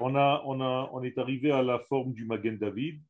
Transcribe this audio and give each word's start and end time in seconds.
On, 0.00 0.14
a, 0.14 0.42
on, 0.46 0.60
a, 0.60 0.90
on 0.92 1.02
est 1.02 1.18
arrivé 1.18 1.50
à 1.50 1.62
la 1.62 1.78
forme 1.78 2.14
du 2.14 2.24
Magen 2.24 2.56
David, 2.56 3.02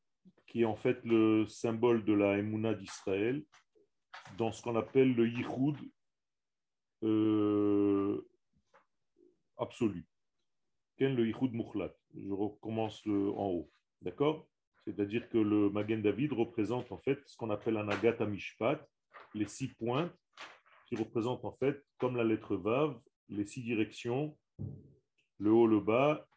qui 0.45 0.61
est 0.61 0.65
en 0.65 0.75
fait 0.75 0.99
le 1.05 1.45
symbole 1.47 2.03
de 2.03 2.13
la 2.13 2.37
Emouna 2.37 2.73
d'Israël, 2.73 3.43
dans 4.37 4.51
ce 4.51 4.61
qu'on 4.61 4.75
appelle 4.75 5.15
le 5.15 5.27
Yichud 5.27 5.77
euh, 7.03 8.21
absolu. 9.57 10.05
Le 10.99 11.25
Yichud 11.25 11.53
Mukhlat 11.53 11.93
Je 12.13 12.31
recommence 12.31 13.01
en 13.07 13.47
haut. 13.47 13.71
D'accord? 14.01 14.47
C'est-à-dire 14.85 15.29
que 15.29 15.37
le 15.37 15.69
Magen 15.69 16.01
David 16.01 16.33
représente 16.33 16.91
en 16.91 16.97
fait 16.97 17.19
ce 17.25 17.37
qu'on 17.37 17.49
appelle 17.49 17.77
un 17.77 17.87
Agatha 17.87 18.25
Mishpat, 18.25 18.85
les 19.33 19.47
six 19.47 19.69
pointes 19.69 20.13
qui 20.87 20.95
représentent 20.95 21.45
en 21.45 21.53
fait, 21.53 21.81
comme 21.97 22.17
la 22.17 22.23
lettre 22.23 22.55
Vav, 22.55 22.99
les 23.29 23.45
six 23.45 23.63
directions, 23.63 24.37
le 25.39 25.51
haut, 25.51 25.67
le 25.67 25.79
bas, 25.79 26.27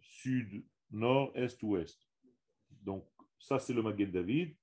sud, 0.00 0.64
nord, 0.90 1.32
est, 1.34 1.62
ouest. 1.62 2.08
Donc, 2.82 3.06
ça, 3.38 3.58
c'est 3.58 3.72
le 3.72 3.82
Magen 3.82 4.10
David. 4.10 4.54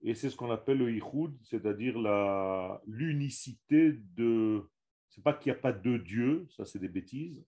Et 0.00 0.14
c'est 0.14 0.30
ce 0.30 0.36
qu'on 0.36 0.50
appelle 0.50 0.78
le 0.78 0.92
Yichud, 0.92 1.36
c'est-à-dire 1.42 1.98
l'unicité 2.86 3.92
de. 3.92 4.62
C'est 5.08 5.24
pas 5.24 5.32
qu'il 5.32 5.52
n'y 5.52 5.58
a 5.58 5.60
pas 5.60 5.72
deux 5.72 5.98
dieux, 5.98 6.46
ça 6.50 6.64
c'est 6.64 6.78
des 6.78 6.88
bêtises. 6.88 7.42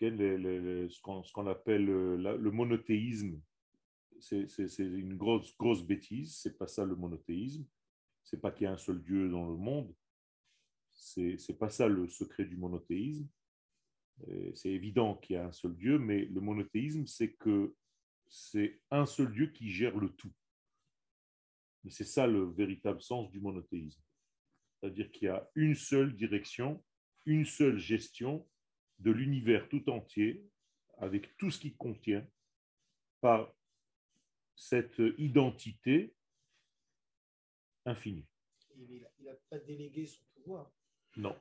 ce 0.00 1.32
qu'on 1.32 1.46
appelle 1.46 1.84
le, 1.84 2.50
monothéisme, 2.50 3.38
c'est 4.18 4.46
une 4.78 5.16
grosse, 5.16 5.54
grosse 5.58 5.84
bêtise. 5.84 6.36
C'est 6.36 6.56
pas 6.56 6.66
ça 6.66 6.84
le 6.84 6.96
monothéisme. 6.96 7.66
C'est 8.24 8.40
pas 8.40 8.50
qu'il 8.50 8.64
y 8.64 8.66
a 8.66 8.72
un 8.72 8.78
seul 8.78 9.02
Dieu 9.02 9.28
dans 9.28 9.50
le 9.50 9.56
monde. 9.56 9.92
C'est 10.92 11.36
n'est 11.48 11.56
pas 11.56 11.68
ça 11.68 11.86
le 11.88 12.08
secret 12.08 12.44
du 12.44 12.56
monothéisme. 12.56 13.28
C'est 14.54 14.70
évident 14.70 15.16
qu'il 15.16 15.34
y 15.34 15.38
a 15.38 15.46
un 15.46 15.52
seul 15.52 15.74
Dieu, 15.76 15.98
mais 15.98 16.24
le 16.26 16.40
monothéisme, 16.40 17.06
c'est 17.06 17.32
que 17.32 17.74
c'est 18.28 18.80
un 18.90 19.04
seul 19.04 19.32
Dieu 19.32 19.48
qui 19.48 19.70
gère 19.70 19.96
le 19.98 20.08
tout. 20.10 20.32
Mais 21.84 21.90
c'est 21.90 22.04
ça 22.04 22.26
le 22.26 22.44
véritable 22.44 23.02
sens 23.02 23.30
du 23.30 23.40
monothéisme. 23.40 24.00
C'est-à-dire 24.80 25.10
qu'il 25.10 25.26
y 25.26 25.28
a 25.28 25.50
une 25.54 25.74
seule 25.74 26.14
direction, 26.16 26.84
une 27.26 27.44
seule 27.44 27.78
gestion 27.78 28.48
de 28.98 29.10
l'univers 29.10 29.68
tout 29.68 29.88
entier, 29.90 30.46
avec 30.98 31.36
tout 31.36 31.50
ce 31.50 31.58
qu'il 31.58 31.76
contient, 31.76 32.26
par 33.20 33.52
cette 34.54 35.02
identité 35.18 36.14
infinie. 37.84 38.26
Il 38.76 39.04
n'a 39.24 39.34
pas 39.50 39.58
délégué 39.58 40.06
son 40.06 40.24
pouvoir? 40.34 40.72
Non. 41.16 41.36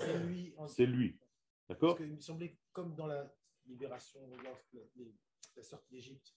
C'est 0.00 0.18
lui. 0.24 0.54
C'est 0.68 0.86
lui. 0.86 1.18
D'accord 1.68 1.96
Parce 1.96 2.06
qu'il 2.06 2.16
me 2.16 2.20
semblait, 2.20 2.56
comme 2.72 2.94
dans 2.94 3.06
la 3.06 3.32
libération, 3.66 4.20
la 5.56 5.62
sortie 5.62 5.90
d'Égypte, 5.90 6.34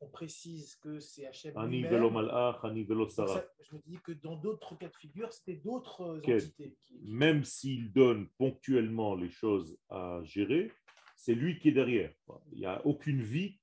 on 0.00 0.08
précise 0.08 0.76
que 0.76 1.00
c'est 1.00 1.26
Hachem 1.26 1.52
lui-même. 1.66 1.90
Je 1.90 3.74
me 3.74 3.82
dis 3.86 3.98
que 4.04 4.12
dans 4.12 4.36
d'autres 4.36 4.76
cas 4.76 4.88
de 4.88 4.96
figure, 4.96 5.32
c'était 5.32 5.56
d'autres 5.56 6.18
entités. 6.18 6.76
Même 7.02 7.44
s'il 7.44 7.92
donne 7.92 8.28
ponctuellement 8.38 9.16
les 9.16 9.30
choses 9.30 9.76
à 9.88 10.20
gérer, 10.22 10.70
c'est 11.16 11.34
lui 11.34 11.58
qui 11.58 11.70
est 11.70 11.72
derrière. 11.72 12.12
Il 12.52 12.58
n'y 12.58 12.66
a 12.66 12.84
aucune 12.86 13.22
vie 13.22 13.58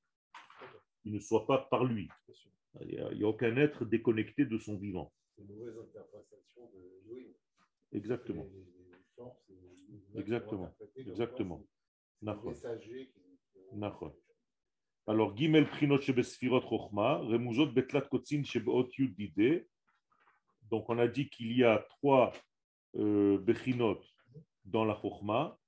qui 1.02 1.12
ne 1.12 1.20
soit 1.20 1.48
pas 1.48 1.60
par 1.60 1.86
lui. 1.86 2.10
Il 2.82 3.16
n'y 3.16 3.24
a, 3.24 3.28
aucun 3.28 3.56
être 3.56 3.86
déconnecté 3.86 4.46
de 4.46 4.58
son 4.58 4.76
vivant. 4.76 5.14
C'est 5.36 5.44
une 5.44 5.56
mauvaise 5.56 5.78
interprétation 5.78 6.70
de 6.74 7.10
Louis. 7.10 7.34
Exactement. 7.94 8.46
Exactement. 10.16 10.74
Exactement. 10.96 11.66
Exactement. 12.22 14.14
Alors, 15.08 15.36
Gimel 15.38 15.68
Prinot 15.68 16.02
Shebesfirot 16.02 16.62
Rochma, 16.62 17.18
Remuzot 17.18 17.68
Betlat 17.68 18.02
Kotsin 18.02 18.44
Shebot 18.44 18.90
Yudide. 18.98 19.68
Donc, 20.72 20.90
on 20.90 20.98
a 20.98 21.08
dit 21.08 21.30
qu'il 21.30 21.56
y 21.56 21.64
a 21.64 21.86
trois 21.90 22.34
euh, 22.96 23.38
Bechinot 23.38 24.02
dans 24.64 24.86
la 24.86 25.00
Chochma 25.00 25.60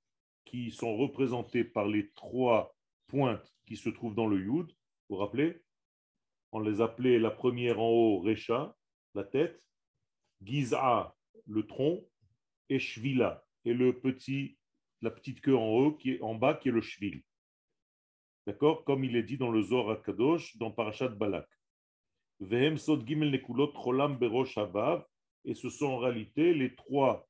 qui 0.44 0.70
sont 0.70 0.96
représentés 0.96 1.62
par 1.62 1.86
les 1.86 2.10
trois 2.12 2.74
pointes 3.06 3.54
qui 3.66 3.76
se 3.76 3.90
trouvent 3.90 4.14
dans 4.14 4.26
le 4.26 4.38
Yud. 4.38 4.66
Vous 5.08 5.16
vous 5.16 5.16
rappelez? 5.16 5.62
On 6.52 6.60
les 6.60 6.80
appelait 6.80 7.18
la 7.18 7.30
première 7.30 7.78
en 7.78 7.88
haut, 7.88 8.20
Recha, 8.20 8.74
la 9.14 9.24
tête, 9.24 9.62
Giza, 10.42 11.14
le 11.46 11.66
tronc, 11.66 12.02
et 12.68 12.78
Shvila, 12.78 13.44
et 13.64 13.74
le 13.74 13.98
petit, 13.98 14.58
la 15.02 15.10
petite 15.10 15.40
queue 15.40 15.56
en 15.56 15.66
haut, 15.66 15.92
qui 15.92 16.12
est 16.12 16.22
en 16.22 16.34
bas, 16.34 16.54
qui 16.54 16.68
est 16.68 16.72
le 16.72 16.80
Shvil. 16.80 17.22
D'accord? 18.46 18.84
Comme 18.84 19.04
il 19.04 19.16
est 19.16 19.22
dit 19.22 19.36
dans 19.36 19.50
le 19.50 19.62
Zohar 19.62 20.02
Kadosh, 20.02 20.56
dans 20.56 20.70
Parashat 20.70 21.08
Balak. 21.08 21.48
Vehem 22.40 22.78
Sod 22.78 23.06
Gimel 23.06 23.30
Nekulot 23.30 23.72
Cholam 23.72 24.16
Berosh. 24.16 24.58
Et 25.44 25.54
ce 25.54 25.68
sont 25.68 25.86
en 25.86 25.98
réalité 25.98 26.54
les 26.54 26.74
trois 26.74 27.28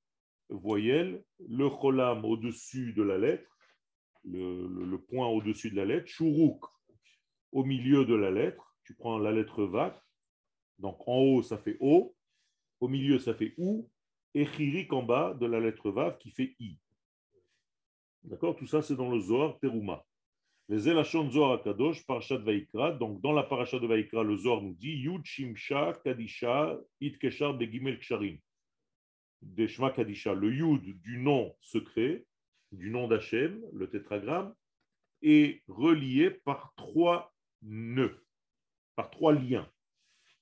voyelles, 0.49 1.23
le 1.49 1.69
Cholam 1.69 2.25
au-dessus 2.25 2.93
de 2.93 3.03
la 3.03 3.19
lettre, 3.19 3.59
le, 4.25 4.97
point 4.97 5.27
au-dessus 5.27 5.71
de 5.71 5.77
la 5.77 5.85
lettre, 5.85 6.07
Shuruk 6.07 6.65
au 7.53 7.65
milieu 7.65 8.05
de 8.05 8.15
la 8.15 8.31
lettre. 8.31 8.75
Tu 8.85 8.95
prends 8.95 9.19
la 9.19 9.33
lettre 9.33 9.65
Vav, 9.65 10.01
donc 10.79 11.07
en 11.07 11.19
haut 11.19 11.43
ça 11.43 11.59
fait 11.59 11.77
O, 11.81 12.15
au 12.81 12.89
milieu 12.89 13.19
ça 13.19 13.35
fait 13.35 13.55
OU, 13.59 13.91
et 14.39 14.47
Chirik 14.47 14.93
en 14.93 15.03
bas 15.03 15.35
de 15.35 15.47
la 15.47 15.59
lettre 15.59 15.91
Vav 15.91 16.17
qui 16.19 16.31
fait 16.31 16.55
I. 16.61 16.79
D'accord 18.23 18.55
Tout 18.55 18.69
ça 18.69 18.83
c'est 18.83 18.95
dans 18.95 19.11
le 19.11 19.19
Zohar 19.19 19.59
Teruma. 19.59 20.05
Les 20.69 20.89
Elachon 20.89 21.29
Zohar 21.29 21.61
Kadosh, 21.61 22.07
Parashat 22.07 22.39
Vaikra. 22.39 22.93
Donc, 22.93 23.21
dans 23.21 23.33
la 23.33 23.43
Parashat 23.43 23.81
de 23.81 23.89
Vaikra, 23.89 24.23
le 24.23 24.37
Zohar 24.37 24.63
nous 24.63 24.75
dit 24.75 24.93
Yud 24.93 25.25
Shimsha 25.25 25.95
Kadisha 26.05 26.79
Itkeshar 27.01 27.55
Begimel 27.55 27.99
Ksharim. 27.99 28.39
Deshma 29.43 29.91
Kadisha. 29.91 30.35
Le 30.35 30.55
Yud 30.55 30.83
du 31.01 31.19
nom 31.19 31.53
secret, 31.59 32.25
du 32.71 32.91
nom 32.91 33.09
d'Hachem, 33.09 33.61
le 33.73 33.91
tétragramme, 33.91 34.55
est 35.23 35.65
relié 35.67 36.31
par 36.31 36.75
trois 36.77 37.35
nœuds, 37.63 38.23
par 38.95 39.11
trois 39.11 39.33
liens. 39.33 39.69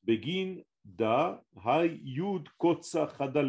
Begin, 0.03 0.61
Da, 0.87 1.43
Hay, 1.65 2.01
Yud, 2.05 2.49
Kotsa, 2.59 3.13
Chada, 3.19 3.43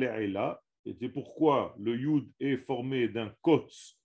Et 0.85 0.95
c'est 0.99 1.09
pourquoi 1.09 1.75
le 1.77 1.95
Yud 1.95 2.31
est 2.39 2.57
formé 2.57 3.07
d'un 3.07 3.33
Kotz 3.41 3.99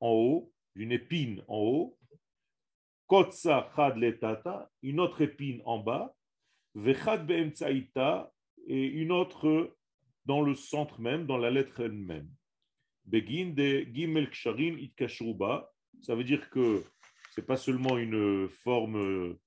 en 0.00 0.10
haut, 0.10 0.52
d'une 0.76 0.92
épine 0.92 1.42
en 1.48 1.58
haut, 1.58 1.98
Kotsa 3.06 3.70
chad 3.74 3.96
letata, 3.96 4.70
une 4.82 5.00
autre 5.00 5.20
épine 5.20 5.62
en 5.64 5.78
bas, 5.78 6.14
vechad 6.74 7.26
be'emtsaïta, 7.26 8.32
et 8.66 8.84
une 8.84 9.12
autre 9.12 9.76
dans 10.24 10.42
le 10.42 10.54
centre 10.54 11.00
même, 11.00 11.26
dans 11.26 11.38
la 11.38 11.50
lettre 11.50 11.80
elle-même. 11.80 12.28
Begin 13.04 13.52
de 13.54 13.86
gimel 13.92 14.28
ksharim 14.30 14.78
itkashruba, 14.78 15.72
ça 16.02 16.16
veut 16.16 16.24
dire 16.24 16.50
que 16.50 16.82
c'est 17.30 17.46
pas 17.46 17.56
seulement 17.56 17.96
une 17.96 18.48
forme 18.48 19.38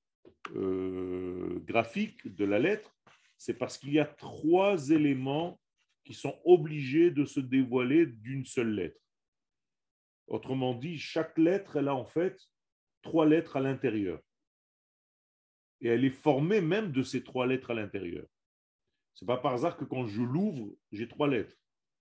euh, 0.56 1.60
graphique 1.66 2.34
de 2.34 2.46
la 2.46 2.60
lettre, 2.60 2.96
c'est 3.40 3.54
parce 3.54 3.78
qu'il 3.78 3.94
y 3.94 4.00
a 4.00 4.06
trois 4.06 4.90
éléments 4.92 5.60
qui 6.04 6.14
sont 6.14 6.38
obligés 6.44 7.10
de 7.10 7.24
se 7.24 7.40
dévoiler 7.40 8.06
d'une 8.06 8.46
seule 8.46 8.76
lettre. 8.76 9.00
Autrement 10.28 10.76
dit, 10.76 11.00
chaque 11.00 11.38
lettre, 11.38 11.78
elle 11.78 11.88
a 11.88 11.96
en 11.96 12.06
fait 12.06 12.38
trois 13.02 13.26
lettres 13.26 13.56
à 13.56 13.62
l'intérieur. 13.62 14.22
Et 15.80 15.88
elle 15.88 16.04
est 16.04 16.10
formée 16.10 16.60
même 16.60 16.92
de 16.92 17.02
ces 17.02 17.24
trois 17.24 17.48
lettres 17.48 17.72
à 17.72 17.74
l'intérieur. 17.74 18.28
Ce 19.14 19.24
n'est 19.24 19.28
pas 19.28 19.38
par 19.38 19.54
hasard 19.54 19.78
que 19.78 19.86
quand 19.86 20.06
je 20.06 20.22
l'ouvre, 20.22 20.76
j'ai 20.92 21.08
trois 21.08 21.30
lettres. 21.30 21.56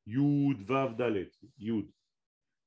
Yud, 0.06 0.60
Vav, 0.62 0.96
Dalet, 0.96 1.30
Yud. 1.58 1.88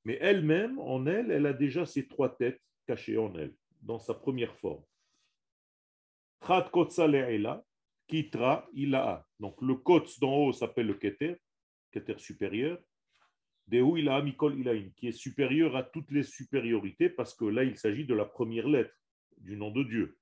Mais 0.05 0.17
elle-même, 0.21 0.79
en 0.79 1.05
elle, 1.05 1.29
elle 1.29 1.45
a 1.45 1.53
déjà 1.53 1.85
ces 1.85 2.07
trois 2.07 2.35
têtes 2.38 2.62
cachées 2.88 3.17
en 3.17 3.35
elle, 3.35 3.53
dans 3.81 4.00
sa 4.00 4.13
première 4.13 4.56
forme. 4.56 4.83
Kotsa 6.71 7.07
Kitra 8.12 8.68
Ila'a. 8.74 9.25
Donc 9.40 9.62
le 9.62 9.75
Kotz 9.75 10.19
d'en 10.19 10.36
haut 10.36 10.54
s'appelle 10.54 10.88
le 10.88 10.96
Keter, 10.96 11.38
Keter 11.92 12.19
supérieur 12.19 12.78
qui 13.69 15.08
est 15.08 15.12
supérieur 15.13 15.75
à 15.78 15.84
toutes 15.84 16.12
les 16.12 16.24
supériorités, 16.24 17.10
parce 17.10 17.34
que 17.34 17.46
là, 17.46 17.63
il 17.63 17.78
s'agit 17.78 18.06
de 18.06 18.13
la 18.13 18.25
première 18.25 18.68
lettre 18.68 18.94
du 19.38 19.56
nom 19.56 19.72
de 19.72 19.84
Dieu. 19.84 20.18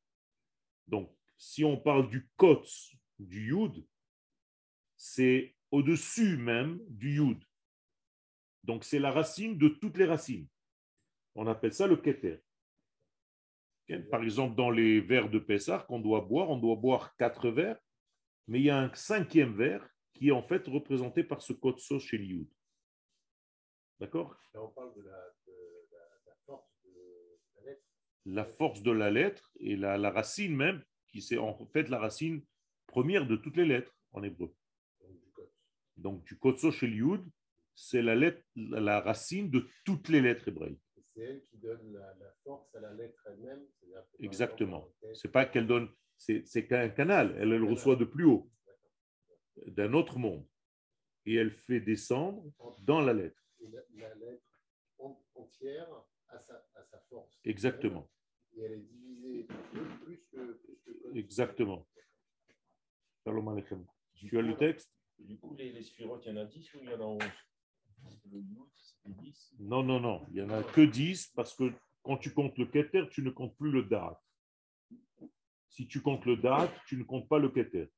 Donc, 0.88 1.12
si 1.38 1.64
on 1.64 1.78
parle 1.78 2.10
du 2.10 2.30
Kotz, 2.38 2.94
du 3.18 3.48
Yud, 3.48 3.84
c'est 4.98 5.56
au-dessus 5.72 6.38
même 6.38 6.80
du 6.90 7.16
Yud. 7.16 7.44
Donc, 8.64 8.84
c'est 8.84 9.00
la 9.00 9.12
racine 9.12 9.58
de 9.58 9.70
toutes 9.70 9.98
les 9.98 10.06
racines. 10.06 10.48
On 11.34 11.48
appelle 11.48 11.74
ça 11.74 11.88
le 11.88 11.98
Keter. 11.98 12.44
Par 14.12 14.24
exemple, 14.24 14.56
dans 14.56 14.70
les 14.70 15.02
verres 15.02 15.30
de 15.30 15.40
Pessah 15.40 15.86
qu'on 15.88 16.00
doit 16.00 16.22
boire, 16.22 16.50
on 16.50 16.58
doit 16.58 16.76
boire 16.76 17.16
quatre 17.16 17.50
verres, 17.50 17.80
mais 18.48 18.60
il 18.60 18.66
y 18.66 18.70
a 18.70 18.78
un 18.78 18.94
cinquième 18.94 19.56
verre 19.56 19.88
qui 20.14 20.30
est 20.30 20.32
en 20.32 20.44
fait 20.44 20.68
représenté 20.68 21.24
par 21.24 21.42
ce 21.42 21.54
Kotso 21.54 22.00
chez 22.00 22.18
Yud. 22.18 22.48
D'accord? 24.00 24.36
On 24.54 24.70
parle 24.70 24.94
de 24.96 25.02
la, 25.02 25.34
de 25.48 25.54
la, 25.92 26.00
la 26.28 26.36
force 26.46 26.72
de 26.84 26.92
la 27.56 27.62
lettre. 27.64 27.84
La 28.26 28.46
force 28.46 28.82
de 28.82 28.92
la 28.92 29.12
lettre 29.12 29.52
et 29.60 29.76
la, 29.76 29.98
la 29.98 30.12
racine 30.12 30.56
même, 30.56 30.84
qui 31.08 31.22
c'est 31.22 31.38
en 31.38 31.66
fait 31.68 31.90
la 31.90 32.00
racine 32.00 32.44
première 32.86 33.28
de 33.28 33.36
toutes 33.36 33.58
les 33.58 33.66
lettres 33.66 33.96
en 34.12 34.24
hébreu. 34.24 34.54
donc 35.98 36.24
du 36.26 36.38
kotso 36.38 36.72
chez 36.72 36.88
Yud, 36.88 37.24
c'est 37.76 38.02
la, 38.02 38.16
lettre, 38.16 38.44
la 38.56 39.00
racine 39.00 39.50
de 39.50 39.68
toutes 39.86 40.10
les 40.10 40.22
lettres 40.22 40.48
hébraïques. 40.48 40.82
C'est 41.19 41.25
elle 41.25 41.44
qui 41.48 41.57
donne 41.57 41.92
la, 41.94 42.13
la 42.16 42.31
force 42.44 42.74
à 42.75 42.80
la 42.80 42.94
lettre 42.94 43.21
elle-même. 43.27 43.66
Exactement. 44.19 44.89
C'est 45.13 45.31
pas 45.31 45.45
qu'elle 45.45 45.68
donne, 45.68 45.89
c'est 46.18 46.66
qu'un 46.68 46.89
canal. 46.89 47.36
Elle, 47.38 47.51
elle 47.51 47.63
reçoit 47.66 47.95
de 47.98 48.06
plus 48.06 48.24
haut, 48.25 48.50
d'un 49.68 49.92
autre 49.94 50.18
monde. 50.18 50.48
Et 51.25 51.36
elle 51.36 51.51
fait 51.51 51.81
descendre 51.81 52.44
dans 52.80 53.01
la 53.01 53.13
lettre. 53.13 53.44
et 53.60 53.68
la, 53.68 53.81
la 54.07 54.16
lettre 54.16 54.45
en- 54.98 55.21
entière 55.36 55.89
a 56.30 56.39
sa, 56.39 56.66
a 56.75 56.83
sa 56.86 57.00
force. 57.10 57.38
Exactement. 57.44 58.10
Et 58.56 58.62
elle 58.62 58.71
est 58.74 58.80
divisée 58.80 59.44
plus, 60.04 60.21
que, 60.31 60.54
plus 60.54 60.77
que. 60.86 61.18
Exactement. 61.18 61.86
Shalom 63.25 63.48
Aleichem. 63.50 63.86
Tu 64.16 64.38
as 64.38 64.42
le 64.42 64.56
texte? 64.56 64.89
Du 65.18 65.38
coup, 65.38 65.54
les, 65.56 65.74
les 65.74 65.83
sphirotes, 65.83 66.24
il 66.25 66.30
y 66.30 66.31
en 66.31 66.38
a 66.38 66.45
10 66.45 66.74
ou 66.75 66.80
il 66.83 66.89
y 66.89 66.94
en 66.94 67.01
a 67.01 67.04
11 67.04 67.21
Non, 69.60 69.84
non, 69.84 70.00
non. 70.00 70.25
Il 70.30 70.36
n'y 70.36 70.42
en 70.42 70.50
a 70.50 70.63
que 70.63 70.81
10 70.81 71.34
parce 71.36 71.54
que 71.54 71.74
quand 72.04 72.18
tu 72.18 72.34
comptes 72.34 72.57
le 72.57 72.66
Keter, 72.66 73.10
tu 73.12 73.22
ne 73.22 73.30
comptes 73.30 73.56
plus 73.57 73.72
le 73.72 73.84
Da'at. 73.84 74.22
Si 75.69 75.88
tu 75.88 76.01
comptes 76.01 76.25
le 76.25 76.38
Da'at, 76.38 76.72
tu 76.88 76.98
ne 76.98 77.04
comptes 77.04 77.28
pas 77.28 77.40
le 77.40 77.50
Keter. 77.50 77.92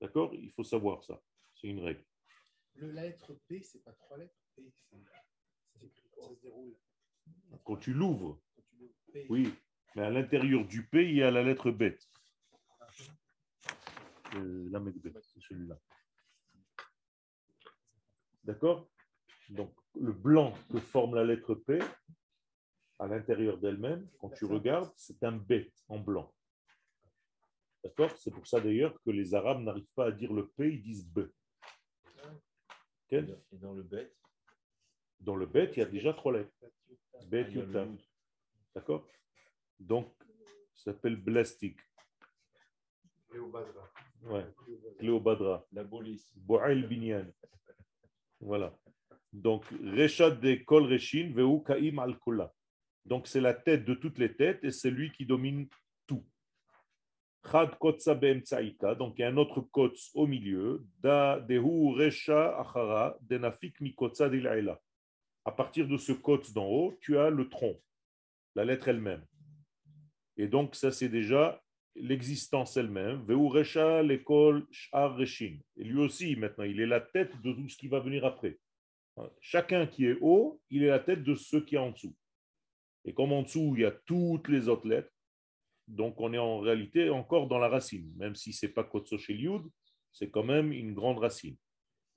D'accord? 0.00 0.34
Il 0.34 0.50
faut 0.52 0.64
savoir 0.64 1.02
ça. 1.04 1.20
C'est 1.54 1.68
une 1.68 1.80
règle. 1.80 2.04
Le, 2.74 2.90
la 2.90 3.02
lettre 3.04 3.34
P, 3.48 3.62
c'est 3.62 3.82
pas 3.82 3.92
trois 3.92 4.18
lettres. 4.18 4.36
P, 4.54 4.70
ça 6.14 6.28
se 6.28 6.40
déroule. 6.42 6.76
Quand 7.64 7.76
tu 7.76 7.92
l'ouvres, 7.92 8.40
oui. 9.28 9.52
Mais 9.94 10.02
à 10.02 10.10
l'intérieur 10.10 10.64
du 10.66 10.86
P, 10.86 11.08
il 11.08 11.16
y 11.16 11.22
a 11.22 11.30
la 11.30 11.42
lettre 11.42 11.70
Bet. 11.70 11.98
Euh, 14.34 14.68
la 14.70 14.80
c'est 15.22 15.40
celui-là. 15.40 15.78
D'accord? 18.44 18.90
Donc, 19.50 19.72
le 19.94 20.12
blanc 20.12 20.52
que 20.70 20.78
forme 20.78 21.14
la 21.14 21.24
lettre 21.24 21.54
P, 21.54 21.78
à 22.98 23.06
l'intérieur 23.06 23.58
d'elle-même, 23.58 24.08
quand 24.18 24.30
tu 24.30 24.44
regardes, 24.44 24.90
c'est 24.96 25.22
un 25.22 25.32
B 25.32 25.52
en 25.88 25.98
blanc. 25.98 26.32
D'accord? 27.84 28.10
C'est 28.16 28.30
pour 28.32 28.46
ça 28.46 28.60
d'ailleurs 28.60 29.00
que 29.02 29.10
les 29.10 29.34
Arabes 29.34 29.60
n'arrivent 29.62 29.92
pas 29.94 30.06
à 30.06 30.12
dire 30.12 30.32
le 30.32 30.48
P, 30.48 30.72
ils 30.74 30.82
disent 30.82 31.06
B. 31.06 31.20
Et 33.10 33.22
dans- 33.22 33.40
et 33.52 33.56
dans 33.58 33.72
le 33.72 33.82
bet, 33.82 34.12
Dans 35.20 35.36
le 35.36 35.46
Bet, 35.46 35.70
il 35.72 35.78
y 35.78 35.82
a 35.82 35.86
déjà 35.86 36.12
trois 36.12 36.32
lettres. 36.32 36.52
Bet, 37.28 37.44
Ah, 37.46 37.48
il 37.48 37.56
y 37.56 37.60
a 37.60 37.62
le 37.62 37.66
Yutaf. 37.68 37.88
Yud. 37.88 38.00
D'accord? 38.74 39.08
Donc, 39.80 40.12
ça 40.74 40.92
s'appelle 40.92 41.16
Blastic. 41.16 41.78
Cléobadra. 43.30 43.90
Ouais, 44.24 44.46
Cléobadra. 44.54 44.94
Cléobadra. 44.98 45.66
la 45.72 45.84
police. 45.84 46.32
Boail 46.36 46.86
Binyan. 46.86 47.26
Voilà. 48.40 48.76
Donc, 49.36 49.64
de 49.72 50.64
Kol 50.64 50.98
Kaim 51.64 51.98
al. 51.98 52.16
Donc, 53.04 53.26
c'est 53.26 53.40
la 53.40 53.52
tête 53.52 53.84
de 53.84 53.94
toutes 53.94 54.18
les 54.18 54.34
têtes 54.34 54.64
et 54.64 54.70
c'est 54.70 54.90
lui 54.90 55.12
qui 55.12 55.26
domine 55.26 55.68
tout. 56.06 56.24
Chad 57.48 57.76
Kotsa. 57.78 58.14
Donc, 58.14 59.14
il 59.18 59.20
y 59.20 59.24
a 59.24 59.28
un 59.28 59.36
autre 59.36 59.60
Kots 59.60 60.10
au 60.14 60.26
milieu. 60.26 60.84
Da 61.00 61.38
Dehu 61.40 61.94
Resha 61.94 62.58
Achara 62.58 63.16
Denafik 63.20 63.80
Mikotsa. 63.80 64.30
À 65.44 65.52
partir 65.52 65.86
de 65.86 65.98
ce 65.98 66.12
Kots 66.12 66.52
d'en 66.54 66.66
haut, 66.66 66.98
tu 67.02 67.18
as 67.18 67.30
le 67.30 67.48
tronc, 67.48 67.78
la 68.54 68.64
lettre 68.64 68.88
elle-même. 68.88 69.24
Et 70.38 70.48
donc, 70.48 70.74
ça, 70.74 70.90
c'est 70.90 71.10
déjà 71.10 71.62
l'existence 71.94 72.76
elle-même. 72.76 73.22
Veu 73.26 73.36
Resha 73.36 74.02
l'école 74.02 74.66
Sh'ar 74.70 75.14
Reshin. 75.16 75.58
Et 75.76 75.84
lui 75.84 75.98
aussi, 75.98 76.36
maintenant, 76.36 76.64
il 76.64 76.80
est 76.80 76.86
la 76.86 77.02
tête 77.02 77.40
de 77.42 77.52
tout 77.52 77.68
ce 77.68 77.76
qui 77.76 77.88
va 77.88 78.00
venir 78.00 78.24
après. 78.24 78.58
Chacun 79.40 79.86
qui 79.86 80.06
est 80.06 80.18
haut, 80.20 80.60
il 80.70 80.82
est 80.82 80.88
la 80.88 80.98
tête 80.98 81.22
de 81.22 81.34
ceux 81.34 81.64
qui 81.64 81.76
est 81.76 81.78
en 81.78 81.90
dessous. 81.90 82.14
Et 83.04 83.14
comme 83.14 83.32
en 83.32 83.42
dessous, 83.42 83.74
il 83.76 83.82
y 83.82 83.84
a 83.84 83.92
toutes 83.92 84.48
les 84.48 84.68
autres 84.68 84.86
lettres, 84.86 85.12
donc 85.86 86.20
on 86.20 86.32
est 86.32 86.38
en 86.38 86.58
réalité 86.58 87.08
encore 87.10 87.46
dans 87.46 87.58
la 87.58 87.68
racine, 87.68 88.12
même 88.16 88.34
si 88.34 88.52
ce 88.52 88.66
n'est 88.66 88.72
pas 88.72 88.84
Kotso 88.84 89.16
c'est 90.12 90.30
quand 90.30 90.42
même 90.42 90.72
une 90.72 90.94
grande 90.94 91.18
racine. 91.18 91.56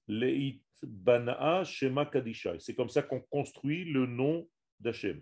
Leit 0.08 0.62
Bana'a 0.82 1.64
Shema 1.64 2.06
Kadisha. 2.06 2.58
C'est 2.60 2.74
comme 2.74 2.90
ça 2.90 3.04
qu'on 3.04 3.20
construit 3.20 3.86
le 3.86 4.06
nom 4.06 4.48
d'Hachem. 4.80 5.22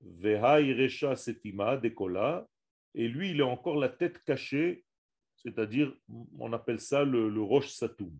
Veha 0.00 0.60
Iresha 0.60 1.16
Setima 1.16 1.76
Dekola. 1.76 2.48
Et 2.94 3.08
lui, 3.08 3.30
il 3.30 3.40
est 3.40 3.44
encore 3.44 3.76
la 3.76 3.90
tête 3.90 4.24
cachée, 4.24 4.84
c'est-à-dire, 5.36 5.94
on 6.38 6.52
appelle 6.52 6.80
ça 6.80 7.04
le, 7.04 7.28
le 7.28 7.42
Roche 7.42 7.70
Satoum. 7.70 8.18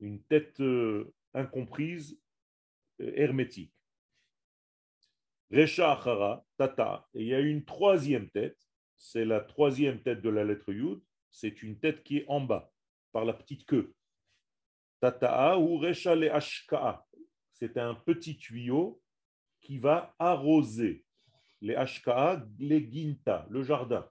Une 0.00 0.22
tête 0.24 0.60
euh, 0.60 1.14
incomprise, 1.34 2.18
euh, 3.00 3.12
hermétique. 3.14 3.72
Resha 5.50 5.92
Achara, 5.92 6.44
Tata. 6.56 7.06
Il 7.14 7.26
y 7.26 7.34
a 7.34 7.40
une 7.40 7.64
troisième 7.64 8.30
tête, 8.30 8.58
c'est 8.96 9.24
la 9.24 9.40
troisième 9.40 10.02
tête 10.02 10.22
de 10.22 10.30
la 10.30 10.44
lettre 10.44 10.72
Yud, 10.72 11.00
c'est 11.30 11.62
une 11.62 11.78
tête 11.78 12.02
qui 12.02 12.18
est 12.18 12.24
en 12.28 12.40
bas, 12.40 12.72
par 13.12 13.24
la 13.24 13.34
petite 13.34 13.66
queue. 13.66 13.94
Tata'a 15.00 15.58
ou 15.58 15.78
Resha 15.78 16.14
le 16.14 16.32
Ashka'a. 16.32 17.06
C'est 17.52 17.76
un 17.76 17.94
petit 17.94 18.36
tuyau 18.36 19.00
qui 19.60 19.78
va 19.78 20.14
arroser 20.18 21.04
les 21.60 21.74
Ashka'a, 21.74 22.44
les 22.58 22.90
Ginta, 22.90 23.46
le 23.50 23.62
jardin. 23.62 24.08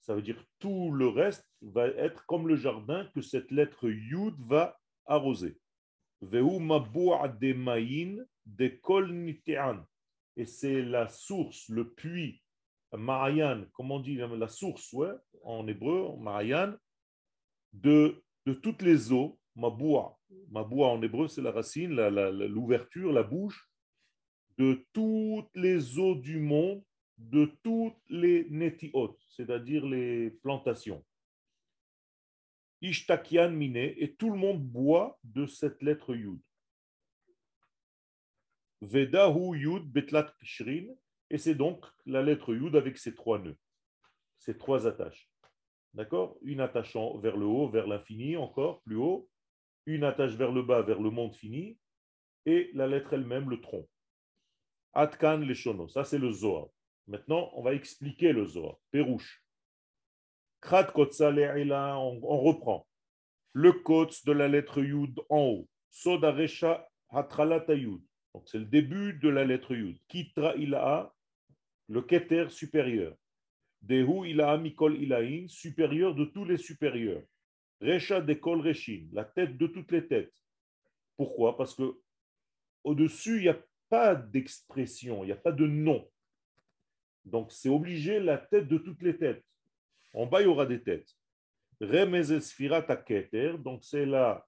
Ça 0.00 0.14
veut 0.14 0.22
dire 0.22 0.42
tout 0.58 0.92
le 0.92 1.08
reste 1.08 1.44
va 1.60 1.88
être 1.88 2.24
comme 2.26 2.46
le 2.46 2.56
jardin 2.56 3.10
que 3.14 3.20
cette 3.20 3.50
lettre 3.50 3.88
Yud 3.88 4.36
va 4.46 4.78
arroser. 5.06 5.58
Et 10.38 10.46
c'est 10.46 10.82
la 10.82 11.08
source, 11.08 11.68
le 11.68 11.90
puits, 11.90 12.42
Marayan, 12.92 13.64
comment 13.72 13.96
on 13.96 14.00
dit 14.00 14.16
la 14.16 14.48
source, 14.48 14.94
en 15.42 15.66
hébreu, 15.66 16.16
Marayan, 16.18 16.74
de, 17.72 18.22
toutes 18.62 18.82
les 18.82 19.12
eaux, 19.12 19.38
Maboua. 19.54 20.18
Maboua 20.50 20.88
en 20.88 21.02
hébreu, 21.02 21.28
c'est 21.28 21.42
la 21.42 21.52
racine, 21.52 21.94
l'ouverture, 21.94 23.12
la 23.12 23.22
bouche, 23.22 23.70
de 24.58 24.86
toutes 24.92 25.54
les 25.54 25.98
eaux 25.98 26.14
du 26.14 26.38
monde, 26.38 26.82
de 27.18 27.50
toutes 27.62 27.96
les 28.08 28.46
netiot, 28.50 29.18
c'est-à-dire 29.28 29.84
les 29.86 30.30
plantations. 30.42 31.04
Ishtakian 32.82 33.50
mine, 33.50 33.76
et 33.76 34.14
tout 34.18 34.30
le 34.30 34.38
monde 34.38 34.62
boit 34.62 35.18
de 35.24 35.46
cette 35.46 35.82
lettre 35.82 36.14
Yud. 36.14 36.40
Vedahu 38.82 39.56
Yud 39.56 39.90
Betlat 39.90 40.32
Kishrin, 40.38 40.86
et 41.30 41.38
c'est 41.38 41.54
donc 41.54 41.84
la 42.04 42.22
lettre 42.22 42.54
Yud 42.54 42.76
avec 42.76 42.98
ses 42.98 43.14
trois 43.14 43.38
nœuds, 43.38 43.58
ses 44.38 44.56
trois 44.56 44.86
attaches. 44.86 45.28
D'accord? 45.94 46.36
Une 46.42 46.60
attachant 46.60 47.18
vers 47.18 47.36
le 47.36 47.46
haut, 47.46 47.68
vers 47.68 47.86
l'infini, 47.86 48.36
encore 48.36 48.82
plus 48.82 48.96
haut, 48.96 49.28
une 49.86 50.04
attache 50.04 50.32
vers 50.32 50.52
le 50.52 50.62
bas, 50.62 50.82
vers 50.82 51.00
le 51.00 51.10
monde 51.10 51.34
fini, 51.34 51.78
et 52.44 52.70
la 52.74 52.86
lettre 52.86 53.14
elle-même, 53.14 53.48
le 53.48 53.60
tronc. 53.60 53.88
Atkan 54.92 55.38
Leshono, 55.38 55.88
ça 55.88 56.04
c'est 56.04 56.18
le 56.18 56.30
Zohar. 56.30 56.68
Maintenant, 57.06 57.50
on 57.54 57.62
va 57.62 57.74
expliquer 57.74 58.32
le 58.32 58.44
Zohar. 58.46 58.76
Pérouche. 58.90 59.45
Krat 60.60 60.92
Kotsa 60.92 61.30
on, 61.30 62.20
on 62.22 62.38
reprend. 62.40 62.86
Le 63.52 63.72
Kots 63.72 64.24
de 64.24 64.32
la 64.32 64.48
lettre 64.48 64.82
Yud 64.82 65.20
en 65.28 65.40
haut. 65.40 65.68
Sodaresha 65.90 66.88
Hatralata 67.10 67.74
Yud. 67.74 68.02
Donc 68.34 68.48
c'est 68.48 68.58
le 68.58 68.66
début 68.66 69.14
de 69.14 69.28
la 69.28 69.44
lettre 69.44 69.74
Yud. 69.74 69.98
Kitra 70.08 70.54
Ila'a, 70.56 71.12
le 71.88 72.02
Keter 72.02 72.50
supérieur. 72.50 73.16
Dehu 73.82 74.28
Ila'a 74.28 74.58
Mikol 74.58 74.98
supérieur 75.48 76.14
de 76.14 76.24
tous 76.24 76.44
les 76.44 76.58
supérieurs. 76.58 77.22
Resha 77.80 78.20
Dekol 78.20 78.60
Reshin, 78.60 79.08
la 79.12 79.24
tête 79.24 79.56
de 79.56 79.66
toutes 79.66 79.92
les 79.92 80.06
têtes. 80.06 80.34
Pourquoi? 81.16 81.56
Parce 81.56 81.74
que 81.74 81.98
au-dessus, 82.84 83.38
il 83.38 83.42
n'y 83.42 83.48
a 83.48 83.58
pas 83.88 84.14
d'expression, 84.14 85.24
il 85.24 85.26
n'y 85.26 85.32
a 85.32 85.36
pas 85.36 85.52
de 85.52 85.66
nom. 85.66 86.08
Donc 87.24 87.52
c'est 87.52 87.68
obligé 87.68 88.20
la 88.20 88.38
tête 88.38 88.68
de 88.68 88.78
toutes 88.78 89.02
les 89.02 89.16
têtes. 89.16 89.44
En 90.12 90.26
bas, 90.26 90.40
il 90.40 90.44
y 90.44 90.48
aura 90.48 90.66
des 90.66 90.82
têtes. 90.82 91.10
Remez 91.80 92.40
Sfirat 92.40 92.82
Keter, 92.82 93.58
donc 93.58 93.84
c'est 93.84 94.06
la 94.06 94.46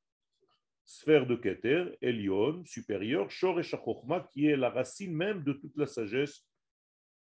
sphère 0.84 1.26
de 1.26 1.36
Keter, 1.36 1.96
Elion, 2.00 2.64
supérieur, 2.64 3.30
Shor 3.30 3.60
et 3.60 3.62
Shachochma, 3.62 4.20
qui 4.32 4.46
est 4.46 4.56
la 4.56 4.70
racine 4.70 5.14
même 5.14 5.42
de 5.44 5.52
toute 5.52 5.76
la 5.76 5.86
sagesse, 5.86 6.46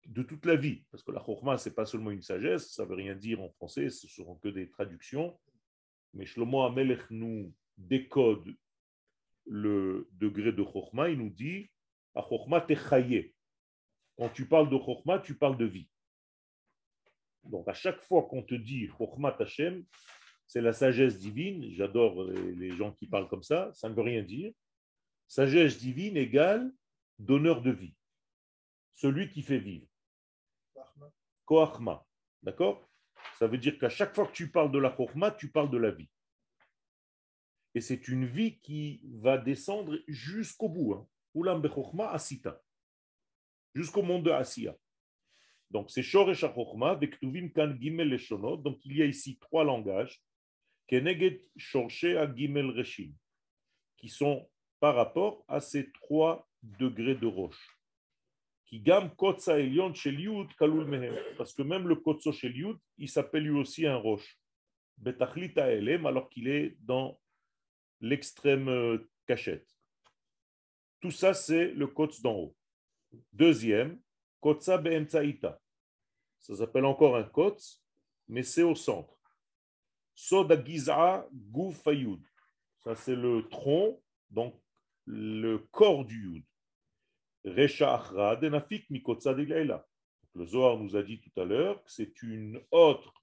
de 0.05 0.23
toute 0.23 0.45
la 0.45 0.57
vie. 0.57 0.85
Parce 0.91 1.03
que 1.03 1.13
la 1.13 1.25
Chochma, 1.25 1.57
ce 1.57 1.69
n'est 1.69 1.75
pas 1.75 1.87
seulement 1.87 2.11
une 2.11 2.21
sagesse, 2.21 2.73
ça 2.73 2.85
ne 2.85 2.89
veut 2.91 2.97
rien 2.97 3.15
dire 3.15 3.41
en 3.41 3.49
français, 3.51 3.89
ce 3.89 4.07
ne 4.07 4.11
seront 4.11 4.37
que 4.37 4.49
des 4.49 4.69
traductions. 4.69 5.39
Mais 6.13 6.27
Shlomo 6.27 6.63
Amelech 6.63 7.11
nous 7.11 7.55
décode 7.79 8.55
le 9.47 10.09
degré 10.13 10.53
de 10.53 10.63
Chokhmah, 10.63 11.09
il 11.11 11.19
nous 11.19 11.31
dit. 11.31 11.71
Quand 12.15 12.29
tu 14.33 14.47
parles 14.47 14.71
de 14.71 14.79
Chokhmah, 14.79 15.19
tu 15.21 15.35
parles 15.37 15.59
de 15.59 15.67
vie. 15.67 15.89
Donc 17.51 17.69
à 17.69 17.75
chaque 17.75 18.01
fois 18.01 18.25
qu'on 18.25 18.43
te 18.43 18.55
dit 18.55 18.89
Chokhmah 18.99 19.37
Hashem, 19.39 19.85
c'est 20.47 20.61
la 20.61 20.73
sagesse 20.73 21.19
divine. 21.19 21.71
J'adore 21.73 22.25
les 22.25 22.71
gens 22.71 22.93
qui 22.93 23.07
parlent 23.07 23.29
comme 23.29 23.43
ça, 23.43 23.71
ça 23.75 23.89
ne 23.89 23.95
veut 23.95 24.03
rien 24.03 24.23
dire. 24.23 24.53
Sagesse 25.29 25.79
divine 25.79 26.17
égale 26.17 26.73
donneur 27.19 27.63
de 27.63 27.71
vie. 27.71 27.95
Celui 28.95 29.31
qui 29.31 29.43
fait 29.43 29.59
vivre. 29.59 29.87
Koachma. 31.45 32.05
D'accord? 32.43 32.89
Ça 33.39 33.47
veut 33.47 33.59
dire 33.59 33.79
qu'à 33.79 33.89
chaque 33.89 34.15
fois 34.15 34.27
que 34.27 34.33
tu 34.33 34.51
parles 34.51 34.71
de 34.71 34.79
la 34.79 34.95
Chokhmah, 34.95 35.33
tu 35.33 35.51
parles 35.51 35.71
de 35.71 35.79
la 35.79 35.91
vie. 35.91 36.09
Et 37.75 37.81
c'est 37.81 38.09
une 38.09 38.25
vie 38.25 38.59
qui 38.61 39.03
va 39.17 39.37
descendre 39.37 39.99
jusqu'au 40.09 40.69
bout. 40.69 40.95
hein. 40.95 41.07
Ulam 41.35 41.63
asita. 42.11 42.63
Jusqu'au 43.75 44.03
monde 44.03 44.25
de 44.25 44.31
Asiya. 44.31 44.75
Donc 45.71 45.91
c'est 45.91 46.03
Shoresh 46.03 46.45
HaChokhmah, 46.45 46.95
Vektuvim 46.97 47.49
Kan 47.49 47.75
Gimel 47.81 48.09
Leshonot. 48.09 48.59
Donc 48.59 48.79
il 48.85 48.97
y 48.97 49.03
a 49.03 49.07
ici 49.07 49.39
trois 49.39 49.65
langages. 49.65 50.23
Keneged 50.87 51.41
Shorshe 51.57 52.07
Gimel 52.37 52.71
Reshim. 52.71 53.13
Qui 53.97 54.09
sont 54.09 54.49
par 54.79 54.95
rapport 54.95 55.45
à 55.49 55.61
ces 55.61 55.91
trois 55.93 56.49
degrés 56.63 57.15
de 57.15 57.27
roche. 57.27 57.77
Qui 58.67 58.81
gam 58.81 59.11
kotsa 59.15 59.59
elyon 59.61 59.95
shel 59.95 60.21
yud 60.21 60.53
kalul 60.59 60.87
mehem. 60.87 61.15
Parce 61.37 61.53
que 61.53 61.63
même 61.63 61.87
le 61.89 61.97
kotso 61.97 62.33
shel 62.33 62.57
yud, 62.57 62.77
il 62.99 63.09
s'appelle 63.09 63.45
lui 63.45 63.59
aussi 63.59 63.87
un 63.87 63.97
roche. 63.97 64.39
Betachlita 64.99 65.71
elem, 65.71 66.07
alors 66.07 66.29
qu'il 66.31 66.49
est 66.49 66.77
dans 66.81 67.21
l'extrême 68.01 68.69
euh, 68.69 68.99
cachette. 69.27 69.69
Tout 71.01 71.11
ça, 71.11 71.35
c'est 71.35 71.69
le 71.73 71.87
kotz 71.87 72.21
d'en 72.23 72.35
haut. 72.35 72.57
Deuxième, 73.33 74.01
Ça 76.41 76.57
s'appelle 76.57 76.85
encore 76.85 77.17
un 77.17 77.25
kotz, 77.25 77.83
mais 78.29 78.43
c'est 78.43 78.63
au 78.63 78.75
centre. 78.75 79.17
Soda 80.15 80.63
giza 80.63 81.29
guf 81.33 81.87
ayud. 81.87 82.23
Ça, 82.79 82.95
c'est 82.95 83.17
le 83.17 83.49
tronc, 83.49 84.01
donc 84.31 84.55
le 85.05 85.59
corps 85.71 86.05
du 86.05 86.35
yud. 86.35 86.45
Resha 87.45 87.95
achra 87.95 88.37
denafik 88.37 88.91
mikotsa 88.91 89.35
de 89.35 89.45
Le 90.35 90.47
Zohar 90.47 90.79
nous 90.79 90.97
a 90.97 91.03
dit 91.03 91.21
tout 91.21 91.41
à 91.41 91.45
l'heure 91.45 91.83
que 91.85 91.91
c'est 91.91 92.23
une 92.23 92.61
autre 92.71 93.15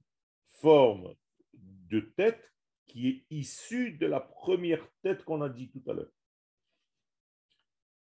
forme 0.61 1.13
de 1.53 1.99
tête 1.99 2.53
qui 2.85 3.07
est 3.07 3.25
issue 3.29 3.91
de 3.91 4.07
la 4.07 4.19
première 4.19 4.87
tête 5.01 5.23
qu'on 5.23 5.41
a 5.41 5.49
dit 5.49 5.69
tout 5.69 5.83
à 5.89 5.93
l'heure. 5.93 6.11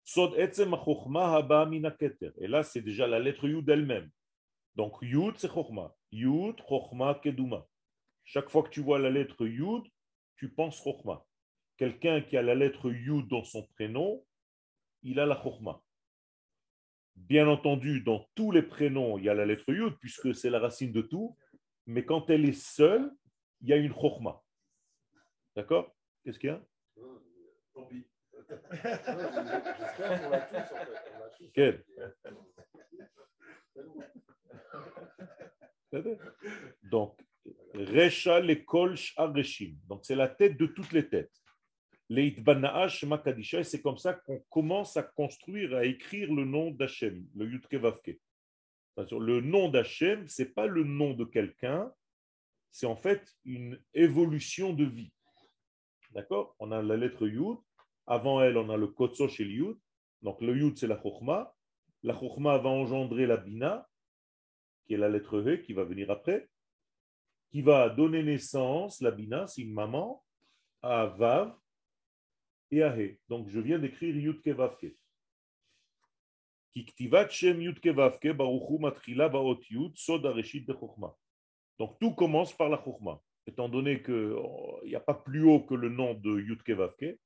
Sod 0.04 0.34
etzem 0.38 0.74
haba 0.74 1.66
min 1.66 1.84
haketer. 1.84 2.32
Et 2.38 2.48
là, 2.48 2.62
c'est 2.62 2.82
déjà 2.82 3.06
la 3.06 3.18
lettre 3.18 3.48
Yud 3.48 3.68
elle-même. 3.68 4.10
Donc, 4.74 4.96
Yud, 5.02 5.36
c'est 5.38 5.52
chokhmah. 5.52 5.94
Yud, 6.10 6.56
keduma. 7.22 7.66
Chaque 8.24 8.50
fois 8.50 8.62
que 8.62 8.70
tu 8.70 8.80
vois 8.80 8.98
la 8.98 9.10
lettre 9.10 9.46
Yud, 9.46 9.84
tu 10.36 10.50
penses 10.50 10.82
chokhmah. 10.82 11.24
Quelqu'un 11.76 12.20
qui 12.22 12.36
a 12.36 12.42
la 12.42 12.54
lettre 12.54 12.90
Yud 12.90 13.28
dans 13.28 13.44
son 13.44 13.66
prénom, 13.74 14.24
il 15.02 15.20
a 15.20 15.26
la 15.26 15.40
chokhmah. 15.42 15.80
Bien 17.14 17.46
entendu, 17.46 18.00
dans 18.00 18.26
tous 18.34 18.50
les 18.50 18.62
prénoms, 18.62 19.18
il 19.18 19.24
y 19.24 19.28
a 19.28 19.34
la 19.34 19.44
lettre 19.44 19.70
Yud, 19.72 19.96
puisque 19.98 20.34
c'est 20.34 20.50
la 20.50 20.58
racine 20.58 20.92
de 20.92 21.02
tout. 21.02 21.36
Mais 21.86 22.04
quand 22.04 22.30
elle 22.30 22.48
est 22.48 22.58
seule, 22.58 23.10
il 23.60 23.68
y 23.68 23.72
a 23.72 23.76
une 23.76 23.92
chokhmah. 23.92 24.42
D'accord? 25.54 25.94
Qu'est-ce 26.24 26.38
qu'il 26.38 26.50
y 26.50 26.52
a? 26.52 26.62
Tant 27.74 27.84
pis. 27.86 28.06
J'espère 28.72 30.22
qu'on 30.22 30.30
l'a 30.30 30.40
tous, 30.40 30.56
en 30.56 30.84
fait. 30.84 31.02
On 31.14 31.18
l'a 31.20 31.28
tous. 31.30 31.50
Quel 31.54 31.84
Donc, 36.90 37.18
Recha 37.74 38.40
lekol 38.40 38.94
Reshim. 39.16 39.76
Donc, 39.88 40.04
c'est 40.04 40.14
la 40.14 40.28
tête 40.28 40.56
de 40.56 40.66
toutes 40.66 40.92
les 40.92 41.08
têtes. 41.08 41.32
Et 42.14 42.34
c'est 43.64 43.80
comme 43.82 43.96
ça 43.96 44.12
qu'on 44.12 44.40
commence 44.50 44.96
à 44.96 45.02
construire, 45.02 45.74
à 45.74 45.84
écrire 45.84 46.32
le 46.32 46.44
nom 46.44 46.70
d'Hachem, 46.70 47.26
le 47.34 47.46
Yudke 47.46 47.74
Vavke. 47.74 48.18
Le 48.96 49.40
nom 49.40 49.70
d'Hachem, 49.70 50.28
ce 50.28 50.42
n'est 50.42 50.48
pas 50.48 50.66
le 50.66 50.84
nom 50.84 51.14
de 51.14 51.24
quelqu'un, 51.24 51.90
c'est 52.70 52.86
en 52.86 52.96
fait 52.96 53.26
une 53.44 53.80
évolution 53.94 54.74
de 54.74 54.84
vie. 54.84 55.12
D'accord? 56.10 56.54
On 56.58 56.70
a 56.72 56.82
la 56.82 56.98
lettre 56.98 57.26
Yud, 57.26 57.56
avant 58.06 58.42
elle, 58.42 58.56
on 58.56 58.70
a 58.70 58.76
le 58.76 58.88
Kotso 58.88 59.28
chez 59.28 59.44
le 59.44 59.50
Yud. 59.50 59.76
Donc 60.22 60.40
le 60.40 60.56
Yud, 60.56 60.76
c'est 60.76 60.86
la 60.86 61.00
Chokhmah. 61.00 61.54
La 62.02 62.14
Chokhmah 62.18 62.58
va 62.58 62.68
engendrer 62.68 63.26
la 63.26 63.36
Bina, 63.36 63.88
qui 64.84 64.94
est 64.94 64.98
la 64.98 65.08
lettre 65.08 65.40
He, 65.46 65.62
qui 65.62 65.72
va 65.72 65.84
venir 65.84 66.10
après, 66.10 66.48
qui 67.50 67.62
va 67.62 67.88
donner 67.88 68.22
naissance, 68.22 69.00
la 69.00 69.10
Bina, 69.10 69.46
c'est 69.46 69.64
maman, 69.64 70.24
à 70.82 71.06
Vav 71.06 71.54
et 72.70 72.82
à 72.82 72.96
He. 72.96 73.18
Donc 73.28 73.48
je 73.48 73.60
viens 73.60 73.78
d'écrire 73.78 74.16
Yud 74.16 74.42
Kevavke. 74.42 74.96
Donc 81.78 81.98
tout 81.98 82.14
commence 82.14 82.56
par 82.56 82.68
la 82.70 82.82
Chokhmah. 82.82 83.20
Étant 83.46 83.68
donné 83.68 84.02
qu'il 84.02 84.36
n'y 84.84 84.94
a 84.94 85.00
pas 85.00 85.14
plus 85.14 85.44
haut 85.44 85.60
que 85.60 85.74
le 85.74 85.88
nom 85.90 86.14
de 86.14 86.40
Yud 86.40 86.62
Kevavke, 86.62 87.18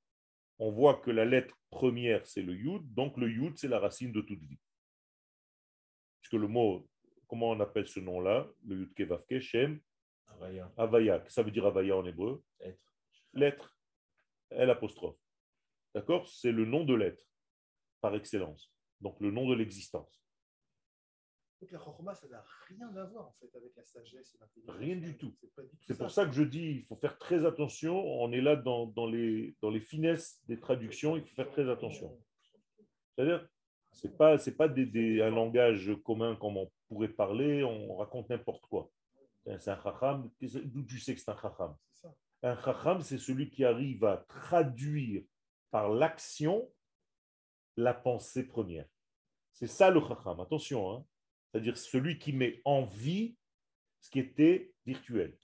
on 0.59 0.71
voit 0.71 0.95
que 0.95 1.11
la 1.11 1.25
lettre 1.25 1.55
première, 1.71 2.27
c'est 2.27 2.43
le 2.43 2.55
Yud, 2.55 2.95
donc 2.95 3.17
le 3.17 3.31
Yud, 3.31 3.57
c'est 3.57 3.69
la 3.69 3.79
racine 3.79 4.13
de 4.13 4.21
toute 4.21 4.43
vie. 4.43 4.59
Puisque 6.21 6.41
le 6.41 6.49
mot, 6.49 6.89
comment 7.29 7.51
on 7.51 7.61
appelle 7.61 7.87
ce 7.87 8.01
nom-là 8.01 8.49
Le 8.67 8.77
Yud 8.81 8.95
Kevavke, 8.95 9.41
Shem, 9.41 9.81
Avaya. 10.29 10.73
Avaya. 10.77 11.25
Ça 11.29 11.43
veut 11.43 11.51
dire 11.51 11.67
Avaya 11.67 11.97
en 11.97 12.05
hébreu? 12.05 12.43
Être. 12.61 12.95
L'être. 13.33 13.77
L 14.51 14.71
apostrophe. 14.71 15.19
D'accord? 15.95 16.29
C'est 16.29 16.53
le 16.53 16.65
nom 16.65 16.85
de 16.85 16.95
l'être, 16.95 17.25
par 18.01 18.15
excellence. 18.15 18.73
Donc 19.01 19.21
le 19.21 19.31
nom 19.31 19.49
de 19.49 19.55
l'existence. 19.55 20.26
Donc 21.61 21.71
la 21.71 21.79
chorma, 21.79 22.15
ça 22.15 22.29
n'a 22.29 22.45
rien 22.69 22.95
à 22.97 23.05
voir 23.05 23.29
en 23.29 23.33
fait 23.41 23.57
avec 23.57 23.75
la 23.77 23.83
sagesse 23.85 24.35
et 24.35 24.39
l'intelligence. 24.39 24.77
Rien 24.77 24.97
du 24.97 25.17
tout. 25.17 25.35
C'est 25.41 25.49
C'est 25.81 25.99
pour 25.99 26.11
ça 26.11 26.27
que 26.27 26.33
je 26.33 26.43
dis, 26.43 26.73
il 26.81 26.83
faut 26.85 26.97
faire 26.97 27.17
très 27.19 27.47
attention. 27.47 27.99
On 27.99 28.31
est 28.33 28.43
là 28.43 28.57
dans, 28.57 28.87
dans 28.87 29.07
les, 29.07 29.57
dans 29.63 29.71
les 29.71 29.81
finesses 29.81 30.39
des 30.47 30.61
traductions, 30.61 31.17
il 31.17 31.23
faut 31.25 31.35
faire 31.35 31.49
très 31.51 31.69
attention. 31.71 32.19
C'est-à-dire, 33.15 33.49
ce 33.91 34.07
n'est 34.07 34.15
pas, 34.15 34.37
c'est 34.37 34.55
pas 34.57 34.69
des, 34.69 34.85
des- 34.85 35.23
un 35.23 35.31
langage 35.31 35.91
commun 36.05 36.37
comme 36.37 36.59
on 36.59 36.71
pourrait 36.89 37.09
parler, 37.09 37.65
on 37.65 37.97
raconte 37.97 38.29
n'importe 38.29 38.67
quoi. 38.67 38.91
C'est 39.59 39.71
un 39.71 39.81
chacham, 39.83 40.31
d'où 40.43 40.83
tu 40.85 40.99
sais 40.99 41.15
que 41.15 41.21
c'est 41.21 41.31
un 41.31 41.41
chacham? 41.41 41.75
C'est. 41.93 42.09
Un 42.43 42.61
chacham, 42.63 43.01
c'est 43.01 43.17
celui 43.17 43.49
qui 43.49 43.65
arrive 43.65 44.05
à 44.05 44.19
traduire 44.29 45.23
par 45.71 45.89
l'action 45.89 46.71
la 47.79 47.95
pensée 47.95 48.45
première. 48.47 48.87
C'est 49.53 49.67
ça 49.69 49.91
le 49.91 50.01
chacham, 50.01 50.39
attention. 50.41 50.93
hein. 50.93 51.07
C'est-à-dire 51.57 51.79
celui 51.79 52.19
qui 52.19 52.35
met 52.35 52.61
en 52.67 52.85
vie 52.85 53.35
ce 54.01 54.11
qui 54.11 54.19
était 54.19 54.75
virtuel. 54.85 55.39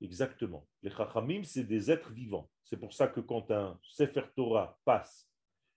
Exactement. 0.00 0.68
Les 0.84 0.90
chachamim, 0.90 1.42
c'est 1.42 1.64
des 1.64 1.90
êtres 1.90 2.12
vivants. 2.12 2.48
C'est 2.62 2.76
pour 2.76 2.94
ça 2.94 3.08
que 3.08 3.18
quand 3.18 3.50
un 3.50 3.80
Sefer 3.82 4.22
Torah 4.36 4.78
passe 4.84 5.28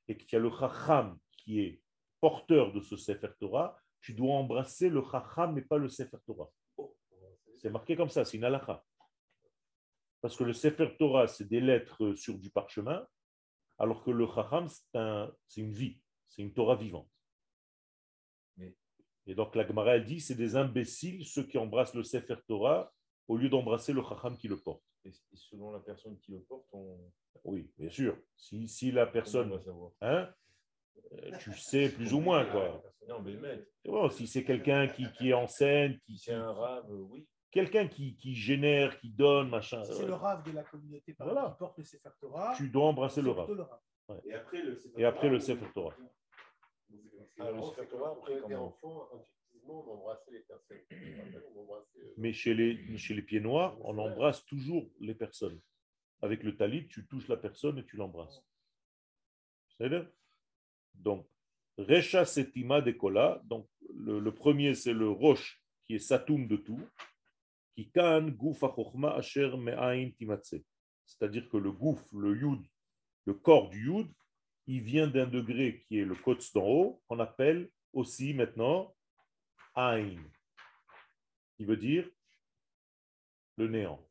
et 0.07 0.15
qu'il 0.15 0.31
y 0.31 0.35
a 0.35 0.39
le 0.39 0.51
chacham 0.51 1.17
qui 1.31 1.61
est 1.61 1.81
porteur 2.21 2.71
de 2.71 2.81
ce 2.81 2.97
Sefer 2.97 3.31
Torah, 3.39 3.81
tu 3.99 4.13
dois 4.13 4.35
embrasser 4.35 4.89
le 4.89 5.01
chacham 5.01 5.51
mais 5.55 5.63
pas 5.63 5.79
le 5.79 5.89
Sefer 5.89 6.17
Torah. 6.23 6.51
C'est 7.55 7.71
marqué 7.71 7.95
comme 7.95 8.09
ça, 8.09 8.25
c'est 8.25 8.37
une 8.37 8.43
halakha. 8.43 8.85
Parce 10.21 10.37
que 10.37 10.43
le 10.43 10.53
Sefer 10.53 10.95
Torah, 10.99 11.27
c'est 11.27 11.47
des 11.47 11.61
lettres 11.61 12.13
sur 12.13 12.37
du 12.37 12.51
parchemin, 12.51 13.07
alors 13.79 14.03
que 14.03 14.11
le 14.11 14.27
chacham, 14.27 14.67
c'est 15.47 15.61
une 15.61 15.73
vie, 15.73 15.99
c'est 16.27 16.43
une 16.43 16.53
Torah 16.53 16.75
vivante. 16.75 17.09
Et 19.25 19.35
donc 19.35 19.55
la 19.55 19.65
Gemara 19.65 19.95
elle 19.95 20.05
dit, 20.05 20.19
c'est 20.19 20.35
des 20.35 20.55
imbéciles 20.55 21.25
ceux 21.25 21.43
qui 21.43 21.57
embrassent 21.57 21.95
le 21.95 22.03
Sefer 22.03 22.35
Torah 22.47 22.91
au 23.27 23.37
lieu 23.37 23.49
d'embrasser 23.49 23.93
le 23.93 24.01
chacham 24.03 24.37
qui 24.37 24.47
le 24.47 24.57
porte. 24.57 24.83
Et, 25.05 25.11
selon 25.33 25.71
la 25.71 25.79
personne 25.79 26.17
qui 26.19 26.31
le 26.31 26.41
porte, 26.41 26.65
on, 26.73 26.97
Oui, 27.43 27.71
bien 27.77 27.89
sûr. 27.89 28.17
Si, 28.35 28.67
si 28.67 28.91
la 28.91 29.05
personne, 29.07 29.51
on 29.51 29.55
va 29.57 29.61
savoir. 29.61 29.91
hein, 30.01 30.29
euh, 31.13 31.31
tu 31.39 31.53
sais 31.57 31.89
plus 31.89 32.13
ou 32.13 32.19
moins 32.19 32.45
quoi. 32.45 32.83
Non, 33.07 33.21
mais 33.21 33.35
bon, 33.85 34.09
si 34.09 34.27
c'est 34.27 34.43
quelqu'un 34.43 34.87
qui, 34.87 35.11
qui 35.13 35.29
est 35.29 35.33
en 35.33 35.47
scène, 35.47 35.99
qui, 36.05 36.17
c'est 36.17 36.33
un 36.33 36.51
rave, 36.51 36.85
euh, 36.91 37.01
oui. 37.09 37.27
quelqu'un 37.51 37.87
qui, 37.87 38.15
qui 38.15 38.33
génère, 38.35 38.97
qui 38.99 39.09
donne, 39.09 39.49
machin, 39.49 39.83
Si 39.83 39.93
c'est 39.93 40.05
le 40.07 40.13
rave 40.13 40.43
de 40.45 40.51
la 40.51 40.63
communauté 40.63 41.13
par 41.13 41.27
Voilà. 41.27 41.41
exemple, 41.41 41.55
qui 41.55 41.59
porte 41.59 41.77
le 41.79 41.83
Sefer 41.83 42.09
Torah. 42.21 42.53
tu 42.55 42.69
dois 42.69 42.85
embrasser 42.85 43.21
le 43.21 43.31
rave. 43.31 43.67
Et 44.25 44.33
après 44.33 44.61
le 44.61 44.75
Sefer 44.75 45.01
Et 45.01 45.05
après 45.05 45.29
le 45.29 45.39
Torah, 45.73 45.95
Torah. 47.35 47.49
Ah, 47.49 47.51
le 47.51 47.61
Sefer 47.61 47.87
Torah, 47.89 48.09
Quand 48.15 48.21
après, 48.21 48.33
on 48.33 48.37
était 48.37 48.41
comment 48.53 48.65
enfant, 48.67 49.09
intuitivement, 49.13 49.85
on 49.87 49.93
embrassait 49.93 50.31
les 50.31 50.39
personnes. 50.39 50.77
On 51.55 51.61
embrassait, 51.61 51.99
euh, 51.99 52.13
Mais 52.17 52.33
chez 52.33 52.53
les, 52.53 52.97
chez 52.97 53.13
les 53.13 53.21
pieds 53.21 53.39
noirs, 53.39 53.77
on 53.81 53.97
embrasse 53.97 54.45
toujours 54.45 54.89
les 54.99 55.15
personnes. 55.15 55.59
avec 56.21 56.43
le 56.43 56.55
talit, 56.55 56.87
tu 56.87 57.05
touches 57.07 57.27
la 57.27 57.37
personne 57.37 57.77
et 57.79 57.85
tu 57.85 57.97
l'embrasses. 57.97 58.41
C'est 59.77 59.89
Donc, 60.93 61.27
Recha 61.77 62.23
Setima 62.23 62.81
Dekola, 62.81 63.41
donc 63.45 63.67
le, 63.93 64.19
le 64.19 64.33
premier 64.33 64.75
c'est 64.75 64.93
le 64.93 65.09
roche 65.09 65.61
qui 65.85 65.95
est 65.95 65.99
Satoum 65.99 66.47
de 66.47 66.55
tout, 66.55 66.79
qui 67.75 67.89
kan 67.89 68.21
Guf 68.29 68.63
Asher 68.63 69.57
Me'ain 69.57 70.11
Timatse. 70.11 70.55
C'est-à-dire 71.05 71.49
que 71.49 71.57
le 71.57 71.71
gouf, 71.71 72.01
le 72.13 72.37
yud, 72.37 72.61
le 73.25 73.33
corps 73.33 73.69
du 73.69 73.91
yud, 73.91 74.07
il 74.67 74.81
vient 74.81 75.07
d'un 75.07 75.27
degré 75.27 75.83
qui 75.87 75.99
est 75.99 76.05
le 76.05 76.15
kotz 76.15 76.53
d'en 76.53 76.65
haut, 76.65 77.01
qu'on 77.07 77.19
appelle 77.19 77.69
aussi 77.91 78.33
maintenant 78.33 78.95
Ain, 79.75 80.17
qui 81.55 81.65
veut 81.65 81.77
dire 81.77 82.09
le 83.57 83.67
néant. 83.67 84.07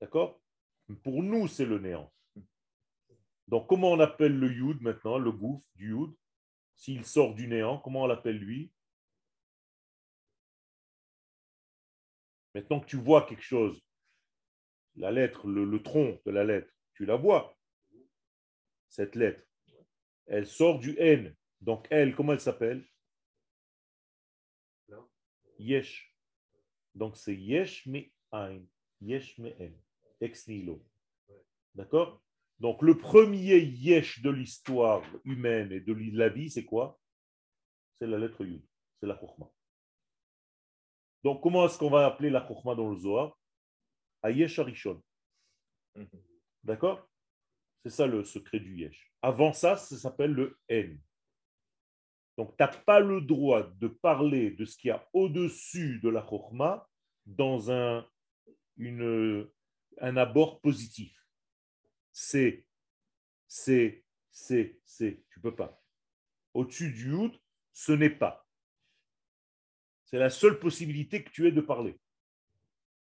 D'accord? 0.00 0.40
Pour 1.02 1.22
nous, 1.22 1.46
c'est 1.48 1.64
le 1.64 1.78
néant. 1.78 2.12
Donc, 3.48 3.68
comment 3.68 3.92
on 3.92 4.00
appelle 4.00 4.38
le 4.38 4.50
yud 4.50 4.80
maintenant, 4.80 5.18
le 5.18 5.32
gouffre 5.32 5.66
du 5.74 5.90
yud? 5.90 6.14
S'il 6.76 7.04
sort 7.04 7.34
du 7.34 7.46
néant, 7.46 7.78
comment 7.78 8.02
on 8.02 8.06
l'appelle 8.06 8.38
lui? 8.38 8.72
Maintenant 12.54 12.80
que 12.80 12.86
tu 12.86 12.96
vois 12.96 13.26
quelque 13.26 13.42
chose, 13.42 13.80
la 14.96 15.10
lettre, 15.10 15.46
le, 15.48 15.64
le 15.64 15.82
tronc 15.82 16.20
de 16.24 16.30
la 16.30 16.44
lettre, 16.44 16.72
tu 16.94 17.04
la 17.04 17.16
vois, 17.16 17.56
cette 18.94 19.16
lettre. 19.16 19.42
Elle 20.26 20.46
sort 20.46 20.78
du 20.78 20.96
N. 20.98 21.34
Donc, 21.60 21.88
elle, 21.90 22.14
comment 22.14 22.32
elle 22.32 22.40
s'appelle? 22.40 22.86
Yesh. 25.58 26.16
Donc, 26.94 27.16
c'est 27.16 27.34
Yesh 27.34 27.86
me 27.86 28.02
Ein. 28.30 28.64
Yesh 29.00 29.36
me 29.38 29.50
En. 29.60 29.72
Ex 30.20 30.46
nihilo. 30.46 30.84
D'accord? 31.74 32.22
Donc, 32.60 32.82
le 32.82 32.96
premier 32.96 33.58
Yesh 33.58 34.22
de 34.22 34.30
l'histoire 34.30 35.02
humaine 35.24 35.72
et 35.72 35.80
de 35.80 35.92
la 36.16 36.28
vie, 36.28 36.48
c'est 36.48 36.64
quoi? 36.64 37.00
C'est 37.94 38.06
la 38.06 38.18
lettre 38.18 38.44
Yud. 38.44 38.64
C'est 39.00 39.06
la 39.06 39.18
Chokhmah. 39.18 39.50
Donc, 41.24 41.42
comment 41.42 41.66
est-ce 41.66 41.78
qu'on 41.78 41.90
va 41.90 42.06
appeler 42.06 42.30
la 42.30 42.46
Chokhmah 42.46 42.76
dans 42.76 42.90
le 42.90 42.96
Zohar? 42.96 43.36
Ayesh 44.22 44.60
Arishon. 44.60 45.02
D'accord? 46.62 47.08
C'est 47.84 47.90
ça 47.90 48.06
le 48.06 48.24
secret 48.24 48.60
du 48.60 48.78
Yesh. 48.78 49.12
Avant 49.20 49.52
ça, 49.52 49.76
ça 49.76 49.98
s'appelle 49.98 50.32
le 50.32 50.58
N. 50.68 50.98
Donc, 52.38 52.56
tu 52.56 52.62
n'as 52.62 52.68
pas 52.68 52.98
le 52.98 53.20
droit 53.20 53.62
de 53.62 53.88
parler 53.88 54.52
de 54.52 54.64
ce 54.64 54.78
qu'il 54.78 54.88
y 54.88 54.90
a 54.90 55.06
au-dessus 55.12 56.00
de 56.00 56.08
la 56.08 56.26
Chokhmah 56.26 56.88
dans 57.26 57.70
un, 57.70 58.08
une, 58.78 59.46
un 60.00 60.16
abord 60.16 60.62
positif. 60.62 61.14
C'est, 62.10 62.66
c'est, 63.46 64.02
c'est, 64.30 64.80
c'est. 64.86 65.22
Tu 65.30 65.40
peux 65.40 65.54
pas. 65.54 65.78
Au-dessus 66.54 66.90
du 66.90 67.10
Yud, 67.10 67.32
ce 67.74 67.92
n'est 67.92 68.08
pas. 68.08 68.48
C'est 70.06 70.18
la 70.18 70.30
seule 70.30 70.58
possibilité 70.58 71.22
que 71.22 71.30
tu 71.30 71.46
aies 71.46 71.52
de 71.52 71.60
parler. 71.60 72.00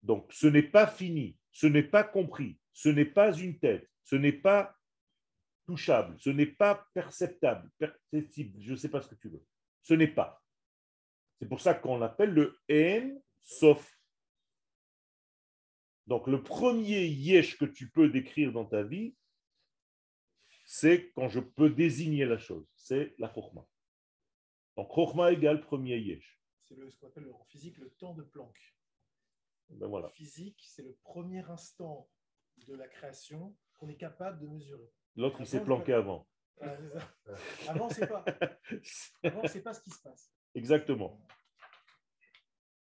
Donc, 0.02 0.32
ce 0.32 0.46
n'est 0.46 0.62
pas 0.62 0.86
fini, 0.86 1.36
ce 1.52 1.66
n'est 1.66 1.82
pas 1.82 2.04
compris, 2.04 2.58
ce 2.72 2.88
n'est 2.88 3.04
pas 3.04 3.32
une 3.36 3.58
tête, 3.58 3.90
ce 4.04 4.16
n'est 4.16 4.32
pas 4.32 4.78
touchable, 5.66 6.16
ce 6.20 6.30
n'est 6.30 6.46
pas 6.46 6.86
perceptable, 6.94 7.70
perceptible, 7.78 8.60
je 8.60 8.72
ne 8.72 8.76
sais 8.76 8.90
pas 8.90 9.00
ce 9.00 9.08
que 9.08 9.14
tu 9.14 9.28
veux. 9.28 9.44
Ce 9.82 9.94
n'est 9.94 10.08
pas. 10.08 10.44
C'est 11.38 11.48
pour 11.48 11.60
ça 11.60 11.74
qu'on 11.74 12.02
appelle 12.02 12.30
le 12.30 12.58
en 12.70 13.20
sauf. 13.40 13.98
Donc, 16.06 16.26
le 16.26 16.42
premier 16.42 17.06
yesh 17.06 17.58
que 17.58 17.64
tu 17.64 17.90
peux 17.90 18.10
décrire 18.10 18.52
dans 18.52 18.66
ta 18.66 18.82
vie, 18.82 19.16
c'est 20.66 21.10
quand 21.12 21.28
je 21.28 21.40
peux 21.40 21.70
désigner 21.70 22.26
la 22.26 22.38
chose, 22.38 22.66
c'est 22.76 23.14
la 23.18 23.32
chokhmah. 23.32 23.66
Donc, 24.76 24.94
chokhmah 24.94 25.32
égale 25.32 25.62
premier 25.62 25.98
yesh. 25.98 26.40
C'est 26.62 26.74
ce 26.74 26.96
qu'on 26.98 27.08
appelle 27.08 27.30
en 27.32 27.44
physique 27.44 27.78
le 27.78 27.90
temps 27.90 28.14
de 28.14 28.22
Planck. 28.22 28.74
Ben 29.70 29.86
voilà. 29.86 30.08
Physique, 30.08 30.62
c'est 30.66 30.82
le 30.82 30.94
premier 31.02 31.42
instant 31.50 32.08
de 32.66 32.74
la 32.74 32.86
création 32.86 33.56
qu'on 33.78 33.88
est 33.88 33.96
capable 33.96 34.40
de 34.40 34.46
mesurer. 34.46 34.90
L'autre, 35.16 35.36
il 35.40 35.46
s'est 35.46 35.62
planqué 35.62 35.92
avant. 35.92 36.26
Ah. 36.60 36.76
Avant, 37.68 37.88
c'est 37.90 38.06
pas. 38.06 38.24
Avant, 39.22 39.46
c'est 39.46 39.62
pas 39.62 39.74
ce 39.74 39.82
qui 39.82 39.90
se 39.90 40.02
passe. 40.02 40.32
Exactement. 40.54 41.20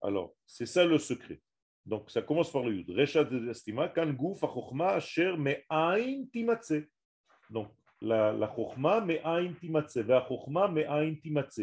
Alors, 0.01 0.35
c'est 0.47 0.67
ça 0.67 0.85
le 0.85 0.99
secret. 0.99 1.41
Donc, 1.85 2.11
ça 2.11 2.23
commence 2.23 2.53
par 2.53 2.63
le 2.63 2.75
yud. 2.77 2.91
Recha 2.91 3.25
de 3.25 3.51
estima, 3.51 3.89
kan 3.89 4.13
guf 4.13 4.43
ha 4.43 4.89
asher 4.95 5.37
me'ain 5.37 6.25
timatse. 6.33 6.85
Donc, 7.51 7.73
la, 8.01 8.33
la 8.33 8.55
chokhma 8.55 9.01
me'ain 9.01 9.53
timatse. 9.55 9.97
Ve'a 9.97 10.27
chokhma 10.29 10.69
me'ain 10.69 11.15
timatse. 11.15 11.63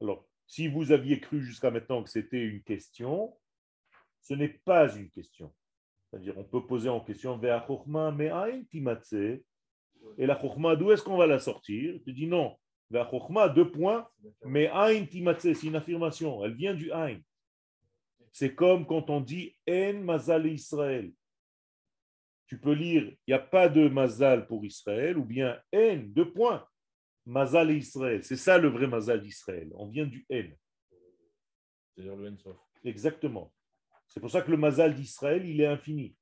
Alors, 0.00 0.26
si 0.46 0.68
vous 0.68 0.92
aviez 0.92 1.20
cru 1.20 1.42
jusqu'à 1.42 1.70
maintenant 1.70 2.02
que 2.02 2.10
c'était 2.10 2.44
une 2.44 2.62
question, 2.62 3.34
ce 4.20 4.34
n'est 4.34 4.48
pas 4.48 4.94
une 4.94 5.10
question. 5.10 5.52
C'est-à-dire, 6.12 6.36
on 6.36 6.44
peut 6.44 6.66
poser 6.66 6.90
en 6.90 7.00
question 7.00 7.38
Ve'a 7.38 7.66
timatse. 8.70 9.14
Et 10.18 10.26
la 10.26 10.38
chokhma, 10.38 10.76
d'où 10.76 10.92
est-ce 10.92 11.02
qu'on 11.02 11.16
va 11.16 11.26
la 11.26 11.38
sortir? 11.38 11.98
Tu 12.04 12.12
dis 12.12 12.26
non. 12.26 12.56
Chokhma, 12.92 13.48
deux 13.48 13.70
points, 13.70 14.06
mais 14.44 14.68
aïn 14.68 15.06
timatse, 15.06 15.40
c'est 15.40 15.66
une 15.66 15.76
affirmation. 15.76 16.44
Elle 16.44 16.54
vient 16.54 16.74
du 16.74 16.92
aïn. 16.92 17.18
C'est 18.30 18.54
comme 18.54 18.86
quand 18.86 19.08
on 19.08 19.20
dit 19.20 19.56
en 19.66 19.94
mazal 20.02 20.46
Israël. 20.46 21.10
Tu 22.46 22.58
peux 22.58 22.72
lire, 22.72 23.04
il 23.04 23.30
n'y 23.30 23.34
a 23.34 23.38
pas 23.38 23.70
de 23.70 23.88
mazal 23.88 24.46
pour 24.46 24.66
Israël, 24.66 25.16
ou 25.16 25.24
bien 25.24 25.58
en, 25.74 25.96
deux 25.96 26.30
points, 26.30 26.66
mazal 27.24 27.70
Israël. 27.70 28.22
C'est 28.22 28.36
ça 28.36 28.58
le 28.58 28.68
vrai 28.68 28.86
mazal 28.86 29.22
d'Israël. 29.22 29.70
On 29.74 29.88
vient 29.88 30.04
du 30.04 30.26
en. 30.30 30.50
C'est-à-dire 31.94 32.16
le 32.16 32.30
Ensof. 32.30 32.58
Exactement. 32.84 33.50
C'est 34.12 34.20
pour 34.20 34.30
ça 34.30 34.42
que 34.42 34.50
le 34.50 34.58
mazal 34.58 34.94
d'Israël, 34.94 35.46
il 35.46 35.60
est 35.62 35.66
infini. 35.66 36.14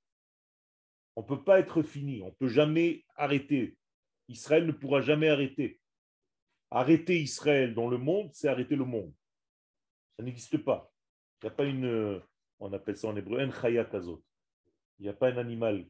On 1.16 1.22
ne 1.22 1.26
peut 1.26 1.42
pas 1.42 1.58
être 1.58 1.82
fini, 1.82 2.22
on 2.22 2.26
ne 2.26 2.30
peut 2.34 2.48
jamais 2.48 3.04
arrêter. 3.16 3.76
Israël 4.28 4.64
ne 4.64 4.70
pourra 4.72 5.00
jamais 5.00 5.28
arrêter. 5.28 5.80
Arrêter 6.70 7.20
Israël 7.20 7.74
dans 7.74 7.88
le 7.88 7.98
monde, 7.98 8.30
c'est 8.32 8.46
arrêter 8.48 8.76
le 8.76 8.84
monde. 8.84 9.12
Ça 10.16 10.22
n'existe 10.22 10.58
pas. 10.58 10.92
Il 11.42 11.46
n'y 11.46 11.48
a 11.52 11.54
pas 11.54 11.64
une, 11.64 12.22
on 12.60 12.72
appelle 12.72 12.96
ça 12.96 13.08
en 13.08 13.16
hébreu, 13.16 13.40
un 13.40 13.50
chaya 13.50 13.84
kazot. 13.84 14.22
Il 15.00 15.02
n'y 15.02 15.08
a 15.08 15.12
pas 15.14 15.32
un 15.32 15.38
animal 15.38 15.84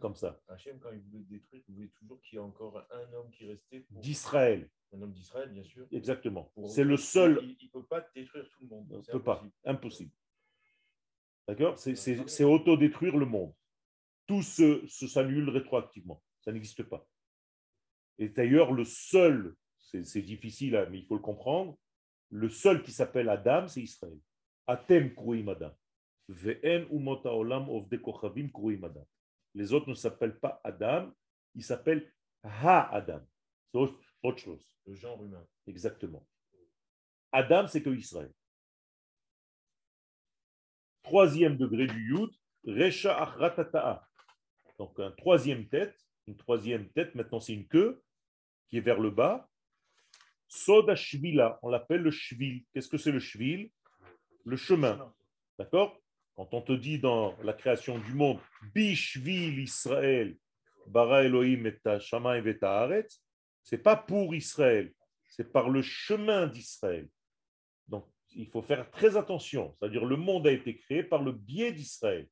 comme 0.00 0.16
ça. 0.16 0.40
Hachem, 0.48 0.80
quand 0.80 0.90
il 0.90 1.00
voulait 1.00 1.24
détruire, 1.28 1.62
il 1.68 1.74
voulait 1.76 1.88
toujours 1.96 2.20
qu'il 2.22 2.34
y 2.34 2.36
ait 2.40 2.44
encore 2.44 2.84
un 2.90 3.12
homme 3.12 3.30
qui 3.30 3.46
restait. 3.46 3.80
pour- 3.80 4.00
D'Israël, 4.00 4.68
Un 4.92 5.02
homme 5.02 5.12
d'Israël, 5.12 5.48
bien 5.50 5.62
sûr. 5.62 5.86
exactement. 5.92 6.50
Pour- 6.56 6.68
C'est 6.68 6.82
le 6.82 6.96
seul, 6.96 7.38
Il 7.60 7.66
ne 7.66 7.70
peut 7.70 7.86
pas 7.86 8.04
détruire 8.16 8.48
tout 8.50 8.62
le 8.62 8.66
monde. 8.66 8.88
on 8.90 8.96
ne 8.98 9.02
peut 9.02 9.22
pas, 9.22 9.44
impossible. 9.64 10.10
D'accord? 11.48 11.78
C'est- 11.78 12.44
autodétruire 12.44 13.16
le 13.16 13.26
monde. 13.26 13.52
Tout 14.26 14.42
se, 14.42 14.86
s'annule 14.86 15.48
rétroactivement. 15.50 16.22
Ça 16.40 16.52
n'existe 16.52 16.82
pas. 16.84 17.06
Et 18.18 18.28
d'ailleurs, 18.28 18.72
le 18.72 18.84
seul, 18.84 19.56
c'est 19.78 20.22
difficile, 20.22 20.86
mais 20.90 20.98
il 20.98 21.06
faut 21.06 21.16
le 21.16 21.20
comprendre, 21.22 21.78
le 22.30 22.48
seul 22.48 22.82
qui 22.82 22.92
s'appelle 22.92 23.28
Adam, 23.28 23.66
c'est 23.66 23.82
Israël. 23.82 24.18
Atem 24.66 25.14
kruim 25.14 25.48
Adam. 25.48 25.72
Ve'en 26.28 26.86
umot 26.92 27.26
haolam 27.26 27.68
ovde 27.68 28.00
kochavim 28.00 28.48
kruim 28.50 28.84
Adam. 28.84 29.06
Les 29.54 29.72
autres 29.72 29.88
ne 29.88 29.94
s'appellent 29.94 30.38
pas 30.38 30.60
Adam, 30.62 31.12
ils 31.56 31.64
s'appellent 31.64 32.12
Ha-Adam. 32.44 33.20
C'est 33.72 33.78
autre 33.78 34.38
chose. 34.38 34.76
Le 34.86 34.94
genre 34.94 35.22
humain. 35.24 35.44
Exactement. 35.66 36.26
Adam, 37.32 37.66
c'est 37.66 37.82
que 37.82 37.90
Israël. 37.90 38.32
Troisième 41.10 41.56
degré 41.56 41.88
du 41.88 42.14
Yud, 42.14 42.30
Recha 42.64 43.20
Achratata'a. 43.20 44.06
Donc 44.78 45.00
un 45.00 45.10
troisième 45.10 45.66
tête, 45.66 45.98
une 46.28 46.36
troisième 46.36 46.88
tête, 46.90 47.16
maintenant 47.16 47.40
c'est 47.40 47.52
une 47.52 47.66
queue 47.66 48.00
qui 48.68 48.76
est 48.76 48.80
vers 48.80 49.00
le 49.00 49.10
bas. 49.10 49.48
Soda 50.46 50.94
Shvila, 50.94 51.58
on 51.62 51.68
l'appelle 51.68 52.02
le 52.02 52.12
Shvil. 52.12 52.64
Qu'est-ce 52.72 52.86
que 52.86 52.96
c'est 52.96 53.10
le 53.10 53.18
Shvil? 53.18 53.72
Le 54.44 54.56
chemin. 54.56 55.12
D'accord? 55.58 55.98
Quand 56.36 56.54
on 56.54 56.62
te 56.62 56.74
dit 56.74 57.00
dans 57.00 57.36
la 57.42 57.54
création 57.54 57.98
du 57.98 58.14
monde, 58.14 58.38
Bishvil 58.72 59.58
Israël, 59.58 60.36
Bara 60.86 61.24
Elohim 61.24 61.66
et 61.66 61.98
Shamayim 61.98 62.46
et 62.46 63.06
c'est 63.64 63.82
pas 63.82 63.96
pour 63.96 64.32
Israël, 64.32 64.94
c'est 65.28 65.52
par 65.52 65.70
le 65.70 65.82
chemin 65.82 66.46
d'Israël. 66.46 67.08
Il 68.32 68.48
faut 68.48 68.62
faire 68.62 68.90
très 68.90 69.16
attention. 69.16 69.76
C'est-à-dire, 69.78 70.04
le 70.04 70.16
monde 70.16 70.46
a 70.46 70.52
été 70.52 70.76
créé 70.76 71.02
par 71.02 71.22
le 71.22 71.32
biais 71.32 71.72
d'Israël. 71.72 72.28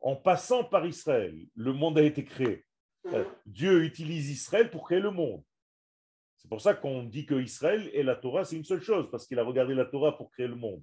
En 0.00 0.16
passant 0.16 0.64
par 0.64 0.86
Israël, 0.86 1.46
le 1.54 1.72
monde 1.72 1.98
a 1.98 2.02
été 2.02 2.24
créé. 2.24 2.64
Euh, 3.06 3.24
Dieu 3.46 3.84
utilise 3.84 4.30
Israël 4.30 4.70
pour 4.70 4.84
créer 4.84 5.00
le 5.00 5.10
monde. 5.10 5.42
C'est 6.36 6.48
pour 6.48 6.60
ça 6.60 6.74
qu'on 6.74 7.04
dit 7.04 7.24
que 7.24 7.40
Israël 7.40 7.90
et 7.94 8.02
la 8.02 8.16
Torah, 8.16 8.44
c'est 8.44 8.56
une 8.56 8.64
seule 8.64 8.82
chose, 8.82 9.10
parce 9.10 9.26
qu'il 9.26 9.38
a 9.38 9.44
regardé 9.44 9.74
la 9.74 9.86
Torah 9.86 10.16
pour 10.16 10.30
créer 10.30 10.48
le 10.48 10.56
monde. 10.56 10.82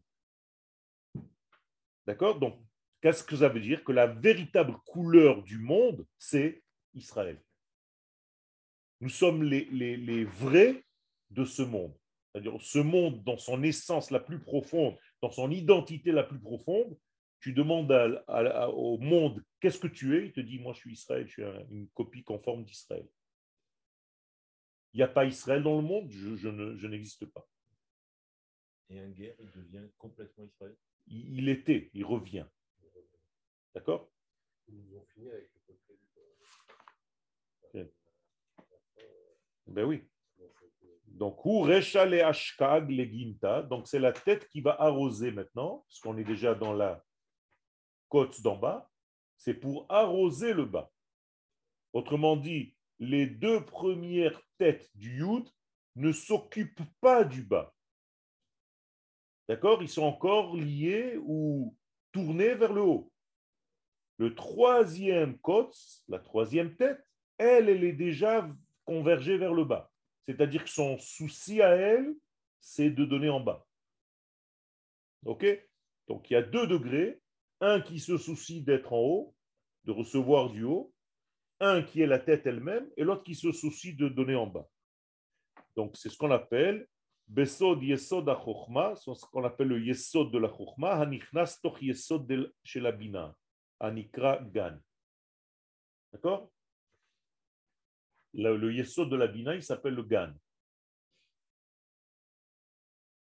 D'accord? 2.07 2.39
Donc, 2.39 2.59
Qu'est-ce 3.01 3.23
que 3.23 3.35
ça 3.35 3.49
veut 3.49 3.59
dire? 3.59 3.83
Que 3.83 3.91
la 3.91 4.05
véritable 4.05 4.77
couleur 4.85 5.41
du 5.41 5.57
monde, 5.57 6.05
c'est 6.19 6.63
Israël. 6.93 7.41
Nous 8.99 9.09
sommes 9.09 9.43
les, 9.43 9.65
les, 9.65 9.97
les 9.97 10.23
vrais 10.23 10.85
de 11.31 11.43
ce 11.43 11.63
monde. 11.63 11.95
C'est-à-dire 12.31 12.61
ce 12.61 12.79
monde 12.79 13.23
dans 13.23 13.37
son 13.37 13.61
essence 13.63 14.09
la 14.11 14.19
plus 14.19 14.39
profonde, 14.39 14.97
dans 15.21 15.31
son 15.31 15.51
identité 15.51 16.11
la 16.11 16.23
plus 16.23 16.39
profonde, 16.39 16.97
tu 17.39 17.53
demandes 17.53 17.91
à- 17.91 18.23
à- 18.27 18.69
au 18.69 18.97
monde 18.97 19.43
qu'est-ce 19.59 19.79
que 19.79 19.87
tu 19.87 20.17
es, 20.17 20.27
il 20.27 20.31
te 20.31 20.39
dit 20.39 20.59
moi 20.59 20.73
je 20.73 20.79
suis 20.79 20.93
Israël, 20.93 21.27
je 21.27 21.31
suis 21.31 21.43
un- 21.43 21.67
une 21.69 21.89
copie 21.89 22.23
conforme 22.23 22.63
d'Israël. 22.63 23.07
Il 24.93 24.97
n'y 24.97 25.03
a 25.03 25.07
pas 25.07 25.25
Israël 25.25 25.63
dans 25.63 25.75
le 25.75 25.81
monde, 25.81 26.09
je, 26.09 26.35
je 26.35 26.49
ne- 26.49 26.75
je 26.75 26.87
n'existe 26.87 27.25
pas. 27.25 27.47
Et 28.89 28.99
un 28.99 29.09
guerre, 29.09 29.35
il 29.39 29.49
devient 29.51 29.87
complètement 29.97 30.43
Israël? 30.43 30.75
Il, 31.07 31.39
il 31.39 31.49
était, 31.49 31.89
il 31.93 32.05
revient. 32.05 32.45
D'accord? 33.73 34.11
Ils 34.67 34.75
nous 34.75 34.97
ont 34.97 35.05
fini 35.13 35.29
avec 35.29 35.49
le 35.53 35.59
peuple 35.65 35.93
élu. 37.73 37.87
Ben 39.67 39.85
oui. 39.85 40.03
Donc, 41.13 41.43
donc 41.43 41.67
c'est 43.87 43.99
la 43.99 44.11
tête 44.11 44.49
qui 44.49 44.61
va 44.61 44.81
arroser 44.81 45.31
maintenant, 45.31 45.85
parce 45.87 45.99
qu'on 45.99 46.17
est 46.17 46.23
déjà 46.23 46.55
dans 46.55 46.73
la 46.73 47.03
côte 48.09 48.41
d'en 48.41 48.57
bas, 48.57 48.89
c'est 49.37 49.53
pour 49.53 49.85
arroser 49.89 50.53
le 50.53 50.65
bas. 50.65 50.91
Autrement 51.93 52.35
dit, 52.37 52.75
les 52.99 53.27
deux 53.27 53.63
premières 53.65 54.41
têtes 54.57 54.89
du 54.95 55.19
Yud 55.19 55.47
ne 55.95 56.11
s'occupent 56.11 56.83
pas 57.01 57.23
du 57.23 57.43
bas. 57.43 57.73
D'accord? 59.49 59.81
Ils 59.81 59.89
sont 59.89 60.03
encore 60.03 60.55
liés 60.55 61.17
ou 61.23 61.75
tournés 62.11 62.53
vers 62.55 62.73
le 62.73 62.81
haut. 62.81 63.11
Le 64.17 64.35
troisième 64.35 65.39
côte, 65.39 65.75
la 66.07 66.19
troisième 66.19 66.75
tête, 66.75 67.03
elle, 67.37 67.69
elle 67.69 67.83
est 67.83 67.93
déjà 67.93 68.47
convergée 68.85 69.37
vers 69.37 69.53
le 69.53 69.65
bas. 69.65 69.90
C'est-à-dire 70.27 70.63
que 70.63 70.69
son 70.69 70.97
souci 70.97 71.61
à 71.61 71.69
elle, 71.69 72.13
c'est 72.59 72.89
de 72.89 73.05
donner 73.05 73.29
en 73.29 73.39
bas. 73.39 73.65
OK? 75.25 75.45
Donc 76.07 76.29
il 76.29 76.33
y 76.33 76.37
a 76.37 76.41
deux 76.41 76.67
degrés. 76.67 77.21
Un 77.59 77.79
qui 77.79 77.99
se 77.99 78.17
soucie 78.17 78.63
d'être 78.63 78.91
en 78.91 79.01
haut, 79.01 79.35
de 79.83 79.91
recevoir 79.91 80.49
du 80.49 80.63
haut. 80.63 80.93
Un 81.59 81.83
qui 81.83 82.01
est 82.01 82.07
la 82.07 82.17
tête 82.17 82.47
elle-même, 82.47 82.89
et 82.97 83.03
l'autre 83.03 83.23
qui 83.23 83.35
se 83.35 83.51
soucie 83.51 83.95
de 83.95 84.09
donner 84.09 84.35
en 84.35 84.47
bas. 84.47 84.67
Donc 85.75 85.95
c'est 85.95 86.09
ce 86.09 86.17
qu'on 86.17 86.31
appelle 86.31 86.87
Besod 87.27 87.81
Yesod 87.81 88.27
HaChochma, 88.27 88.95
c'est 88.95 89.13
ce 89.13 89.25
qu'on 89.27 89.45
appelle 89.45 89.69
le 89.69 89.81
Yesod 89.81 90.31
de 90.31 90.37
la 90.37 90.49
Chochma, 90.49 90.99
Hanichnas 90.99 91.59
Toch 91.61 91.81
Yesod 91.81 92.27
de 92.27 92.53
chez 92.63 92.79
la 92.81 92.91
Bina, 92.91 93.33
Anikra 93.79 94.39
Gan. 94.43 94.77
D'accord? 96.11 96.51
Le, 98.33 98.57
le 98.57 99.05
de 99.05 99.15
la 99.15 99.27
Bina, 99.27 99.55
il 99.55 99.63
s'appelle 99.63 99.95
le 99.95 100.03
Gan. 100.03 100.33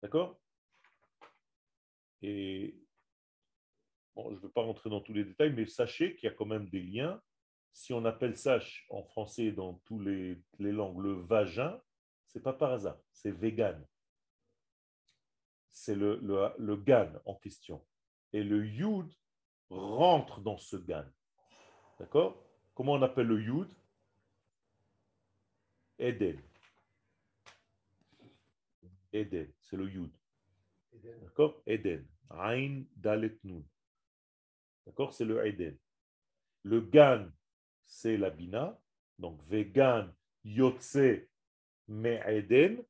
D'accord? 0.02 0.40
Et 2.22 2.76
je 4.16 4.22
ne 4.22 4.36
veux 4.38 4.50
pas 4.50 4.64
rentrer 4.64 4.90
dans 4.90 5.02
tous 5.02 5.14
les 5.14 5.24
détails, 5.24 5.54
mais 5.54 5.66
sachez 5.66 6.16
qu'il 6.16 6.30
y 6.30 6.32
a 6.32 6.36
quand 6.36 6.46
même 6.46 6.68
des 6.70 6.82
liens. 6.82 7.22
Si 7.74 7.94
on 7.94 8.06
appelle 8.06 8.36
ça 8.36 8.60
en 8.90 9.04
français 9.04 9.52
dans 9.52 9.76
toutes 9.86 10.04
les, 10.04 10.42
les 10.58 10.72
langues 10.72 11.00
le 11.00 11.14
vagin, 11.14 11.80
c'est 12.26 12.42
pas 12.42 12.54
par 12.54 12.74
hasard, 12.74 12.98
c'est 13.12 13.32
vegan. 13.32 13.86
C'est 15.70 15.96
le, 15.96 16.18
le, 16.18 16.50
le 16.58 16.76
gan 16.76 17.12
en 17.26 17.36
question. 17.36 17.86
Et 18.34 18.44
le 18.44 18.66
yud 18.66 19.14
rentre 19.70 20.42
dans 20.42 20.58
ce 20.58 20.76
gan. 20.76 21.06
D'accord? 22.00 22.44
Comment 22.74 22.94
on 22.94 23.02
appelle 23.04 23.28
le 23.28 23.42
yud? 23.42 23.70
Eden. 26.00 26.40
Eden, 29.14 29.52
c'est 29.62 29.78
le 29.78 29.90
Yud. 29.90 30.12
D'accord? 31.22 31.62
Eden. 31.66 32.06
Ain 32.30 32.84
Dalet 32.96 33.38
Nun. 33.44 33.64
D'accord? 34.86 35.14
C'est 35.14 35.26
le 35.26 35.46
Eden. 35.46 35.78
Le 36.64 36.82
Gan, 36.82 37.30
c'est 37.86 38.18
la 38.18 38.30
Bina. 38.30 38.80
Donc, 39.18 39.42
Vegan, 39.44 40.14
Yotze, 40.44 41.28
Me 41.88 42.20
Eden. 42.30 42.84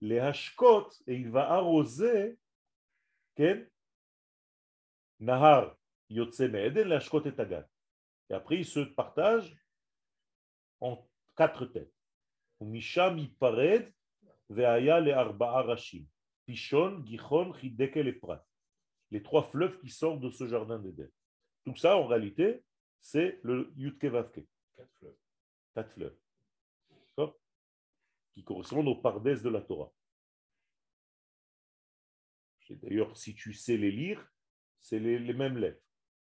Les 0.00 0.18
Hashkot, 0.18 0.90
et 1.06 1.14
il 1.14 1.30
va 1.30 1.50
arroser, 1.50 2.38
Ken? 3.34 3.66
Nahar, 5.18 5.76
Yotze, 6.10 6.40
Me 6.40 6.58
Eden, 6.58 6.88
les 6.88 6.96
Hashkot 6.96 7.24
et 7.24 7.34
Tagan. 7.34 7.64
Et 8.28 8.34
après, 8.34 8.58
ils 8.58 8.66
se 8.66 8.80
partagent 8.80 9.56
en 10.80 11.08
quatre 11.34 11.64
têtes. 11.64 11.93
ומשם 12.63 13.15
ייפרד 13.17 13.81
והיה 14.49 14.99
לארבעה 14.99 15.61
ראשים, 15.61 16.05
פישון, 16.45 17.03
גיחון, 17.03 17.53
חידקה 17.53 17.99
לפרת. 18.01 18.39
Les 19.11 19.23
trois 19.23 19.43
fleuves 19.43 19.79
qui 19.79 19.89
sortent 19.89 20.21
de 20.21 20.29
ce 20.29 20.47
jardin 20.47 20.77
d'Éden. 20.77 21.09
Tout 21.65 21.75
ça, 21.75 21.97
en 21.97 22.05
réalité, 22.05 22.63
c'est 22.99 23.39
le 23.43 23.73
Yudke 23.75 24.05
Vavke, 24.05 24.41
Quatre 24.75 24.93
fleuves. 24.99 25.17
quatre 25.73 25.91
fleuves. 25.93 26.17
D'accord 26.91 27.39
Qui 28.33 28.43
correspondent 28.43 28.87
aux 28.87 29.01
pardès 29.01 29.41
de 29.41 29.49
la 29.49 29.61
Torah. 29.61 29.91
Et 32.69 32.75
D'ailleurs, 32.75 33.17
si 33.17 33.33
tu 33.33 33.51
sais 33.53 33.77
les 33.77 33.91
lire, 33.91 34.23
c'est 34.79 34.99
les, 34.99 35.17
les 35.17 35.33
mêmes 35.33 35.57
lettres. 35.57 35.83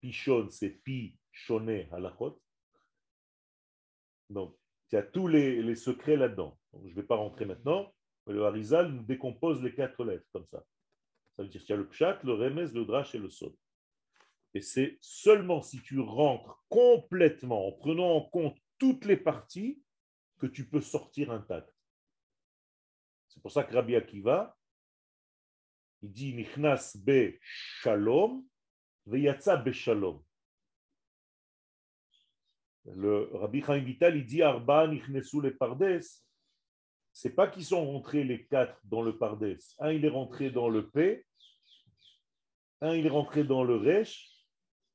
Pichon, 0.01 0.51
c'est 0.51 0.69
pi, 0.85 1.17
choné, 1.33 1.89
halachot. 1.93 2.43
Donc, 4.29 4.55
il 4.92 4.96
y 4.96 4.98
a 4.98 5.04
tous 5.04 5.28
les, 5.28 5.76
secrets 5.76 6.18
là-dedans. 6.18 6.58
Je 6.74 6.90
ne 6.90 6.94
vais 6.94 7.04
pas 7.04 7.16
rentrer 7.16 7.46
maintenant, 7.46 7.94
le 8.28 8.44
Harizal 8.46 8.92
nous 8.92 9.04
décompose 9.04 9.62
les 9.64 9.74
quatre 9.74 10.04
lettres 10.04 10.28
comme 10.32 10.46
ça. 10.48 10.64
Ça 11.36 11.44
veut 11.44 11.50
dire 11.50 11.62
qu'il 11.62 11.70
y 11.70 11.74
a 11.74 11.78
le 11.78 11.88
pshat, 11.88 12.20
le 12.24 12.34
remez, 12.34 12.68
le 12.74 12.86
drash 12.86 13.16
et 13.16 13.20
le 13.20 13.30
sod. 13.30 13.56
Et 14.54 14.62
c'est 14.62 14.98
seulement 15.00 15.62
si 15.62 15.82
tu 15.82 16.00
rentres 16.00 16.62
complètement 16.68 17.68
en 17.68 17.72
prenant 17.72 18.16
en 18.16 18.22
compte 18.22 18.58
toutes 18.78 19.06
les 19.06 19.18
parties 19.18 19.82
que 20.40 20.48
tu 20.48 20.68
peux 20.68 20.82
sortir 20.82 21.32
intact. 21.32 21.74
C'est 23.30 23.42
pour 23.42 23.52
ça 23.52 23.64
que 23.64 23.74
Rabbi 23.74 23.96
Akiva, 23.96 24.58
il 26.02 26.12
dit 26.12 26.34
Nichnas 26.34 26.98
be 26.98 27.38
shalom, 27.42 28.46
veyatsa 29.06 29.56
be 29.56 29.72
shalom. 29.72 30.22
Le 32.86 33.30
Rabbi 33.34 33.62
Chaim 33.62 33.80
Vital, 33.80 34.18
il 34.18 34.26
dit 34.26 34.42
Arba 34.42 34.88
nichnesu 34.88 35.42
le 35.42 35.56
pardes. 35.56 36.00
C'est 37.14 37.36
pas 37.36 37.48
qu'ils 37.48 37.66
sont 37.66 37.86
rentrés 37.86 38.24
les 38.24 38.46
quatre 38.46 38.80
dans 38.86 39.02
le 39.02 39.18
pardes. 39.18 39.58
Un, 39.80 39.92
il 39.92 40.06
est 40.06 40.10
rentré 40.10 40.50
dans 40.50 40.70
le 40.70 40.90
P. 40.90 41.26
Un, 42.82 42.96
il 42.96 43.06
est 43.06 43.10
rentré 43.10 43.44
dans 43.44 43.64
le 43.64 43.76
Resh. 43.76 44.30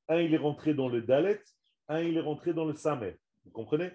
Un, 0.09 0.20
il 0.20 0.35
est 0.35 0.38
rentré 0.38 0.75
dans 0.75 0.88
le 0.88 1.03
Dalet. 1.03 1.40
Un, 1.88 2.01
il 2.01 2.16
est 2.16 2.20
rentré 2.20 2.53
dans 2.53 2.64
le 2.64 2.75
Samet. 2.75 3.18
Vous 3.44 3.53
comprenez? 3.53 3.90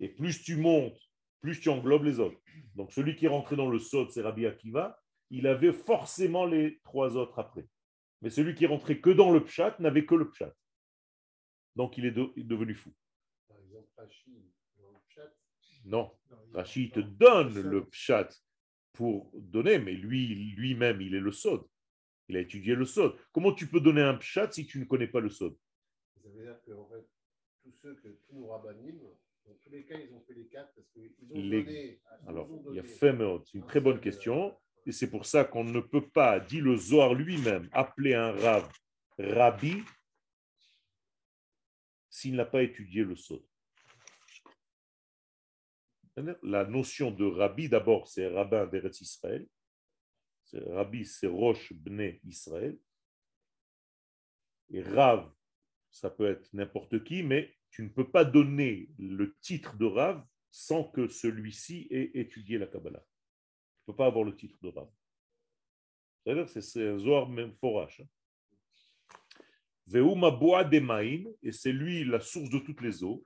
Et 0.00 0.08
plus 0.08 0.42
tu 0.42 0.56
montes, 0.56 0.98
plus 1.40 1.60
tu 1.60 1.68
englobes 1.68 2.04
les 2.04 2.18
autres. 2.18 2.38
Donc 2.74 2.92
celui 2.92 3.14
qui 3.14 3.26
est 3.26 3.28
rentré 3.28 3.54
dans 3.56 3.70
le 3.70 3.78
Sod, 3.78 4.10
c'est 4.10 4.22
Rabbi 4.22 4.46
Akiva. 4.46 4.98
Il 5.30 5.46
avait 5.46 5.72
forcément 5.72 6.44
les 6.44 6.80
trois 6.82 7.16
autres 7.16 7.38
après. 7.38 7.66
Mais 8.22 8.30
celui 8.30 8.54
qui 8.54 8.64
est 8.64 8.68
rentré 8.68 9.00
que 9.00 9.10
dans 9.10 9.30
le 9.30 9.44
Pshat 9.44 9.78
n'avait 9.78 10.04
que 10.04 10.14
le 10.14 10.28
Pshat. 10.30 10.52
Donc 11.76 11.96
il 11.98 12.06
est, 12.06 12.10
de- 12.10 12.32
il 12.36 12.42
est 12.42 12.46
devenu 12.46 12.74
fou. 12.74 12.90
Par 13.48 13.58
exemple, 13.60 13.88
Rashi, 13.96 14.32
dans 14.78 14.90
le 14.90 14.98
chat, 15.08 15.32
Non, 15.84 16.10
Rachid 16.54 16.92
te 16.92 17.00
donne 17.00 17.54
le 17.60 17.84
pshat 17.86 18.28
pour 18.92 19.30
donner, 19.34 19.78
mais 19.78 19.92
lui, 19.92 20.52
lui-même, 20.56 21.00
il 21.02 21.14
est 21.14 21.20
le 21.20 21.30
sod. 21.30 21.62
Il 22.28 22.36
a 22.36 22.40
étudié 22.40 22.74
le 22.74 22.86
sod. 22.86 23.14
Comment 23.30 23.52
tu 23.52 23.68
peux 23.68 23.80
donner 23.80 24.02
un 24.02 24.14
pshat 24.14 24.50
si 24.52 24.66
tu 24.66 24.80
ne 24.80 24.84
connais 24.84 25.06
pas 25.06 25.20
le 25.20 25.28
sod? 25.30 25.54
Ça 26.14 26.28
veut 26.28 26.42
dire 26.42 26.60
que 26.62 26.72
en 26.72 26.86
fait, 26.88 27.06
tous 27.62 27.72
ceux 27.82 27.94
que 27.96 28.08
tous 28.26 28.34
nos 28.34 28.48
rabbinim, 28.48 28.98
dans 29.44 29.54
tous 29.62 29.70
les 29.70 29.84
cas, 29.84 29.96
ils 29.98 30.12
ont 30.12 30.20
fait 30.26 30.34
les 30.34 30.46
quatre 30.46 30.74
parce 30.74 30.88
qu'ils 30.88 31.12
ont 31.30 31.38
Les- 31.38 31.62
donné. 31.62 32.00
ils 32.22 32.28
Alors, 32.28 32.50
ont 32.50 32.64
il 32.70 32.76
y 32.76 32.78
a 32.78 32.82
donné 32.82 32.94
fait. 32.94 33.16
C'est 33.44 33.54
une 33.58 33.62
un 33.62 33.66
très 33.66 33.80
bonne 33.80 34.00
question. 34.00 34.48
euh, 34.48 34.52
Et 34.86 34.92
c'est 34.92 35.10
pour 35.10 35.26
ça 35.26 35.44
qu'on 35.44 35.62
ne 35.64 35.80
peut 35.80 36.08
pas, 36.08 36.40
dit 36.40 36.60
le 36.60 36.74
Zohar 36.76 37.14
lui-même, 37.14 37.68
appeler 37.72 38.14
un 38.14 38.32
rab 38.32 38.64
rabbi 39.18 39.82
s'il 42.16 42.34
n'a 42.34 42.46
pas 42.46 42.62
étudié 42.62 43.04
le 43.04 43.14
sod. 43.14 43.44
La 46.42 46.64
notion 46.64 47.10
de 47.10 47.26
rabbi, 47.26 47.68
d'abord, 47.68 48.08
c'est 48.08 48.26
rabbin 48.28 48.66
d'Eretz 48.66 49.02
Israël. 49.02 49.46
Rabbi, 50.54 51.04
c'est 51.04 51.26
Roche 51.26 51.74
Bnei 51.74 52.20
Israël. 52.24 52.78
Et 54.70 54.80
Rav, 54.82 55.30
ça 55.90 56.08
peut 56.08 56.30
être 56.30 56.50
n'importe 56.54 57.04
qui, 57.04 57.22
mais 57.22 57.54
tu 57.70 57.82
ne 57.82 57.90
peux 57.90 58.10
pas 58.10 58.24
donner 58.24 58.88
le 58.98 59.36
titre 59.42 59.76
de 59.76 59.84
Rav 59.84 60.24
sans 60.50 60.84
que 60.84 61.08
celui-ci 61.08 61.86
ait 61.90 62.12
étudié 62.14 62.56
la 62.56 62.66
Kabbalah. 62.66 63.00
Tu 63.00 63.90
ne 63.90 63.92
peux 63.92 63.96
pas 63.96 64.06
avoir 64.06 64.24
le 64.24 64.34
titre 64.34 64.56
de 64.62 64.68
Rav. 64.68 64.88
C'est- 66.48 66.88
un 66.88 66.98
Zohar 66.98 67.28
même 67.28 67.54
forache. 67.56 68.00
hein. 68.00 68.08
Veuma 68.08 68.14
boa 68.86 69.34
de 69.34 69.64
maim, 69.66 69.75
et 69.88 71.52
c'est 71.52 71.72
lui 71.72 72.04
la 72.04 72.20
source 72.20 72.50
de 72.50 72.58
toutes 72.58 72.80
les 72.80 73.04
eaux, 73.04 73.24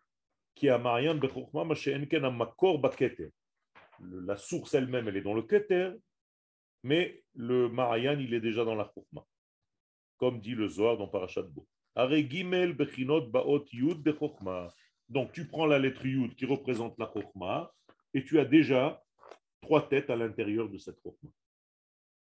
qui 0.55 0.68
est. 0.68 0.79
Le- 4.01 4.20
La 4.20 4.37
source 4.37 4.75
elle-même, 4.75 5.09
elle 5.09 5.16
est 5.16 5.23
dans 5.23 5.35
le 5.35 5.42
Keter, 5.42 5.92
mais 6.83 7.23
le 7.35 7.68
Marayan, 7.68 8.18
il 8.18 8.35
est 8.35 8.40
déjà 8.40 8.64
dans 8.64 8.75
la 8.75 8.90
Chokma. 8.94 9.25
Comme 10.16 10.40
dit 10.40 10.55
le 10.55 10.68
Zohar 10.68 10.99
dans 10.99 11.09
Parashat 11.09 11.42
Bo. 11.42 11.66
Donc 15.09 15.33
tu 15.33 15.46
prends 15.49 15.66
la 15.66 15.79
lettre 15.79 16.07
Yud 16.07 16.35
qui 16.37 16.46
représente 16.46 16.99
la 16.99 17.11
Chokma, 17.12 17.73
et 18.14 18.25
tu 18.25 18.38
as 18.38 18.44
déjà 18.44 19.03
trois 19.61 19.88
têtes 19.88 20.11
à 20.11 20.16
l'intérieur 20.16 20.68
de 20.68 20.79
cette 20.79 21.01
Chokma. 21.03 21.31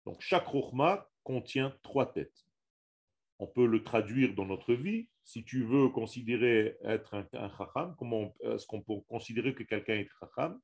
Donc 0.05 0.21
chaque 0.21 0.47
Chokma 0.49 1.07
contient 1.23 1.75
trois 1.81 2.12
têtes. 2.12 2.45
On 3.41 3.47
peut 3.47 3.65
le 3.65 3.84
traduire 3.84 4.36
dans 4.36 4.45
notre 4.45 4.75
vie. 4.75 5.10
Si 5.23 5.43
tu 5.43 5.63
veux 5.63 5.89
considérer 5.89 6.77
être 6.84 7.15
un, 7.15 7.27
un 7.34 7.49
chacham, 7.58 7.95
comment 7.97 8.36
est-ce 8.41 8.67
qu'on 8.67 8.84
peut 8.84 9.01
considérer 9.08 9.56
que 9.56 9.63
quelqu'un 9.63 9.95
est 9.95 10.08
chacham 10.19 10.62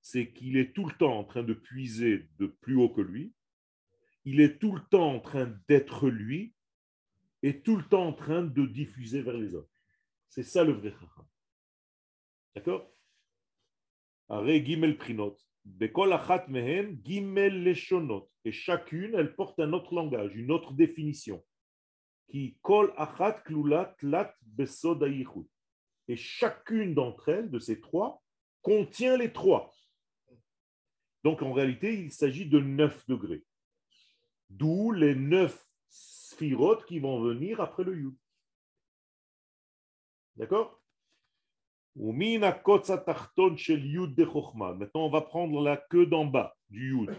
C'est 0.00 0.32
qu'il 0.32 0.56
est 0.56 0.72
tout 0.72 0.86
le 0.86 0.96
temps 0.96 1.18
en 1.18 1.24
train 1.24 1.42
de 1.42 1.52
puiser 1.52 2.30
de 2.38 2.46
plus 2.46 2.76
haut 2.76 2.88
que 2.88 3.02
lui. 3.02 3.34
Il 4.24 4.40
est 4.40 4.58
tout 4.58 4.74
le 4.74 4.80
temps 4.88 5.16
en 5.16 5.20
train 5.20 5.54
d'être 5.68 6.08
lui 6.08 6.54
et 7.42 7.60
tout 7.60 7.76
le 7.76 7.84
temps 7.84 8.06
en 8.06 8.14
train 8.14 8.42
de 8.42 8.64
diffuser 8.64 9.20
vers 9.20 9.36
les 9.36 9.54
autres. 9.54 9.82
C'est 10.30 10.44
ça 10.44 10.64
le 10.64 10.72
vrai 10.72 10.92
chacham. 10.92 11.26
D'accord? 12.54 12.90
Gimel 14.30 14.96
prinot. 14.96 15.36
Gimel 17.04 17.64
leshonot. 17.64 18.30
Et 18.46 18.52
chacune, 18.52 19.14
elle 19.14 19.34
porte 19.34 19.60
un 19.60 19.74
autre 19.74 19.94
langage, 19.94 20.34
une 20.34 20.50
autre 20.50 20.72
définition 20.72 21.44
qui 22.28 22.56
kol 22.62 22.92
achat 22.96 23.32
klulat 23.44 23.96
lat 24.02 24.34
besod. 24.42 25.02
Et 26.08 26.16
chacune 26.16 26.94
d'entre 26.94 27.28
elles, 27.28 27.50
de 27.50 27.58
ces 27.58 27.80
trois, 27.80 28.22
contient 28.62 29.16
les 29.16 29.32
trois. 29.32 29.72
Donc 31.24 31.42
en 31.42 31.52
réalité, 31.52 31.94
il 31.94 32.10
s'agit 32.12 32.46
de 32.48 32.58
9 32.58 33.06
degrés. 33.08 33.44
D'où 34.50 34.92
les 34.92 35.14
neuf 35.14 35.66
sphirotes 35.88 36.84
qui 36.86 36.98
vont 36.98 37.22
venir 37.22 37.60
après 37.60 37.84
le 37.84 37.96
yud. 37.96 38.16
D'accord? 40.36 40.82
Maintenant, 41.94 42.40
on 44.94 45.10
va 45.10 45.20
prendre 45.20 45.62
la 45.62 45.76
queue 45.76 46.06
d'en 46.06 46.24
bas 46.24 46.56
du 46.70 46.90
yud. 46.90 47.14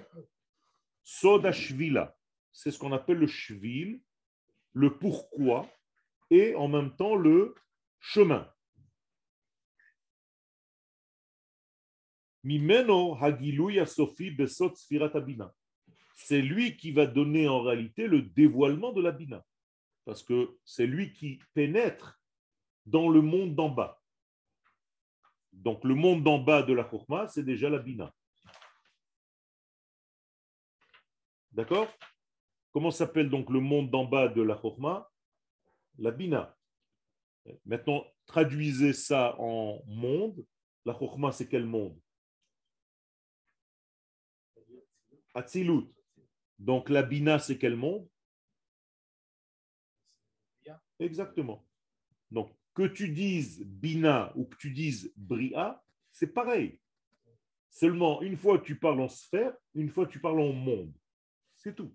Soda 1.04 1.52
shvila. 1.52 2.16
C'est 2.52 2.72
ce 2.72 2.80
qu'on 2.80 2.92
appelle 2.92 3.18
le 3.18 3.28
shvil, 3.28 4.02
le 4.74 4.98
pourquoi 4.98 5.70
et 6.30 6.56
en 6.56 6.68
même 6.68 6.96
temps 6.96 7.16
le 7.16 7.56
chemin. 8.00 8.52
C'est 16.16 16.42
lui 16.42 16.76
qui 16.76 16.92
va 16.92 17.06
donner 17.08 17.48
en 17.48 17.62
réalité 17.62 18.08
le 18.08 18.22
dévoilement 18.22 18.92
de 18.92 19.02
la 19.02 19.12
bina. 19.12 19.46
Parce 20.06 20.24
que 20.24 20.58
c'est 20.66 20.86
lui 20.86 21.14
qui 21.14 21.40
pénètre 21.54 22.20
dans 22.86 23.08
le 23.08 23.22
monde 23.22 23.56
d'en 23.56 23.70
bas. 23.70 24.02
Donc 25.54 25.84
le 25.86 25.96
monde 25.96 26.24
d'en 26.24 26.40
bas 26.40 26.64
de 26.64 26.74
la 26.74 26.90
Chokhmah, 26.90 27.30
c'est 27.30 27.44
déjà 27.44 27.70
la 27.70 27.80
bina. 27.80 28.14
D'accord? 31.52 31.88
Comment 32.74 32.92
s'appelle 32.92 33.30
donc 33.30 33.50
le 33.52 33.60
monde 33.60 33.92
d'en 33.92 34.06
bas 34.06 34.28
de 34.28 34.42
la 34.42 34.60
Chokhmah 34.60 35.10
La 36.00 36.12
Bina. 36.12 36.58
Maintenant, 37.66 38.04
traduisez 38.26 38.94
ça 38.94 39.36
en 39.40 39.84
monde. 39.86 40.44
La 40.86 40.98
Chokhmah, 40.98 41.32
c'est 41.32 41.48
quel 41.48 41.66
monde? 41.66 42.00
Atzilut. 45.36 45.86
Donc 46.58 46.90
la 46.90 47.04
Bina, 47.04 47.38
c'est 47.38 47.58
quel 47.58 47.76
monde? 47.76 48.08
Exactement. 51.00 51.66
Donc, 52.32 52.56
que 52.74 52.88
tu 52.88 53.10
dises 53.10 53.64
Bina 53.66 54.32
ou 54.36 54.46
que 54.46 54.56
tu 54.58 54.72
dises 54.72 55.14
Bria, 55.16 55.84
c'est 56.12 56.34
pareil. 56.34 56.80
Seulement, 57.70 58.22
une 58.22 58.38
fois 58.38 58.60
tu 58.60 58.80
parles 58.80 59.02
en 59.02 59.10
sphère, 59.10 59.54
une 59.74 59.90
fois 59.90 60.08
tu 60.08 60.20
parles 60.20 60.40
en 60.40 60.54
monde. 60.54 60.94
C'est 61.56 61.76
tout. 61.76 61.94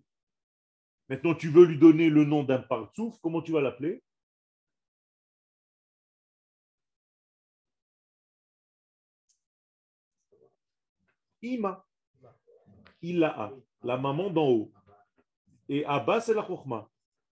Maintenant, 1.09 1.35
tu 1.35 1.49
veux 1.49 1.64
lui 1.64 1.79
donner 1.79 2.11
le 2.11 2.25
nom 2.25 2.44
d'un 2.44 2.59
partsouf, 2.59 3.18
comment 3.23 3.40
tu 3.40 3.53
vas 3.53 3.62
l'appeler? 3.62 4.03
Ima. 11.40 11.87
Ilaha, 13.01 13.53
la 13.83 13.97
maman 13.97 14.29
d'en 14.29 14.49
haut. 14.49 14.73
Et 15.68 15.85
Abba, 15.85 16.21
c'est 16.21 16.35
la 16.35 16.44
Chokhmah. 16.44 16.88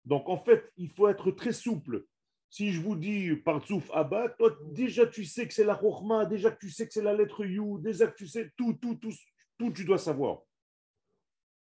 Donc, 0.04 0.28
en 0.28 0.38
fait, 0.38 0.72
il 0.76 0.90
faut 0.90 1.08
être 1.08 1.30
très 1.30 1.52
souple. 1.52 2.04
Si 2.50 2.72
je 2.72 2.80
vous 2.82 2.96
dis 2.96 3.34
partsouf 3.36 3.90
Abba, 3.94 4.28
toi, 4.30 4.54
déjà, 4.72 5.06
tu 5.06 5.24
sais 5.24 5.46
que 5.46 5.54
c'est 5.54 5.64
la 5.64 5.78
Chokhmah, 5.78 6.26
déjà 6.26 6.50
tu 6.50 6.68
sais 6.68 6.86
que 6.86 6.92
c'est 6.92 7.02
la 7.02 7.14
lettre 7.14 7.44
You, 7.46 7.78
déjà 7.78 8.08
que 8.08 8.16
tu 8.16 8.26
sais 8.26 8.50
tout, 8.56 8.74
tout, 8.74 8.96
tout, 8.96 9.12
tout, 9.56 9.72
tu 9.72 9.84
dois 9.84 9.98
savoir. 9.98 10.42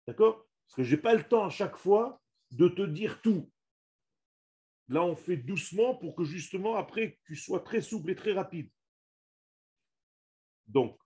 D'accord? 0.08 0.48
Parce 0.72 0.88
que 0.88 0.90
je 0.90 0.96
n'ai 0.96 1.02
pas 1.02 1.14
le 1.14 1.22
temps 1.22 1.44
à 1.44 1.50
chaque 1.50 1.76
fois 1.76 2.18
de 2.50 2.66
te 2.66 2.80
dire 2.80 3.20
tout. 3.20 3.46
Là, 4.88 5.04
on 5.04 5.14
fait 5.14 5.36
doucement 5.36 5.94
pour 5.96 6.16
que 6.16 6.24
justement, 6.24 6.76
après, 6.76 7.18
tu 7.26 7.36
sois 7.36 7.60
très 7.60 7.82
souple 7.82 8.10
et 8.12 8.14
très 8.14 8.32
rapide. 8.32 8.70
Donc, 10.66 10.98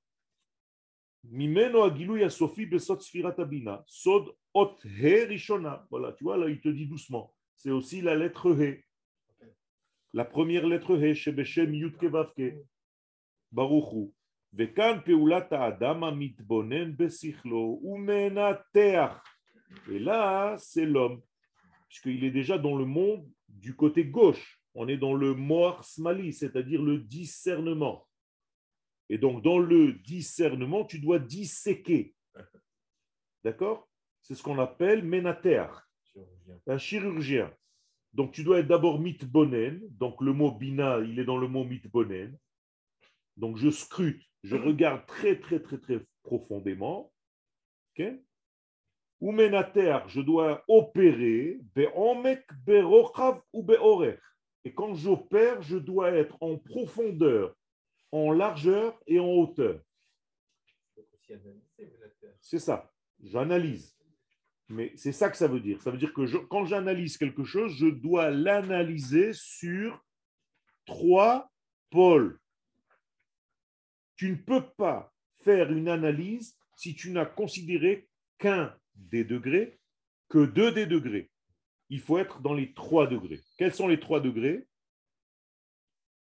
Mimeno 1.24 1.83
Agilou 1.83 2.16
Yasofi 2.16 2.64
Besot 2.66 3.00
Sfiratabina, 3.00 3.83
Sod 3.88 4.33
Ot 4.55 4.76
He 4.85 5.24
Rishona. 5.24 5.85
Voilà, 5.90 6.12
tu 6.12 6.22
vois, 6.22 6.37
là, 6.37 6.48
il 6.48 6.61
te 6.61 6.68
dit 6.68 6.87
doucement. 6.87 7.35
C'est 7.57 7.72
aussi 7.72 8.00
la 8.00 8.14
lettre 8.14 8.57
He. 8.57 8.85
La 10.12 10.24
première 10.24 10.64
lettre 10.64 10.96
He, 10.96 11.12
Shebeshem 11.12 11.74
Yutke 11.74 12.05
Vavke. 12.05 12.64
Baruchu. 13.50 14.14
Vekan 14.52 15.00
Peulata 15.00 15.64
Adama 15.64 16.12
Mitbonen 16.12 16.94
Besichlo, 16.94 17.81
Umenateach. 17.83 19.36
Et 19.90 19.98
là, 19.98 20.57
c'est 20.59 20.87
l'homme, 20.87 21.22
puisqu'il 21.88 22.24
est 22.24 22.31
déjà 22.31 22.59
dans 22.59 22.76
le 22.76 22.85
monde 22.85 23.29
du 23.48 23.74
côté 23.74 24.05
gauche. 24.05 24.61
On 24.74 24.88
est 24.88 24.98
dans 24.98 25.14
le 25.14 25.35
moar 25.35 25.85
smali, 25.85 26.33
c'est-à-dire 26.33 26.83
le 26.83 26.98
discernement. 26.98 28.07
Et 29.09 29.18
donc, 29.18 29.42
dans 29.42 29.59
le 29.59 29.92
discernement, 29.92 30.85
tu 30.85 30.98
dois 30.98 31.18
disséquer. 31.18 32.14
D'accord? 33.44 33.88
C'est 34.20 34.35
ce 34.35 34.42
qu'on 34.42 34.59
appelle 34.59 35.05
menater, 35.05 35.64
un 36.66 36.79
chirurgien. 36.79 37.55
Donc, 38.12 38.33
tu 38.33 38.42
dois 38.42 38.61
être 38.61 38.66
d'abord 38.66 38.98
mitbonen. 38.98 39.81
Donc, 39.90 40.20
le 40.20 40.33
mot 40.33 40.50
bina, 40.50 40.98
il 41.00 41.18
est 41.18 41.24
dans 41.24 41.37
le 41.37 41.48
mot 41.48 41.64
mitbonen. 41.64 42.37
Donc, 43.37 43.57
je 43.57 43.70
scrute, 43.70 44.22
je 44.42 44.57
regarde 44.57 45.07
très, 45.07 45.38
très, 45.38 45.61
très, 45.61 45.79
très 45.79 46.00
profondément. 46.22 47.12
OK? 47.98 48.05
Ou 49.20 49.33
je 49.33 50.20
dois 50.20 50.62
opérer, 50.68 51.59
ou. 53.52 54.05
Et 54.64 54.74
quand 54.74 54.94
j'opère, 54.94 55.62
je 55.62 55.76
dois 55.76 56.12
être 56.12 56.37
en 56.40 56.59
profondeur, 56.59 57.57
en 58.12 58.33
largeur 58.33 59.00
et 59.07 59.18
en 59.18 59.29
hauteur. 59.29 59.81
C'est 62.40 62.59
ça. 62.59 62.92
J'analyse. 63.22 63.96
Mais 64.68 64.92
c'est 64.96 65.12
ça 65.12 65.31
que 65.31 65.37
ça 65.37 65.48
veut 65.48 65.61
dire. 65.61 65.81
Ça 65.81 65.90
veut 65.90 65.98
dire 65.98 66.12
que 66.12 66.37
quand 66.46 66.64
j'analyse 66.64 67.16
quelque 67.16 67.44
chose, 67.44 67.72
je 67.76 67.87
dois 67.87 68.31
l'analyser 68.31 69.33
sur 69.33 70.05
trois 70.85 71.50
pôles. 71.90 72.38
Tu 74.16 74.31
ne 74.31 74.37
peux 74.37 74.66
pas 74.76 75.12
faire 75.44 75.70
une 75.70 75.88
analyse 75.88 76.59
si 76.74 76.94
tu 76.94 77.11
n'as 77.12 77.26
considéré 77.26 78.09
qu'un 78.38 78.76
des 78.96 79.24
degrés, 79.24 79.78
que 80.28 80.44
deux 80.44 80.72
des 80.72 80.87
degrés. 80.87 81.30
Il 81.88 82.00
faut 82.00 82.18
être 82.18 82.40
dans 82.40 82.54
les 82.54 82.74
trois 82.74 83.06
degrés. 83.06 83.40
Quels 83.59 83.72
sont 83.74 83.87
les 83.88 84.00
trois 84.00 84.20
degrés? 84.20 84.66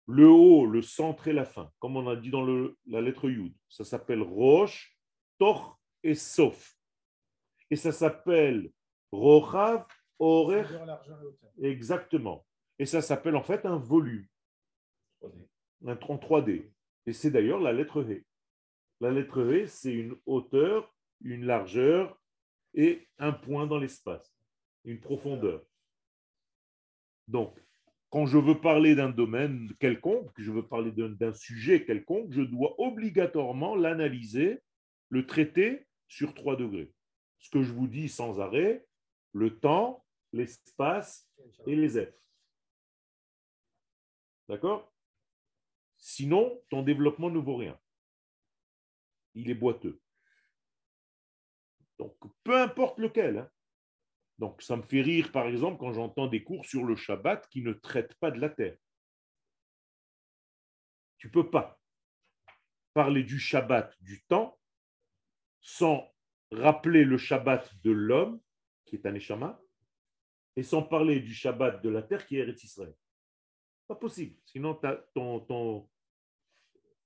Le 0.07 0.27
haut, 0.27 0.65
le 0.65 0.81
centre 0.81 1.27
et 1.27 1.33
la 1.33 1.45
fin, 1.45 1.71
comme 1.79 1.95
on 1.95 2.07
a 2.09 2.15
dit 2.15 2.29
dans 2.29 2.43
le- 2.43 2.77
la 2.87 2.99
lettre 3.01 3.29
Yud. 3.29 3.53
Ça 3.69 3.85
s'appelle 3.85 4.21
Roche, 4.21 4.97
Toch 5.37 5.77
et 6.03 6.15
Sof. 6.15 6.77
Et 7.69 7.75
ça 7.75 7.91
s'appelle 7.91 8.71
Rochav, 9.11 9.85
Orer, 10.19 10.63
exactement. 11.61 12.45
Et 12.79 12.85
ça 12.85 13.01
s'appelle 13.01 13.35
en 13.35 13.43
fait 13.43 13.65
un 13.65 13.77
volume, 13.77 14.27
3D. 15.21 15.47
un 15.85 15.97
en 15.97 16.17
3D. 16.17 16.71
Et 17.05 17.13
c'est 17.13 17.31
d'ailleurs 17.31 17.59
la 17.59 17.73
lettre 17.73 18.03
He. 18.09 18.25
La 18.99 19.11
lettre 19.11 19.39
He, 19.53 19.67
c'est 19.67 19.93
une 19.93 20.15
hauteur, 20.25 20.93
une 21.21 21.45
largeur 21.45 22.19
et 22.73 23.07
un 23.17 23.31
point 23.31 23.67
dans 23.67 23.77
l'espace, 23.77 24.33
une 24.83 24.99
profondeur. 24.99 25.63
Donc, 27.27 27.57
quand 28.09 28.25
je 28.25 28.37
veux 28.37 28.59
parler 28.59 28.93
d'un 28.95 29.09
domaine 29.09 29.73
quelconque, 29.79 30.31
je 30.37 30.51
veux 30.51 30.67
parler 30.67 30.91
d'un 30.91 31.33
sujet 31.33 31.83
quelconque, 31.83 32.31
je 32.31 32.41
dois 32.41 32.75
obligatoirement 32.79 33.75
l'analyser, 33.75 34.61
le 35.09 35.25
traiter 35.25 35.87
sur 36.07 36.33
trois 36.33 36.55
degrés. 36.55 36.91
Ce 37.39 37.49
que 37.49 37.63
je 37.63 37.73
vous 37.73 37.87
dis 37.87 38.09
sans 38.09 38.39
arrêt, 38.39 38.85
le 39.31 39.59
temps, 39.59 40.05
l'espace 40.31 41.27
et 41.65 41.75
les 41.75 41.97
êtres. 41.97 42.29
D'accord? 44.47 44.93
Sinon, 45.97 46.61
ton 46.69 46.83
développement 46.83 47.31
ne 47.31 47.39
vaut 47.39 47.55
rien. 47.55 47.79
Il 49.33 49.49
est 49.49 49.55
boiteux. 49.55 50.02
Peu 52.43 52.61
importe 52.61 52.99
lequel. 52.99 53.37
hein. 53.37 53.49
Donc, 54.39 54.61
ça 54.61 54.75
me 54.75 54.81
fait 54.81 55.01
rire, 55.01 55.31
par 55.31 55.47
exemple, 55.47 55.77
quand 55.77 55.93
j'entends 55.93 56.27
des 56.27 56.43
cours 56.43 56.65
sur 56.65 56.83
le 56.83 56.95
Shabbat 56.95 57.47
qui 57.49 57.61
ne 57.61 57.73
traitent 57.73 58.15
pas 58.15 58.31
de 58.31 58.39
la 58.39 58.49
terre. 58.49 58.77
Tu 61.17 61.29
peux 61.29 61.49
pas 61.49 61.79
parler 62.93 63.23
du 63.23 63.39
Shabbat, 63.39 63.95
du 64.01 64.23
temps, 64.23 64.59
sans 65.61 66.11
rappeler 66.51 67.05
le 67.05 67.17
Shabbat 67.17 67.73
de 67.81 67.91
l'homme, 67.91 68.41
qui 68.85 68.95
est 68.95 69.05
un 69.05 69.11
Neshama, 69.11 69.61
et 70.55 70.63
sans 70.63 70.83
parler 70.83 71.19
du 71.19 71.33
Shabbat 71.33 71.81
de 71.81 71.89
la 71.89 72.03
terre, 72.03 72.25
qui 72.27 72.37
est 72.37 72.41
Eretz 72.41 72.63
Israël. 72.63 72.95
Pas 73.87 73.95
possible. 73.95 74.37
Sinon, 74.45 74.79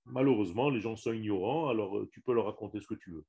malheureusement, 0.06 0.70
les 0.70 0.80
gens 0.80 0.96
sont 0.96 1.14
ignorants, 1.14 1.70
alors 1.70 1.98
euh, 1.98 2.10
tu 2.12 2.22
peux 2.22 2.34
leur 2.34 2.46
raconter 2.46 2.82
ce 2.82 2.88
que 2.88 2.96
tu 2.96 3.12
veux. 3.12 3.26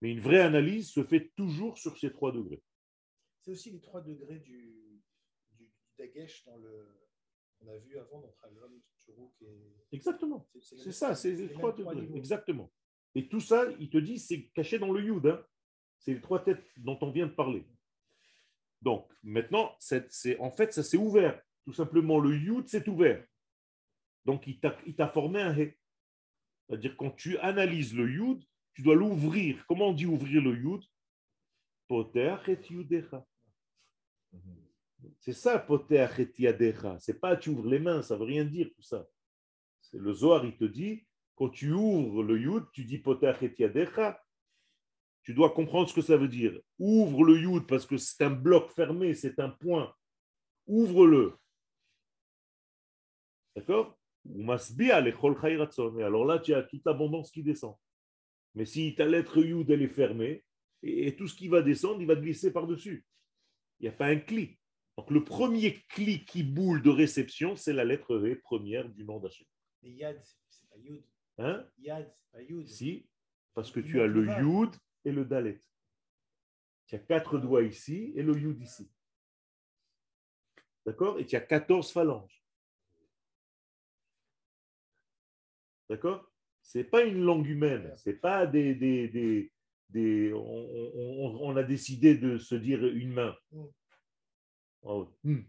Mais 0.00 0.12
une 0.12 0.20
vraie 0.20 0.40
analyse 0.40 0.90
se 0.90 1.04
fait 1.04 1.30
toujours 1.36 1.76
sur 1.78 1.96
ces 1.98 2.12
trois 2.12 2.32
degrés. 2.32 2.62
C'est 3.42 3.50
aussi 3.50 3.70
les 3.70 3.80
trois 3.80 4.00
degrés 4.00 4.38
du, 4.38 5.02
Dagesh 5.98 6.44
dans 6.44 6.56
le. 6.56 6.86
On 7.60 7.68
a 7.68 7.76
vu 7.76 7.98
avant 7.98 8.20
dans 8.20 8.32
Tralom, 8.32 8.80
Turuk 9.04 9.32
et. 9.42 9.76
Exactement. 9.92 10.48
c'est- 10.60 10.92
ça, 10.92 11.14
c'est 11.14 11.32
les 11.32 11.52
trois 11.52 11.74
degrés. 11.74 11.96
niveaux. 11.96 12.16
Exactement. 12.16 12.72
Et 13.14 13.28
tout 13.28 13.40
ça, 13.40 13.66
il 13.78 13.90
te 13.90 13.98
dit, 13.98 14.18
c'est 14.18 14.48
caché 14.54 14.78
dans 14.78 14.92
le 14.92 15.02
Yud. 15.02 15.26
hein. 15.26 15.44
C'est 15.98 16.14
les 16.14 16.20
trois 16.20 16.42
têtes 16.42 16.64
dont 16.78 16.98
on 17.02 17.10
vient 17.10 17.26
de 17.26 17.32
parler. 17.34 17.66
Donc, 18.80 19.10
maintenant, 19.22 19.76
c'est, 19.78 20.38
en 20.38 20.50
fait, 20.50 20.72
ça 20.72 20.82
s'est 20.82 20.96
ouvert. 20.96 21.42
Tout 21.64 21.72
simplement, 21.74 22.18
le 22.18 22.34
Yud 22.34 22.66
s'est 22.68 22.88
ouvert. 22.88 23.22
Donc, 24.24 24.46
il 24.46 24.58
t'a, 24.58 24.78
il 24.86 24.94
t'a 24.94 25.08
formé 25.08 25.42
un 25.42 25.54
He. 25.54 25.76
C'est-à-dire, 26.66 26.96
quand 26.96 27.10
tu 27.10 27.36
analyses 27.38 27.94
le 27.94 28.10
Yud, 28.10 28.42
tu 28.74 28.82
dois 28.82 28.94
l'ouvrir. 28.94 29.64
Comment 29.66 29.88
on 29.88 29.92
dit 29.92 30.06
ouvrir 30.06 30.42
le 30.42 30.56
Yud? 30.56 30.82
Poter 31.88 32.36
et 32.48 32.58
Yudecha. 32.70 33.26
C'est 35.18 35.32
ça, 35.32 35.58
Poter 35.58 36.06
et 36.18 36.32
Yadecha. 36.38 36.98
C'est 37.00 37.20
pas 37.20 37.36
tu 37.36 37.50
ouvres 37.50 37.68
les 37.68 37.78
mains, 37.78 38.02
ça 38.02 38.16
veut 38.16 38.24
rien 38.24 38.44
dire 38.44 38.70
tout 38.74 38.82
ça. 38.82 39.06
C'est 39.80 39.98
le 39.98 40.12
Zohar, 40.12 40.44
il 40.44 40.56
te 40.56 40.64
dit, 40.64 41.06
quand 41.34 41.48
tu 41.48 41.72
ouvres 41.72 42.22
le 42.22 42.38
Yud, 42.38 42.64
tu 42.72 42.84
dis 42.84 42.98
Poter 42.98 43.32
et 43.42 43.54
Yadecha. 43.58 44.22
Tu 45.22 45.34
dois 45.34 45.50
comprendre 45.50 45.88
ce 45.88 45.94
que 45.94 46.00
ça 46.00 46.16
veut 46.16 46.28
dire. 46.28 46.58
Ouvre 46.78 47.24
le 47.24 47.38
Yud 47.38 47.66
parce 47.66 47.84
que 47.84 47.96
c'est 47.96 48.24
un 48.24 48.30
bloc 48.30 48.70
fermé, 48.70 49.14
c'est 49.14 49.38
un 49.38 49.50
point. 49.50 49.94
Ouvre-le. 50.66 51.36
D'accord? 53.56 53.98
Alors 54.24 56.24
là, 56.24 56.38
tu 56.38 56.54
as 56.54 56.62
toute 56.62 56.84
l'abondance 56.84 57.30
qui 57.30 57.42
descend. 57.42 57.74
Mais 58.54 58.64
si 58.64 58.94
ta 58.94 59.06
lettre 59.06 59.38
Yud, 59.44 59.70
elle 59.70 59.82
est 59.82 59.88
fermée, 59.88 60.44
et, 60.82 61.08
et 61.08 61.16
tout 61.16 61.28
ce 61.28 61.34
qui 61.34 61.48
va 61.48 61.62
descendre, 61.62 62.00
il 62.00 62.06
va 62.06 62.16
glisser 62.16 62.52
par-dessus. 62.52 63.04
Il 63.78 63.84
n'y 63.84 63.88
a 63.88 63.92
pas 63.92 64.06
un 64.06 64.18
clic. 64.18 64.58
Donc 64.96 65.10
le 65.10 65.24
premier 65.24 65.74
clic 65.88 66.26
qui 66.28 66.42
boule 66.42 66.82
de 66.82 66.90
réception, 66.90 67.56
c'est 67.56 67.72
la 67.72 67.84
lettre 67.84 68.16
V 68.16 68.36
première 68.36 68.88
du 68.88 69.04
nom 69.04 69.18
d'Hachem. 69.18 69.46
Mais 69.82 69.90
Yad, 69.92 70.20
c'est- 70.22 70.68
pas 70.68 70.76
Yud. 70.76 71.02
Hein? 71.38 71.66
Yad, 71.78 72.12
c'est 72.18 72.30
pas 72.32 72.42
Yud. 72.42 72.68
Si, 72.68 73.08
parce 73.54 73.70
que 73.70 73.80
tu 73.80 74.00
as 74.00 74.06
le. 74.06 74.26
Yud 74.26 74.70
et 75.04 75.12
le 75.12 75.24
Dalet. 75.24 75.62
Tu 76.86 76.96
as 76.96 76.98
quatre 76.98 77.38
doigts 77.38 77.62
ici 77.62 78.12
et 78.14 78.22
le 78.22 78.36
Yud 78.38 78.60
ici. 78.60 78.90
D'accord? 80.84 81.18
Et 81.18 81.26
tu 81.26 81.36
as 81.36 81.40
14 81.40 81.92
phalanges. 81.92 82.42
D'accord? 85.88 86.29
C'est 86.72 86.84
pas 86.84 87.02
une 87.02 87.20
langue 87.24 87.48
humaine. 87.48 87.92
C'est 87.96 88.20
pas 88.20 88.46
des. 88.46 88.76
des, 88.76 89.08
des, 89.08 89.50
des- 89.88 90.32
on, 90.32 90.40
on- 90.40 91.38
on 91.50 91.56
a 91.56 91.64
décidé 91.64 92.14
de 92.16 92.38
se 92.38 92.54
dire 92.54 92.86
une 92.86 93.12
main. 93.12 93.34
Oh, 94.82 95.08
hum, 95.24 95.44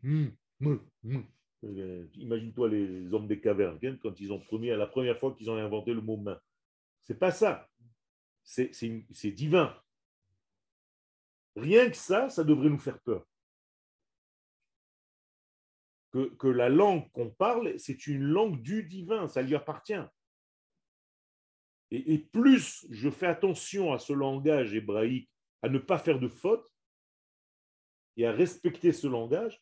hum. 0.64 1.28
Euh, 1.64 2.08
Imagine-toi 2.16 2.70
les 2.70 3.14
hommes 3.14 3.28
des 3.28 3.40
cavernes, 3.40 3.78
hein, 3.84 3.98
quand 4.02 4.20
ils 4.20 4.34
ont 4.34 4.40
premier, 4.40 4.76
la 4.76 4.88
première 4.88 5.20
fois 5.20 5.36
qu'ils 5.36 5.52
ont 5.52 5.58
inventé 5.58 5.94
le 5.94 6.02
mot 6.02 6.18
main. 6.18 6.40
C'est 7.02 7.20
pas 7.20 7.30
ça. 7.32 7.70
C'est 8.44 9.32
divin. 9.32 9.78
Rien 11.56 11.88
que 11.92 11.98
ça, 11.98 12.30
ça 12.30 12.44
devrait 12.44 12.70
nous 12.70 12.80
faire 12.80 13.00
peur. 13.02 13.28
Que, 16.12 16.34
que 16.36 16.48
la 16.48 16.70
langue 16.70 17.10
qu'on 17.12 17.30
parle, 17.30 17.78
c'est 17.78 18.08
une 18.08 18.24
langue 18.24 18.60
du 18.64 18.84
divin, 18.86 19.28
ça 19.28 19.44
lui 19.44 19.54
appartient. 19.54 20.02
Et, 21.92 22.20
plus 22.20 22.88
je 22.90 23.10
fais 23.10 23.28
attention 23.28 23.92
à 23.92 24.00
ce 24.00 24.14
langage 24.14 24.74
hébraïque, 24.74 25.30
à 25.62 25.68
ne 25.68 25.78
pas 25.78 26.00
faire 26.00 26.20
de 26.20 26.30
fautes, 26.30 26.66
et 28.16 28.26
à 28.26 28.32
respecter 28.32 28.94
ce 28.94 29.08
langage, 29.08 29.62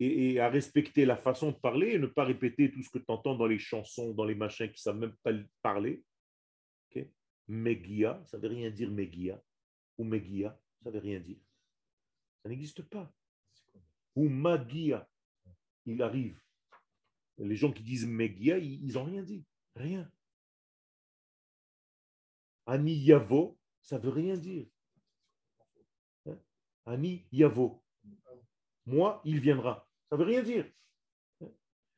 et, 0.00 0.40
à 0.40 0.48
respecter 0.48 1.04
la 1.04 1.16
façon 1.16 1.52
de 1.52 1.56
parler, 1.56 1.92
et 1.92 1.98
ne 1.98 2.08
pas 2.08 2.24
répéter 2.24 2.70
tout 2.70 2.82
ce 2.82 2.90
que 2.90 2.98
tu 2.98 3.04
entends 3.08 3.36
dans 3.36 3.46
les 3.46 3.58
chansons, 3.58 4.12
dans 4.12 4.24
les 4.24 4.34
machins 4.34 4.66
qui 4.66 4.74
ne 4.74 4.78
savent 4.78 4.98
même 4.98 5.16
pas 5.22 5.32
parler. 5.62 6.02
Ok? 6.90 7.06
Megia, 7.46 8.20
ça 8.26 8.36
ne 8.36 8.42
veut 8.42 8.48
rien 8.48 8.70
dire 8.70 8.90
Megia, 8.90 9.40
ou 9.98 10.04
Megia, 10.04 10.58
ça 10.82 10.90
ne 10.90 10.94
veut 10.94 11.00
rien 11.00 11.20
dire. 11.20 11.38
Ça 12.42 12.48
n'existe 12.48 12.82
pas. 12.82 13.12
Ou 14.16 14.28
Magia, 14.28 15.08
il 15.84 16.02
arrive. 16.02 16.40
Les 17.38 17.54
gens 17.54 17.72
qui 17.72 17.84
disent 17.84 18.06
Megia, 18.06 18.58
ils 18.58 18.94
n'ont 18.94 19.04
rien 19.04 19.22
dit. 19.22 19.44
Rien. 19.76 20.10
Ani 22.66 22.94
Yavo, 22.94 23.58
ça 23.82 23.98
veut 23.98 24.10
rien 24.10 24.36
dire. 24.36 24.66
Hein? 26.26 26.38
Ani 26.84 27.26
Yavo. 27.32 27.82
Moi, 28.86 29.20
il 29.24 29.40
viendra. 29.40 29.88
Ça 30.10 30.16
veut 30.16 30.24
rien 30.24 30.42
dire. 30.42 30.66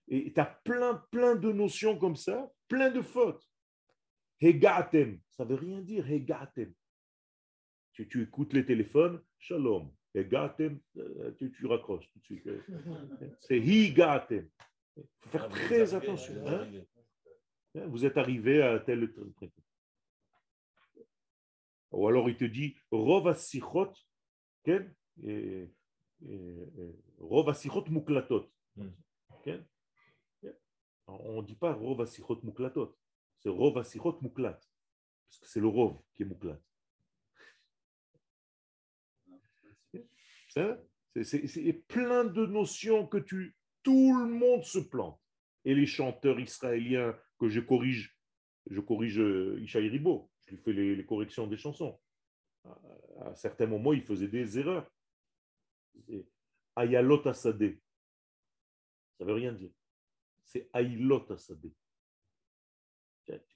Et 0.08 0.32
tu 0.32 0.40
as 0.40 0.46
plein, 0.64 0.94
plein 1.10 1.36
de 1.36 1.52
notions 1.52 1.98
comme 1.98 2.16
ça, 2.16 2.50
plein 2.66 2.90
de 2.90 3.02
fautes. 3.02 3.46
Hegatem, 4.40 5.20
ça 5.30 5.44
veut 5.44 5.56
rien 5.56 5.82
dire, 5.82 6.10
Hegatem. 6.10 6.72
Tu, 7.92 8.08
tu 8.08 8.22
écoutes 8.22 8.52
les 8.54 8.64
téléphones, 8.64 9.22
Shalom. 9.38 9.92
Hegatem, 10.14 10.80
euh, 10.96 11.32
tu, 11.38 11.52
tu 11.52 11.66
raccroches 11.66 12.08
tout 12.12 12.18
de 12.20 12.24
suite. 12.24 12.48
C'est 13.40 13.58
Higatem. 13.58 14.48
Il 14.96 15.02
faut 15.20 15.28
faire 15.28 15.44
Ah, 15.44 15.48
très 15.50 15.94
attention. 15.94 16.34
vous 16.40 16.48
hein? 16.48 16.68
Hein, 17.76 17.86
Vous 17.88 18.06
êtes 18.06 18.16
arrivé 18.16 18.62
à 18.62 18.78
tel 18.80 19.12
truc. 19.12 19.34
Ou 21.90 22.06
alors 22.08 22.28
il 22.28 22.36
te 22.36 22.44
dit 22.44 22.76
Rov 22.90 23.28
asichot, 23.28 23.92
ken, 24.64 24.94
et- 25.24 25.70
et- 26.22 26.28
et- 26.28 26.96
Rov 27.18 27.48
asichot 27.48 27.84
muklatot. 27.88 28.50
Hmm. 28.76 28.90
On 31.06 31.40
ne 31.40 31.46
dit 31.46 31.54
pas 31.56 31.72
Rov 31.72 32.00
asichot 32.02 32.40
muklatot, 32.42 32.96
c'est 33.38 33.48
Rov 33.48 33.78
asichot 33.78 34.18
muklat, 34.20 34.60
parce 35.28 35.40
que 35.40 35.46
c'est 35.48 35.60
le 35.60 35.68
Rov 35.68 35.96
qui 36.14 36.22
est 36.22 36.26
muklat. 36.26 36.60
C'est 40.48 41.24
c'est- 41.24 41.46
c'est 41.48 41.72
plein 41.72 42.24
de 42.24 42.46
notions 42.46 43.06
que 43.06 43.18
tu, 43.18 43.56
tout 43.82 44.16
le 44.18 44.26
monde 44.26 44.62
se 44.62 44.78
plante. 44.78 45.20
Et 45.64 45.74
les 45.74 45.86
chanteurs 45.86 46.38
israéliens 46.38 47.18
que 47.38 47.48
je 47.48 47.60
corrige, 47.60 48.16
je 48.70 48.80
corrige 48.80 49.18
euh, 49.18 49.58
Ishaï 49.60 49.88
Ribo, 49.88 50.30
je 50.48 50.54
lui 50.54 50.62
fais 50.62 50.72
les, 50.72 51.04
corrections 51.04 51.46
des 51.46 51.56
chansons. 51.56 51.98
À, 53.20 53.34
certains 53.34 53.66
moments, 53.66 53.92
il 53.92 54.02
faisait 54.02 54.28
des 54.28 54.58
erreurs. 54.58 54.90
Ayalot 56.76 57.26
Asadeh. 57.28 57.80
Ça 59.18 59.24
veut 59.24 59.34
rien 59.34 59.52
dire. 59.52 59.70
C'est. 60.44 60.70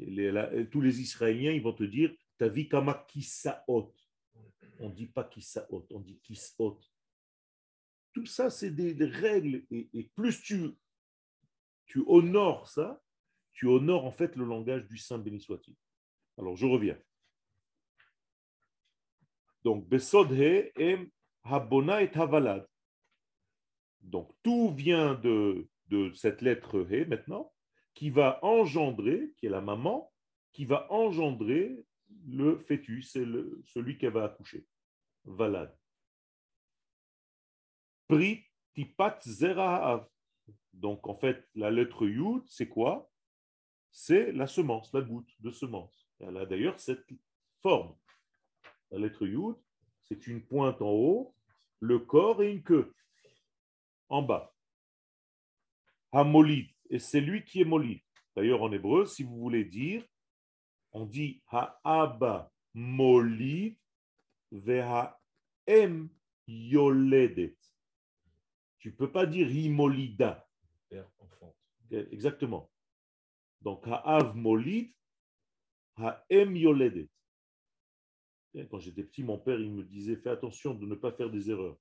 Les- 0.01 0.30
la- 0.30 0.64
tous 0.66 0.80
les 0.80 1.01
Israéliens, 1.01 1.53
ils 1.53 1.62
vont 1.62 1.72
te 1.72 1.84
dire, 1.84 2.14
ta 2.36 2.49
vie 2.49 2.68
kama. 2.68 3.07
On 4.78 4.88
ne 4.88 4.95
dit 4.95 5.07
pas 5.07 5.24
kisaot, 5.24 5.86
on 5.90 6.01
dit 6.01 6.18
kisot. 6.20 6.80
Tout 8.12 8.26
ça, 8.26 8.51
c'est 8.51 8.70
des, 8.70 8.93
règles. 9.07 9.64
Et, 9.70 9.88
et 9.95 10.11
plus 10.14 10.43
tu, 10.43 10.72
tu 11.86 12.03
honores 12.07 12.68
ça, 12.68 13.03
tu 13.53 13.66
honores 13.66 14.05
en 14.05 14.11
fait 14.11 14.36
le 14.36 14.45
langage 14.45 14.86
du 14.86 14.99
Saint 14.99 15.18
béni 15.18 15.40
soit-il. 15.40 15.76
Alors, 16.39 16.57
je 16.57 16.66
reviens. 16.66 16.99
Donc, 19.64 19.89
Besodhe 19.89 20.72
em 20.76 21.07
habona 21.45 22.03
et 22.03 22.11
havalad. 22.16 22.66
Donc 24.03 24.30
tout 24.43 24.74
vient 24.74 25.14
de, 25.14 25.68
cette 26.14 26.43
lettre 26.43 26.87
He 26.91 27.07
maintenant, 27.07 27.53
qui 27.95 28.11
va 28.11 28.39
engendrer, 28.43 29.33
qui 29.37 29.47
est 29.47 29.51
la 29.51 29.61
maman, 29.61 30.12
qui 30.53 30.64
va 30.64 30.91
engendrer 30.91 31.85
le 32.26 32.59
fœtus, 32.59 33.12
c'est 33.12 33.26
celui 33.64 33.99
qu'elle 33.99 34.12
va 34.12 34.24
accoucher. 34.24 34.66
Valad. 35.24 35.74
Pri 38.09 38.45
tipat 38.74 39.20
zera 39.22 39.76
ha'av. 39.76 40.09
Donc 40.72 41.07
en 41.07 41.14
fait, 41.14 41.49
la 41.55 41.70
lettre 41.70 42.07
Yud, 42.07 42.43
c'est 42.49 42.68
quoi? 42.68 43.11
C'est 43.91 44.33
la 44.33 44.47
semence, 44.47 44.93
la 44.93 45.03
goutte 45.03 45.30
de 45.41 45.51
semence. 45.51 46.01
Elle 46.20 46.36
a 46.36 46.46
d'ailleurs 46.46 46.78
cette 46.78 47.06
forme. 47.62 47.96
La 48.90 48.98
lettre 48.98 49.26
Yud, 49.26 49.56
c'est 50.02 50.26
une 50.26 50.44
pointe 50.44 50.82
en 50.82 50.90
haut, 50.90 51.34
le 51.80 51.98
corps 51.98 52.42
et 52.42 52.50
une 52.50 52.62
queue 52.62 52.94
en 54.08 54.22
bas. 54.22 54.54
Hamolid, 56.12 56.68
et 56.90 56.98
c'est 56.98 57.20
lui 57.20 57.44
qui 57.44 57.62
est 57.62 57.64
molid. 57.64 58.02
D'ailleurs, 58.36 58.62
en 58.62 58.70
hébreu, 58.72 59.06
si 59.06 59.22
vous 59.22 59.36
voulez 59.38 59.64
dire, 59.64 60.04
on 60.92 61.06
dit 61.06 61.42
ha'aba 61.48 62.52
molid 62.74 63.78
ve'ha'em 64.50 66.08
yoledet. 66.46 67.56
Tu 68.78 68.88
ne 68.88 68.94
peux 68.94 69.10
pas 69.10 69.26
dire 69.26 69.50
imolida. 69.50 70.46
Père, 70.88 71.08
enfant. 71.18 71.54
Exactement. 71.90 72.70
Donc, 73.60 73.86
ha'av 73.86 74.36
molid, 74.36 74.92
ha'em 75.97 76.57
yoledet. 76.57 77.09
Quand 78.70 78.78
j'étais 78.78 79.05
petit, 79.05 79.24
mon 79.24 79.38
père, 79.38 79.59
il 79.59 79.72
me 79.72 79.82
disait, 79.82 80.16
fais 80.16 80.30
attention 80.30 80.74
de 80.74 80.84
ne 80.86 80.95
pas 80.95 81.12
faire 81.12 81.30
des 81.30 81.51
erreurs. 81.51 81.78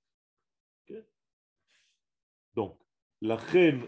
Donc, 2.53 2.79
la 3.21 3.35
reine 3.35 3.87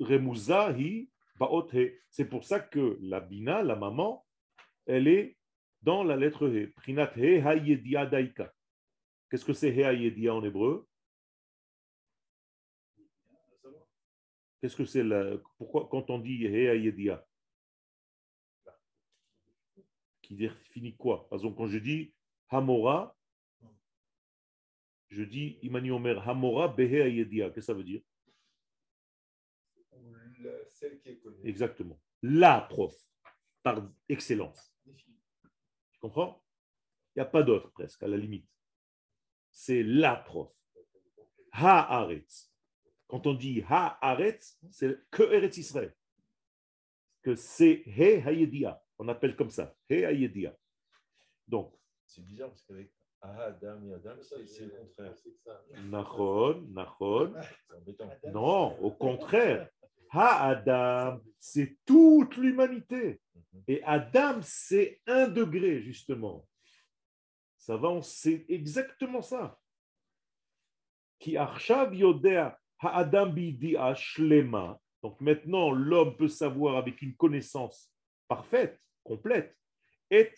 remouzahi 0.00 1.10
baot 1.38 1.68
he. 1.72 2.00
C'est 2.10 2.28
pour 2.28 2.44
ça 2.44 2.60
que 2.60 2.98
la 3.02 3.20
bina, 3.20 3.62
la 3.62 3.76
maman, 3.76 4.26
elle 4.86 5.08
est 5.08 5.36
dans 5.82 6.02
la 6.02 6.16
lettre 6.16 6.48
he. 6.48 6.66
Prinat 6.68 7.12
he 7.16 7.40
hayedia 7.40 8.06
daika. 8.06 8.52
Qu'est-ce 9.30 9.44
que 9.44 9.52
c'est 9.52 9.70
he 9.70 10.30
en 10.30 10.44
hébreu? 10.44 10.88
Qu'est-ce 14.60 14.76
que 14.76 14.84
c'est 14.86 15.04
la... 15.04 15.36
Pourquoi 15.58 15.88
quand 15.90 16.08
on 16.08 16.18
dit 16.18 16.44
he 16.44 16.68
hayedia? 16.68 17.26
Qui 20.24 20.36
définit 20.36 20.96
quoi? 20.96 21.28
Par 21.28 21.38
exemple, 21.38 21.58
quand 21.58 21.66
je 21.66 21.76
dis 21.76 22.14
hamora, 22.48 23.14
je 25.08 25.22
dis 25.22 25.58
Imani 25.60 25.90
Omer 25.90 26.26
hamora 26.26 26.66
behe 26.68 27.02
hayedia. 27.02 27.50
Qu'est-ce 27.50 27.54
que 27.54 27.60
ça 27.60 27.74
veut 27.74 27.84
dire? 27.84 28.00
Celle 30.68 30.98
qui 31.00 31.10
est 31.10 31.18
connue. 31.18 31.46
Exactement. 31.46 32.00
La 32.22 32.62
prof, 32.62 32.94
par 33.62 33.86
excellence. 34.08 34.74
Tu 35.92 35.98
comprends? 36.00 36.42
Il 37.14 37.18
n'y 37.18 37.22
a 37.22 37.26
pas 37.26 37.42
d'autre 37.42 37.70
presque, 37.70 38.02
à 38.02 38.08
la 38.08 38.16
limite. 38.16 38.48
C'est 39.50 39.82
la 39.82 40.16
prof. 40.16 40.50
Ha-Aretz. 41.52 42.50
Quand 43.06 43.26
on 43.26 43.34
dit 43.34 43.62
Ha-Aretz, 43.68 44.58
c'est 44.70 45.06
que 45.10 45.22
Eretz 45.22 45.58
Israël. 45.58 45.94
Que 47.22 47.34
c'est 47.34 47.82
He 47.86 48.26
Hayedia. 48.26 48.83
On 48.98 49.08
appelle 49.08 49.36
comme 49.36 49.50
ça. 49.50 49.74
He. 49.90 50.04
Donc, 51.48 51.74
C'est 52.06 52.24
bizarre 52.24 52.48
parce 52.50 52.62
qu'avec 52.64 52.90
Ah, 53.20 53.44
Adam 53.46 53.82
et 53.86 53.94
Adam, 53.94 54.20
Ça, 54.22 54.36
c'est 54.38 54.46
c'est 54.46 54.64
le 54.66 54.70
contraire. 54.70 55.14
c'est 55.16 55.34
ça. 55.42 55.62
Nachon, 55.84 56.66
Nachon. 56.70 57.34
C'est 57.34 57.76
embêtant. 57.76 58.10
Non, 58.32 58.78
au 58.80 58.90
contraire. 58.90 59.68
Ha-Adam, 60.10 61.20
c'est 61.38 61.78
toute 61.84 62.36
l'humanité. 62.36 63.20
Mhm. 63.34 63.62
Et 63.66 63.82
Adam, 63.82 64.40
c'est 64.42 65.00
un 65.06 65.26
degré, 65.26 65.82
justement. 65.82 66.46
Ça 67.56 67.76
va, 67.76 67.88
on- 67.88 68.02
c'est 68.02 68.44
exactement 68.48 69.22
ça. 69.22 69.58
Qui 71.18 71.36
arshav 71.36 71.94
yodea 71.94 72.58
ha'adam 72.78 73.32
bidi'a 73.32 73.94
shlema. 73.94 74.78
Donc 75.02 75.20
maintenant, 75.20 75.70
l'homme 75.70 76.16
peut 76.16 76.28
savoir 76.28 76.76
avec 76.76 77.00
une 77.02 77.16
connaissance 77.16 77.90
parfaite, 78.34 78.80
complète, 79.04 79.56
et. 80.10 80.30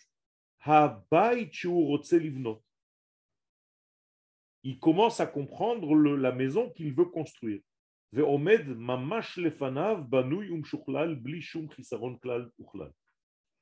Il 4.63 4.79
commence 4.79 5.19
à 5.19 5.27
comprendre 5.27 5.95
la 5.95 6.31
maison 6.31 6.69
qu'il 6.71 6.93
veut 6.93 7.05
construire. 7.05 7.61
Uchlal. 12.59 12.93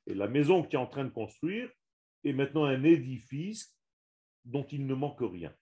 Et 0.07 0.13
la 0.13 0.27
maison 0.27 0.63
qu'il 0.63 0.73
est 0.73 0.81
en 0.81 0.87
train 0.87 1.05
de 1.05 1.09
construire 1.09 1.69
est 2.23 2.33
maintenant 2.33 2.65
un 2.65 2.83
édifice 2.83 3.77
dont 4.43 4.65
il 4.65 4.85
ne 4.87 4.95
manque 4.95 5.21
rien. 5.21 5.53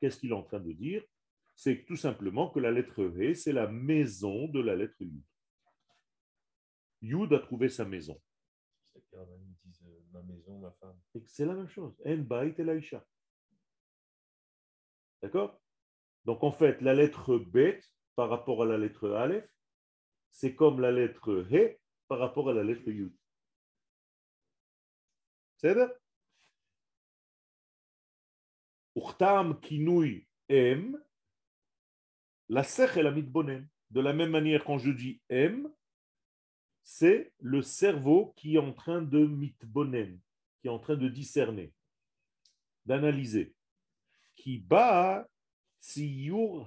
Qu'est-ce 0.00 0.18
qu'il 0.18 0.30
est 0.30 0.34
en 0.34 0.42
train 0.42 0.60
de 0.60 0.72
dire? 0.72 1.02
C'est 1.56 1.84
tout 1.86 1.96
simplement 1.96 2.50
que 2.50 2.60
la 2.60 2.70
lettre 2.70 3.04
V, 3.04 3.34
c'est 3.34 3.52
la 3.52 3.68
maison 3.68 4.48
de 4.48 4.60
la 4.60 4.76
lettre 4.76 5.00
Yud. 5.00 5.27
Yud 7.02 7.32
a 7.32 7.38
trouvé 7.38 7.68
sa 7.68 7.84
maison. 7.84 8.20
C'est 8.92 9.02
euh. 9.14 9.24
Et 11.14 11.22
C'est 11.26 11.46
la 11.46 11.54
même 11.54 11.68
chose. 11.68 11.94
En 12.04 12.16
bait 12.16 12.54
et 12.56 12.64
laïcha. 12.64 13.04
D'accord? 15.22 15.60
Donc 16.24 16.42
en 16.42 16.52
fait, 16.52 16.80
la 16.80 16.94
lettre 16.94 17.38
Bet 17.38 17.80
par 18.14 18.28
rapport 18.28 18.62
à 18.62 18.66
la 18.66 18.78
lettre 18.78 19.10
Aleph, 19.10 19.48
c'est 20.30 20.54
comme 20.54 20.80
la 20.80 20.90
lettre 20.90 21.46
He 21.50 21.78
par 22.08 22.18
rapport 22.18 22.50
à 22.50 22.52
la 22.52 22.64
lettre 22.64 22.88
Yud. 22.88 23.14
C'est 25.56 25.74
ça 25.74 25.92
Urtam 28.94 29.60
kinui 29.60 30.26
M, 30.48 31.00
la 32.48 32.62
sech 32.64 32.96
la 32.96 33.10
mitbonen. 33.10 33.68
De 33.90 34.00
la 34.00 34.12
même 34.12 34.30
manière, 34.30 34.64
quand 34.64 34.78
je 34.78 34.90
dis 34.90 35.20
M, 35.28 35.72
c'est 36.90 37.34
le 37.40 37.60
cerveau 37.60 38.32
qui 38.34 38.54
est 38.54 38.58
en 38.58 38.72
train 38.72 39.02
de 39.02 39.18
mitbonen, 39.18 40.18
qui 40.58 40.68
est 40.68 40.70
en 40.70 40.78
train 40.78 40.96
de 40.96 41.06
discerner, 41.06 41.70
d'analyser. 42.86 43.54
Qui 44.34 44.56
bat 44.56 45.28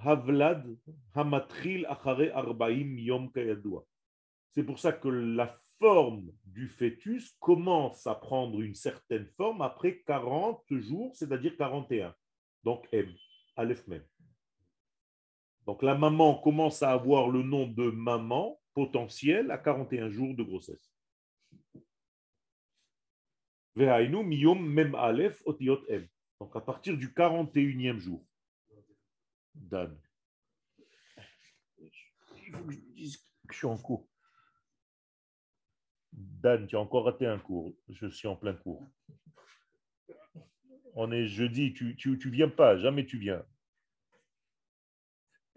havlad 0.04 0.64
hamatril 1.12 1.86
arbaim 1.86 2.98
yom. 2.98 3.32
C'est 4.52 4.62
pour 4.62 4.78
ça 4.78 4.92
que 4.92 5.08
la 5.08 5.48
forme 5.80 6.30
du 6.44 6.68
fœtus 6.68 7.36
commence 7.40 8.06
à 8.06 8.14
prendre 8.14 8.60
une 8.60 8.76
certaine 8.76 9.26
forme 9.36 9.60
après 9.60 10.02
40 10.06 10.62
jours, 10.70 11.16
c'est-à-dire 11.16 11.56
41. 11.56 12.14
Donc 12.62 12.86
M, 12.92 13.12
Aleph 13.56 13.88
même. 13.88 14.06
Donc 15.66 15.82
la 15.82 15.96
maman 15.96 16.36
commence 16.36 16.80
à 16.84 16.92
avoir 16.92 17.28
le 17.28 17.42
nom 17.42 17.66
de 17.66 17.90
maman 17.90 18.61
potentielle 18.74 19.50
à 19.50 19.58
41 19.58 20.08
jours 20.10 20.34
de 20.34 20.42
grossesse. 20.42 20.92
Mem 23.74 24.94
Aleph 24.94 25.42
otiot 25.46 25.84
M. 25.88 26.06
Donc 26.40 26.54
à 26.56 26.60
partir 26.60 26.96
du 26.96 27.08
41e 27.08 27.98
jour. 27.98 28.26
Dan. 29.54 29.98
Il 31.78 32.52
faut 32.52 32.64
que 32.64 32.72
je 32.72 32.78
me 32.78 32.94
dise 32.94 33.16
que 33.16 33.52
je 33.52 33.58
suis 33.58 33.66
en 33.66 33.78
cours. 33.78 34.08
Dan, 36.12 36.66
tu 36.66 36.76
as 36.76 36.80
encore 36.80 37.04
raté 37.04 37.26
un 37.26 37.38
cours. 37.38 37.74
Je 37.88 38.06
suis 38.08 38.28
en 38.28 38.36
plein 38.36 38.54
cours. 38.54 38.86
On 40.94 41.10
est 41.10 41.26
jeudi, 41.26 41.72
tu, 41.72 41.96
tu, 41.96 42.18
tu 42.18 42.30
viens 42.30 42.50
pas, 42.50 42.76
jamais 42.76 43.06
tu 43.06 43.18
viens. 43.18 43.42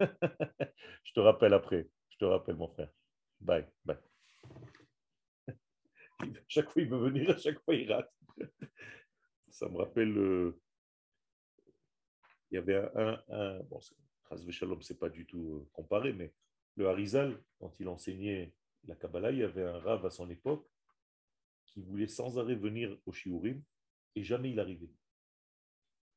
je 0.00 1.12
te 1.12 1.20
rappelle 1.20 1.52
après. 1.52 1.88
Je 2.10 2.16
te 2.18 2.24
rappelle, 2.24 2.56
mon 2.56 2.68
frère. 2.68 2.90
Bye, 3.40 3.66
bye. 3.84 3.96
Chaque 6.48 6.70
fois, 6.70 6.82
il 6.82 6.88
veut 6.88 6.98
venir, 6.98 7.30
à 7.30 7.36
chaque 7.38 7.60
fois, 7.60 7.74
il 7.74 7.92
rate. 7.92 8.12
Ça 9.50 9.68
me 9.68 9.76
rappelle. 9.78 10.16
euh, 10.16 10.60
il 12.50 12.54
y 12.54 12.58
avait 12.58 12.76
un. 12.94 13.22
un 13.28 13.62
bon, 13.64 13.78
Ras 14.28 14.42
Shalom, 14.50 14.82
c'est 14.82 14.98
pas 14.98 15.08
du 15.08 15.24
tout 15.26 15.54
euh, 15.54 15.68
comparé, 15.72 16.12
mais 16.12 16.32
le 16.76 16.88
Harizal, 16.88 17.40
quand 17.58 17.78
il 17.78 17.88
enseignait 17.88 18.52
la 18.86 18.96
Kabbalah, 18.96 19.30
il 19.30 19.38
y 19.38 19.42
avait 19.44 19.64
un 19.64 19.78
rave 19.78 20.04
à 20.04 20.10
son 20.10 20.28
époque 20.30 20.68
qui 21.66 21.80
voulait 21.80 22.08
sans 22.08 22.38
arrêt 22.38 22.56
venir 22.56 22.98
au 23.06 23.12
Shiurim 23.12 23.62
et 24.14 24.24
jamais 24.24 24.50
il 24.50 24.58
arrivait. 24.60 24.90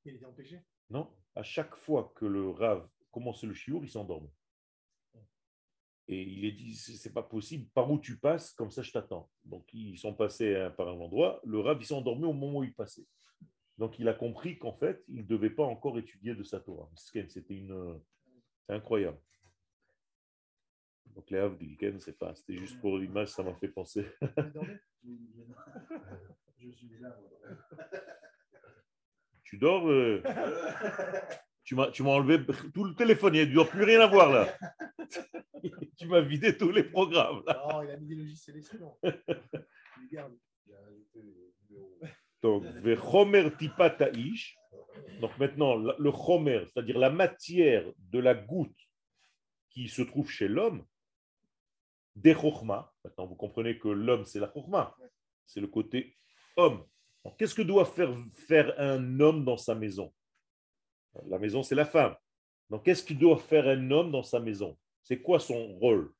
Il 0.05 0.15
était 0.15 0.25
empêché? 0.25 0.61
Non, 0.89 1.13
à 1.35 1.43
chaque 1.43 1.75
fois 1.75 2.11
que 2.15 2.25
le 2.25 2.49
rave 2.49 2.87
commençait 3.11 3.47
le 3.47 3.53
Shiur, 3.53 3.83
il 3.83 3.89
s'endormait. 3.89 4.33
Et 6.11 6.23
il 6.23 6.43
est 6.43 6.51
dit, 6.53 6.73
c'est 6.73 7.13
pas 7.13 7.21
possible, 7.21 7.69
par 7.69 7.89
où 7.91 7.99
tu 7.99 8.17
passes, 8.17 8.51
comme 8.53 8.71
ça 8.71 8.81
je 8.81 8.91
t'attends. 8.91 9.29
Donc 9.45 9.71
ils 9.73 9.95
sont 9.97 10.15
passés 10.15 10.55
hein, 10.55 10.71
par 10.71 10.87
un 10.87 10.99
endroit, 10.99 11.39
le 11.45 11.59
rave 11.59 11.77
il 11.79 11.85
s'est 11.85 11.93
endormi 11.93 12.25
au 12.25 12.33
moment 12.33 12.59
où 12.59 12.63
il 12.63 12.73
passait. 12.73 13.05
Donc 13.77 13.99
il 13.99 14.07
a 14.07 14.13
compris 14.13 14.57
qu'en 14.57 14.73
fait, 14.73 15.03
il 15.07 15.21
ne 15.21 15.27
devait 15.27 15.51
pas 15.51 15.63
encore 15.63 15.99
étudier 15.99 16.33
de 16.33 16.43
sa 16.43 16.59
Torah. 16.59 16.89
C'était 16.95 17.53
une... 17.53 18.01
Incroyable. 18.67 19.19
Donc 21.15 21.29
les 21.29 21.37
Havdil, 21.37 21.77
Ken, 21.77 21.99
c'est 21.99 22.17
pas, 22.17 22.33
c'était 22.33 22.57
juste 22.57 22.79
pour 22.81 22.97
l'image, 22.97 23.29
ça 23.29 23.43
m'a 23.43 23.53
fait 23.53 23.67
penser. 23.67 24.05
Je 26.59 26.71
suis 26.71 26.89
là. 26.99 27.15
Tu 29.43 29.57
dors 29.57 29.89
euh, 29.89 30.21
Tu 31.69 31.75
m'as 31.75 31.91
tu 31.91 32.01
m'as 32.01 32.09
enlevé 32.09 32.43
tout 32.73 32.83
le 32.83 32.95
téléphone, 32.95 33.35
il 33.35 33.47
ne 33.47 33.53
doit 33.53 33.69
plus 33.69 33.83
rien 33.83 34.01
avoir 34.01 34.31
là. 34.31 34.57
tu 35.99 36.07
m'as 36.07 36.21
vidé 36.21 36.57
tous 36.57 36.71
les 36.71 36.83
programmes. 36.83 37.43
là. 37.45 37.63
Non, 37.71 37.83
il 37.83 37.91
a 37.91 37.97
mis 37.97 38.07
des 38.07 38.15
logiciels 38.15 38.57
espions. 38.57 38.97
Il 39.03 39.11
les 40.01 40.09
garde. 40.11 40.33
Il 40.65 40.73
a 40.73 40.79
ajouté 40.79 41.19
les 41.21 41.53
numéros. 41.69 41.99
Donc, 42.41 42.63
Vechomer 42.83 43.55
tipa 43.55 43.91
ta'ish. 43.91 44.57
Donc 45.21 45.37
maintenant, 45.37 45.75
le 45.75 46.11
chomer, 46.11 46.63
c'est-à-dire 46.65 46.97
la 46.97 47.11
matière 47.11 47.85
de 47.99 48.17
la 48.17 48.33
goutte 48.33 48.89
qui 49.69 49.89
se 49.89 50.01
trouve 50.01 50.27
chez 50.27 50.47
l'homme, 50.47 50.83
des 52.15 52.33
chokhma. 52.33 52.91
Maintenant, 53.03 53.27
vous 53.27 53.35
comprenez 53.35 53.77
que 53.77 53.89
l'homme, 53.89 54.25
c'est 54.25 54.39
la 54.39 54.51
chokhma. 54.51 54.95
C'est 55.45 55.61
le 55.61 55.67
côté 55.67 56.17
homme. 56.57 56.83
Qu'est-ce 57.37 57.53
que 57.53 57.61
doit 57.61 57.85
faire, 57.85 58.17
faire 58.33 58.73
un 58.79 59.19
homme 59.19 59.45
dans 59.45 59.57
sa 59.57 59.75
maison? 59.75 60.11
La 61.27 61.39
maison, 61.39 61.63
c'est 61.63 61.75
la 61.75 61.85
femme. 61.85 62.15
Donc, 62.69 62.85
qu'est-ce 62.85 63.03
qu'il 63.03 63.17
doit 63.17 63.37
faire 63.37 63.67
un 63.67 63.91
homme 63.91 64.11
dans 64.11 64.23
sa 64.23 64.39
maison? 64.39 64.77
C'est 65.03 65.21
quoi 65.21 65.39
son 65.39 65.77
rôle? 65.79 66.13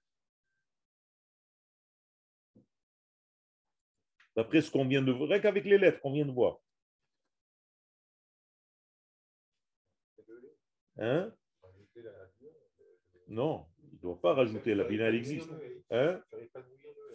D'après 4.36 4.62
ce 4.62 4.72
qu'on 4.72 4.88
vient 4.88 5.02
de 5.02 5.12
voir, 5.12 5.30
rien 5.30 5.40
qu'avec 5.40 5.66
les 5.66 5.78
lettres 5.78 6.00
qu'on 6.02 6.14
vient 6.14 6.26
de 6.26 6.32
voir. 6.32 6.60
Hein? 10.98 11.34
Non, 13.28 13.68
il 13.84 13.96
ne 13.96 14.00
doit 14.00 14.20
pas 14.20 14.34
rajouter. 14.34 14.76
La 14.76 14.86
bina, 14.86 15.06
elle 15.06 15.16
existe. 15.16 15.50
Hein? 15.92 16.22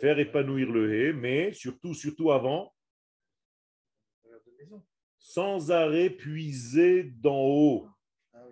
Faire 0.00 0.18
épanouir 0.18 0.70
le- 0.70 0.94
hé, 0.94 1.12
mais 1.12 1.52
surtout, 1.52 1.94
surtout 1.94 2.30
avant. 2.30 2.74
Sans 5.24 5.70
arrêt 5.70 6.10
puiser 6.10 7.04
d'en 7.04 7.40
haut. 7.40 7.88
Ah. 8.34 8.44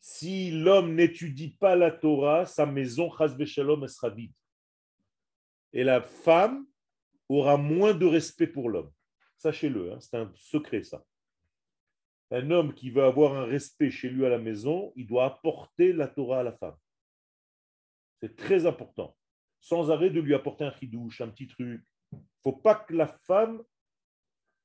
Si 0.00 0.50
l'homme 0.50 0.96
n'étudie 0.96 1.50
pas 1.50 1.76
la 1.76 1.92
Torah, 1.92 2.44
sa 2.44 2.66
maison, 2.66 3.08
shalom, 3.46 3.84
elle 3.84 3.88
sera 3.88 4.10
vide. 4.10 4.32
Et 5.72 5.84
la 5.84 6.02
femme 6.02 6.66
aura 7.28 7.56
moins 7.56 7.94
de 7.94 8.04
respect 8.04 8.48
pour 8.48 8.68
l'homme. 8.68 8.90
Sachez-le, 9.36 9.92
hein, 9.92 10.00
c'est 10.00 10.16
un 10.16 10.32
secret 10.34 10.82
ça. 10.82 11.04
Un 12.32 12.50
homme 12.50 12.74
qui 12.74 12.90
veut 12.90 13.04
avoir 13.04 13.34
un 13.34 13.44
respect 13.44 13.92
chez 13.92 14.10
lui 14.10 14.26
à 14.26 14.28
la 14.28 14.38
maison, 14.38 14.92
il 14.96 15.06
doit 15.06 15.24
apporter 15.24 15.92
la 15.92 16.08
Torah 16.08 16.40
à 16.40 16.42
la 16.42 16.52
femme. 16.52 16.76
C'est 18.20 18.34
très 18.34 18.66
important. 18.66 19.16
Sans 19.60 19.92
arrêt 19.92 20.10
de 20.10 20.20
lui 20.20 20.34
apporter 20.34 20.64
un 20.64 20.72
chidouche, 20.72 21.20
un 21.20 21.28
petit 21.28 21.46
truc. 21.46 21.80
Il 22.10 22.18
ne 22.18 22.22
faut 22.42 22.56
pas 22.56 22.74
que 22.74 22.92
la 22.92 23.06
femme, 23.06 23.62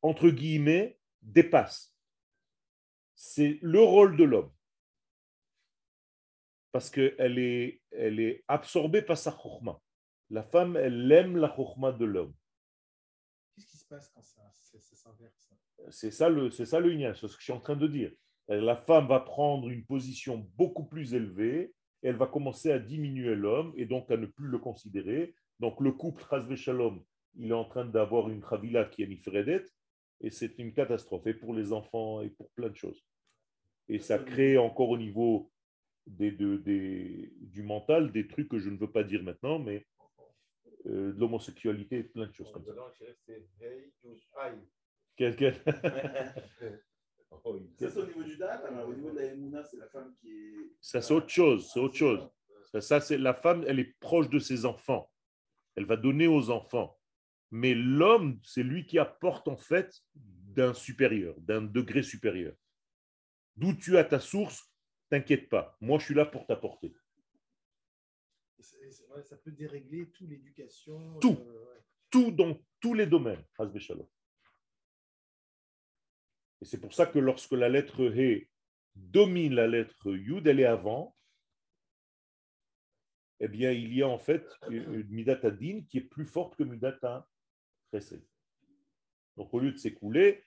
entre 0.01 0.30
guillemets, 0.30 0.97
dépasse. 1.24 1.95
C'est 3.15 3.59
le 3.61 3.82
rôle 3.82 4.17
de 4.17 4.24
l'homme. 4.24 4.51
Parce 6.71 6.89
qu'elle 6.89 7.39
est, 7.39 7.82
elle 7.91 8.19
est 8.19 8.43
absorbée 8.47 9.01
par 9.01 9.17
sa 9.17 9.32
chokhmah. 9.32 9.80
La 10.30 10.43
femme, 10.43 10.76
elle 10.78 11.11
aime 11.11 11.38
la 11.38 11.53
chokhmah 11.55 11.91
de 11.91 12.05
l'homme. 12.05 12.34
Qu'est-ce 13.55 13.67
qui 13.67 13.78
se 13.78 13.86
passe 13.86 14.09
quand 14.09 14.24
ça, 14.24 14.41
C'est 15.89 16.11
ça 16.11 16.30
le, 16.30 16.49
c'est 16.49 16.65
ça 16.65 16.80
le 16.80 16.89
lien, 16.89 17.13
c'est 17.13 17.28
ce 17.28 17.36
que 17.36 17.39
je 17.39 17.43
suis 17.43 17.53
en 17.53 17.59
train 17.59 17.76
de 17.76 17.88
dire. 17.88 18.11
La 18.47 18.76
femme 18.76 19.07
va 19.07 19.19
prendre 19.19 19.69
une 19.69 19.86
position 19.86 20.38
beaucoup 20.57 20.86
plus 20.86 21.13
élevée, 21.13 21.74
et 22.01 22.07
elle 22.07 22.17
va 22.17 22.28
commencer 22.28 22.71
à 22.71 22.80
diminuer 22.80 23.36
l'homme 23.36 23.74
et 23.78 23.86
donc 23.86 24.11
à 24.11 24.17
ne 24.17 24.26
plus 24.26 24.47
le 24.47 24.59
considérer. 24.59 25.34
Donc 25.59 25.80
le 25.80 25.91
couple 25.91 26.26
Shalom, 26.55 27.03
il 27.36 27.51
est 27.51 27.53
en 27.53 27.65
train 27.65 27.86
d'avoir 27.86 28.30
une 28.30 28.41
Khavila 28.41 28.86
qui 28.86 29.03
est 29.03 29.07
Nifredet, 29.07 29.65
et 30.24 30.30
c'est 30.32 30.57
une 30.57 30.74
catastrophe, 30.74 31.28
et 31.28 31.34
pour 31.34 31.53
les 31.53 31.71
enfants, 31.74 32.21
et 32.21 32.30
pour 32.30 32.49
plein 32.51 32.69
de 32.69 32.76
choses. 32.76 33.03
Et 33.89 33.99
ça 33.99 34.17
crée 34.17 34.57
encore 34.57 34.89
au 34.89 34.97
niveau 34.97 35.51
des, 36.07 36.32
de- 36.32 36.57
des- 36.57 37.32
du 37.41 37.61
mental 37.63 38.11
des 38.11 38.28
trucs 38.28 38.49
que 38.49 38.57
je 38.59 38.69
ne 38.69 38.78
veux 38.78 38.91
pas 38.91 39.03
dire 39.03 39.21
maintenant, 39.24 39.59
mais 39.59 39.86
euh, 40.86 41.13
de 41.13 41.19
l'homosexualité 41.19 41.99
et 41.99 42.03
plein 42.03 42.28
de 42.28 42.34
choses 42.34 42.47
comme 42.53 42.63
ça. 42.65 42.74
Oh, 47.45 47.59
Ça, 47.80 47.89
c'est 47.89 47.99
au 47.99 48.05
niveau 48.05 48.24
du 48.24 48.38
date, 48.38 48.63
alors 48.65 48.88
au 48.89 48.93
niveau 48.93 49.09
de 49.11 49.15
la 49.15 49.26
Emouna, 49.26 49.63
c'est 49.63 49.78
la 49.78 49.88
femme 49.88 50.13
qui 50.21 50.30
est. 50.32 50.71
Ça, 50.80 51.01
c'est 51.01 51.13
autre 51.13 51.30
chose, 51.30 51.69
c'est 51.74 51.80
autre 51.80 51.95
chose. 51.95 52.30
Ça, 52.71 52.80
ça, 52.82 52.99
c'est 53.01 53.17
la 53.17 53.34
femme, 53.34 53.63
elle 53.67 53.80
est 53.80 53.97
proche 53.99 54.30
de 54.30 54.38
ses 54.39 54.65
enfants. 54.65 55.09
Elle 55.76 55.86
va 55.86 55.95
donner 55.97 56.28
aux 56.28 56.49
enfants. 56.51 56.97
Mais 57.56 57.76
l'homme, 57.76 58.39
c'est 58.43 58.64
lui 58.64 58.84
qui 58.84 58.97
apporte 58.97 59.47
en 59.47 59.58
fait 59.58 60.01
d'un 60.16 60.74
supérieur, 60.74 61.39
d'un 61.39 61.62
degré 61.62 62.01
supérieur. 62.01 62.56
D'où 63.56 63.76
tu 63.76 63.95
as 63.95 64.04
ta 64.04 64.20
source, 64.20 64.74
t'inquiète 65.08 65.49
pas. 65.49 65.78
Moi, 65.80 65.99
je 65.99 66.06
suis 66.06 66.16
là 66.16 66.26
pour 66.26 66.47
t'apporter. 66.47 66.95
Ça 68.60 69.38
peut 69.38 69.51
dérégler 69.51 70.10
toute 70.10 70.28
l'éducation. 70.30 71.20
Tout. 71.20 71.38
euh, 71.39 71.66
ouais. 71.66 71.84
Tout 72.10 72.32
dans 72.32 72.60
tous 72.80 72.95
les 72.95 73.06
domaines. 73.06 73.43
Et 76.60 76.66
c'est 76.66 76.82
pour 76.82 76.95
ça 76.95 77.06
que 77.06 77.20
lorsque 77.20 77.51
la 77.51 77.70
lettre 77.70 78.01
He 78.18 78.49
domine 78.95 79.54
la 79.54 79.68
lettre 79.68 80.12
Yud, 80.12 80.47
elle 80.47 80.60
est 80.60 80.66
avant, 80.66 81.16
eh 83.39 83.47
bien, 83.47 83.72
il 83.72 83.93
y 83.93 84.01
a 84.01 84.08
en 84.08 84.18
fait 84.18 84.43
une 84.72 84.91
une 84.95 85.10
Midat 85.10 85.39
Adin 85.43 85.84
qui 85.88 85.99
est 85.99 86.10
plus 86.10 86.26
forte 86.26 86.56
que 86.56 86.64
Midat 86.64 86.97
Chesed. 86.99 87.33
Donc, 89.38 89.54
au 89.54 89.60
lieu 89.60 89.72
de 89.72 89.78
s'écouler, 89.78 90.44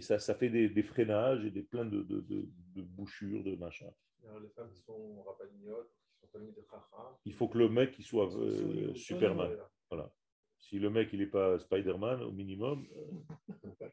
ça, 0.00 0.18
ça 0.18 0.34
fait 0.34 0.48
des, 0.50 0.68
des 0.68 0.82
freinages 0.82 1.44
et 1.44 1.50
des 1.50 1.62
plein 1.62 1.84
de, 1.84 2.02
de, 2.02 2.20
de- 2.20 2.48
de 2.74 2.82
bouchures, 2.82 3.42
de 3.44 3.54
machin. 3.56 3.90
Alors, 4.26 4.40
Les 4.40 4.48
femmes 4.50 4.70
qui 4.72 4.80
sont 4.80 5.22
rabbiniotes, 5.22 5.90
qui 6.12 6.20
sont 6.20 6.26
familles 6.28 6.52
de 6.54 6.62
Chacham. 6.62 7.06
Il 7.24 7.32
faut 7.34 7.48
que 7.48 7.58
le 7.58 7.68
mec 7.68 7.94
il 7.98 8.04
soit 8.04 8.34
euh, 8.36 8.94
Superman. 8.94 9.56
Voilà. 9.90 10.10
Si 10.58 10.78
le 10.78 10.90
mec 10.90 11.10
il 11.12 11.20
n'est 11.20 11.26
pas 11.26 11.58
Spider-Man, 11.58 12.22
au 12.22 12.32
minimum. 12.32 12.86
euh. 12.96 13.54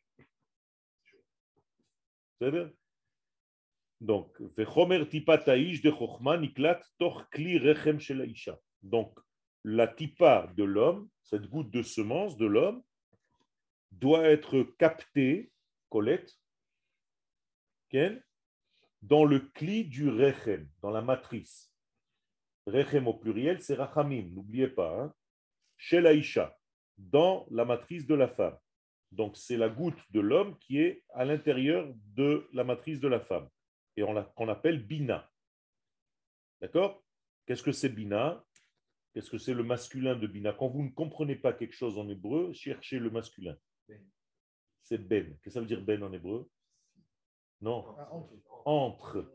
Donc, 8.82 9.18
la 9.68 9.88
tipa 9.88 10.48
de 10.56 10.64
l'homme, 10.64 11.10
cette 11.24 11.50
goutte 11.50 11.72
de 11.72 11.82
semence 11.82 12.38
de 12.38 12.46
l'homme, 12.46 12.84
doit 13.92 14.26
être 14.26 14.62
captée, 14.78 15.52
Colette, 15.90 16.40
Ken, 17.90 18.24
dans 19.02 19.26
le 19.26 19.40
cli 19.40 19.86
du 19.86 20.08
rechem, 20.08 20.70
dans 20.82 20.92
la 20.92 21.02
matrice. 21.02 21.74
Rechem 22.68 23.08
au 23.08 23.16
pluriel, 23.16 23.60
c'est 23.60 23.74
rachamim, 23.74 24.30
n'oubliez 24.34 24.68
pas. 24.68 25.02
Hein? 25.02 25.14
Chez 25.78 26.00
l'Aïcha, 26.00 26.56
dans 26.98 27.48
la 27.50 27.66
matrice 27.66 28.06
de 28.06 28.16
la 28.16 28.28
femme. 28.28 28.58
Donc, 29.12 29.36
c'est 29.36 29.58
la 29.58 29.70
goutte 29.70 30.00
de 30.12 30.20
l'homme 30.20 30.60
qui 30.60 30.80
est 30.80 31.04
à 31.14 31.26
l'intérieur 31.26 31.92
de 32.14 32.48
la 32.54 32.64
matrice 32.64 33.00
de 33.00 33.08
la 33.08 33.20
femme. 33.20 33.50
Et 33.98 34.04
qu'on 34.36 34.50
appelle 34.50 34.86
Bina. 34.86 35.28
D'accord? 36.62 37.04
Qu'est-ce 37.46 37.64
que 37.64 37.72
c'est 37.72 37.90
Bina? 37.90 38.44
Qu'est-ce 39.16 39.30
que 39.30 39.38
c'est 39.38 39.54
le 39.54 39.64
masculin 39.64 40.18
de 40.18 40.28
Bina? 40.28 40.52
Quand 40.52 40.68
vous 40.68 40.84
ne 40.84 40.90
comprenez 40.90 41.38
pas 41.38 41.54
quelque 41.54 41.72
chose 41.72 41.98
en 41.98 42.10
hébreu, 42.10 42.52
cherchez 42.52 43.00
le 43.00 43.10
masculin. 43.10 43.58
C'est 44.82 44.98
Ben. 44.98 45.26
Qu'est-ce 45.26 45.42
que 45.42 45.50
ça 45.52 45.62
veut 45.62 45.66
dire 45.66 45.82
Ben 45.82 46.04
en 46.04 46.12
hébreu? 46.12 46.52
Non. 47.62 47.96
Ah, 47.98 48.12
entre. 48.12 48.68
Entre. 48.68 49.34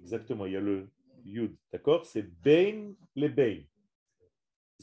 Exactement, 0.00 0.44
il 0.44 0.54
y 0.54 0.56
a 0.56 0.60
le 0.60 0.90
Yud. 1.24 1.56
D'accord? 1.70 2.04
C'est 2.04 2.24
Ben 2.24 2.96
les 3.14 3.28
Bein. 3.28 3.62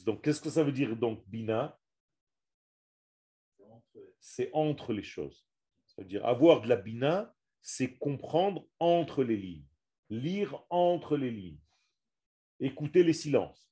Donc, 0.05 0.24
qu'est-ce 0.24 0.39
que 0.39 0.49
ça 0.49 0.64
veut 0.64 0.72
dire 0.72 0.95
donc 0.95 1.28
Bina? 1.28 1.78
C'est 4.22 4.49
entre 4.53 4.93
les 4.93 5.03
choses. 5.03 5.45
C'est-à-dire 5.86 6.26
avoir 6.26 6.62
de 6.62 6.70
la 6.70 6.78
Bina, 6.78 7.36
c'est 7.62 7.97
comprendre 7.97 8.66
entre 8.80 9.22
les 9.22 9.36
lignes, 9.36 9.68
lire 10.09 10.64
entre 10.70 11.18
les 11.18 11.30
lignes, 11.30 11.59
Écoutez 12.64 13.03
les 13.03 13.14
silences. 13.14 13.68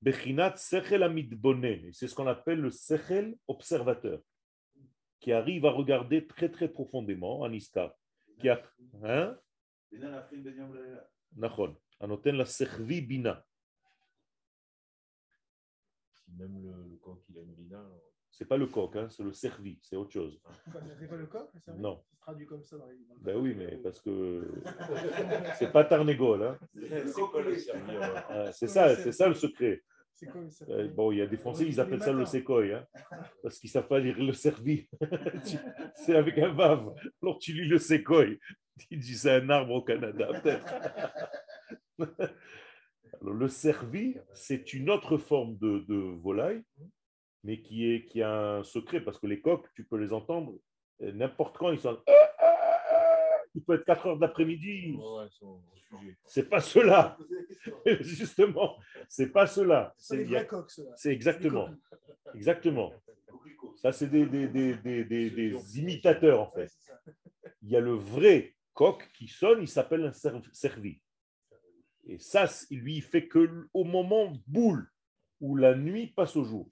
Bechinat 0.00 0.54
Sechel 0.56 1.02
Amidbonen, 1.02 1.92
c'est 1.92 2.06
ce 2.06 2.14
qu'on 2.14 2.28
appelle 2.28 2.60
le 2.60 2.70
Sechel 2.70 3.36
observateur, 3.48 4.22
qui 5.18 5.32
arrive 5.32 5.66
à 5.66 5.72
regarder 5.72 6.24
très 6.24 6.48
très 6.48 6.68
profondément 6.68 7.40
en 7.40 7.52
Iska. 7.52 7.96
Qui 8.38 8.48
a, 8.48 8.62
hein? 9.02 9.36
Anoten 11.98 12.36
la 12.36 12.44
Sechvi 12.44 13.00
Bina. 13.00 13.44
Si 16.12 16.30
même 16.32 16.62
le, 16.62 16.90
le 16.90 16.96
camp 16.98 17.16
qu'il 17.16 17.36
a 17.38 17.42
une 17.42 17.54
Bina. 17.54 17.80
Alors... 17.80 18.03
C'est 18.36 18.46
pas 18.46 18.56
le 18.56 18.66
coq, 18.66 18.96
hein, 18.96 19.08
c'est 19.10 19.22
le 19.22 19.32
cervi, 19.32 19.78
c'est 19.82 19.94
autre 19.96 20.10
chose. 20.10 20.40
C'est 20.98 21.08
pas 21.08 21.16
le 21.16 21.26
coq 21.26 21.48
le 21.68 21.74
Non. 21.74 22.02
C'est 22.10 22.18
traduit 22.20 22.46
comme 22.46 22.64
ça 22.64 22.76
dans 22.78 22.86
les. 22.88 22.96
dans 22.96 23.14
le- 23.14 23.20
Ben 23.20 23.36
oui, 23.36 23.54
mais 23.56 23.76
parce 23.76 24.00
que 24.00 24.50
c'est 25.58 25.70
pas 25.72 25.84
Tarnégol. 25.84 26.42
Hein. 26.42 26.58
C'est 26.74 27.20
quoi 27.30 27.42
le 27.42 27.56
servir 27.56 28.00
Ah, 28.28 28.50
C'est 28.52 28.66
ça, 28.66 28.96
c'est 28.96 29.12
ça 29.12 29.28
le 29.28 29.34
secret. 29.34 29.82
C'est 30.12 30.26
quoi 30.26 30.40
le 30.40 30.72
Euh, 30.72 30.88
Bon, 30.88 31.12
il 31.12 31.18
y 31.18 31.22
a 31.22 31.26
des 31.26 31.36
Français, 31.36 31.64
ils 31.66 31.78
appellent 31.80 32.02
ça 32.02 32.12
le 32.12 32.24
sécoï, 32.24 32.72
hein, 32.72 32.86
parce 33.42 33.58
qu'ils 33.58 33.70
savent 33.70 33.86
pas 33.88 33.98
lire 34.00 34.16
le 34.18 34.32
servi. 34.32 34.88
Tu- 35.46 35.58
c'est 35.94 36.16
avec 36.16 36.36
un 36.38 36.52
vave. 36.52 36.92
Alors 37.22 37.38
tu 37.38 37.52
lis 37.52 37.68
le 37.68 37.78
sécoï. 37.78 38.38
Tu 38.78 38.96
dis 38.96 39.14
c'est 39.16 39.30
un 39.30 39.48
arbre 39.50 39.74
au 39.74 39.82
Canada, 39.82 40.28
peut-être. 40.42 40.66
Alors, 43.22 43.34
le 43.34 43.48
cervi, 43.48 44.16
c'est 44.34 44.74
une 44.74 44.90
autre 44.90 45.16
forme 45.18 45.56
de, 45.58 45.78
de 45.88 45.94
volaille, 46.20 46.62
mais 47.44 47.60
qui, 47.60 47.92
est, 47.92 48.06
qui 48.06 48.22
a 48.22 48.56
un 48.56 48.62
secret, 48.64 49.00
parce 49.02 49.18
que 49.18 49.26
les 49.26 49.40
coqs, 49.40 49.66
tu 49.74 49.84
peux 49.84 49.98
les 49.98 50.12
entendre 50.12 50.54
n'importe 51.00 51.56
quand, 51.56 51.70
ils 51.70 51.78
sont. 51.78 51.98
Il 53.54 53.62
peut 53.62 53.74
être 53.74 53.84
4 53.84 54.06
heures 54.06 54.18
d'après-midi. 54.18 54.96
Ouais. 54.96 55.26
C'est 56.24 56.48
pas 56.48 56.60
cela, 56.60 57.16
justement. 58.00 58.76
C'est 59.08 59.30
pas 59.30 59.46
cela. 59.46 59.94
C'est 59.96 60.22
il 60.22 60.48
c'est 60.96 61.12
exactement. 61.12 61.68
Exactement. 62.34 62.92
Ça, 63.76 63.92
c'est 63.92 64.08
des, 64.08 64.26
des, 64.26 64.48
des, 64.48 65.04
des, 65.04 65.78
imitateurs, 65.78 66.40
en 66.40 66.48
fait. 66.50 66.72
Il 67.62 67.70
y 67.70 67.76
a 67.76 67.80
le 67.80 67.94
vrai 67.94 68.54
coq 68.72 69.08
qui 69.16 69.28
sonne, 69.28 69.62
il 69.62 69.68
s'appelle 69.68 70.04
un 70.04 70.12
cervi. 70.52 71.00
Et 72.06 72.18
ça, 72.18 72.46
c- 72.46 72.66
lui, 72.74 72.96
il 72.96 73.02
fait 73.02 73.28
que 73.28 73.68
au 73.72 73.84
moment 73.84 74.32
boule 74.46 74.90
où 75.40 75.56
la 75.56 75.74
nuit 75.74 76.08
passe 76.08 76.36
au 76.36 76.44
jour. 76.44 76.68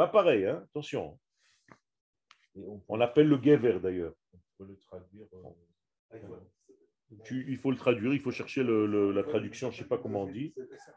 Pas 0.00 0.08
pareil, 0.08 0.46
hein 0.46 0.62
attention. 0.70 1.20
Et 2.56 2.62
on 2.64 2.82
On 2.88 2.96
l'appelle 2.96 3.28
le 3.28 3.36
gever 3.36 3.78
d'ailleurs. 3.80 4.14
peut 4.56 4.64
le 4.64 4.74
traduire. 4.78 5.26
euh, 6.14 6.18
Tu- 7.24 7.44
il 7.52 7.58
faut 7.58 7.70
le 7.70 7.76
traduire, 7.76 8.14
il 8.14 8.20
faut 8.20 8.30
chercher 8.30 8.62
le- 8.62 8.86
le- 8.86 9.12
la 9.12 9.22
traduction, 9.24 9.70
je 9.70 9.76
ne 9.76 9.82
sais 9.82 9.88
pas 9.88 9.98
comment 9.98 10.22
on 10.22 10.26
dit. 10.32 10.54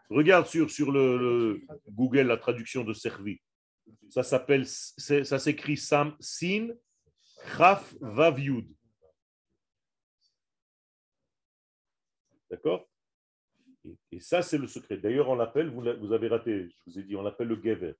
Regarde 0.09 0.45
sur, 0.45 0.71
sur 0.71 0.89
le, 0.93 1.17
le 1.17 1.67
Google 1.89 2.27
la 2.27 2.37
traduction 2.37 2.85
de 2.85 2.93
cervi. 2.93 3.41
Ça 4.09 4.23
s'appelle, 4.23 4.65
ça 4.65 5.37
s'écrit 5.37 5.75
Sam, 5.75 6.15
Sin, 6.21 6.69
Chaf, 7.57 7.93
Vav, 7.99 8.39
Yud. 8.39 8.69
D'accord? 12.49 12.87
Et, 13.83 13.97
et 14.13 14.19
ça, 14.21 14.41
c'est 14.41 14.57
le 14.57 14.67
secret. 14.67 14.95
D'ailleurs, 14.95 15.27
on 15.27 15.35
l'appelle, 15.35 15.69
vous, 15.69 15.81
l'a- 15.81 15.95
vous 15.95 16.13
avez 16.13 16.29
raté, 16.29 16.69
je 16.69 16.75
vous 16.91 16.99
ai 16.99 17.03
dit, 17.03 17.17
on 17.17 17.21
l'appelle 17.23 17.49
le 17.49 17.61
Gever. 17.61 17.95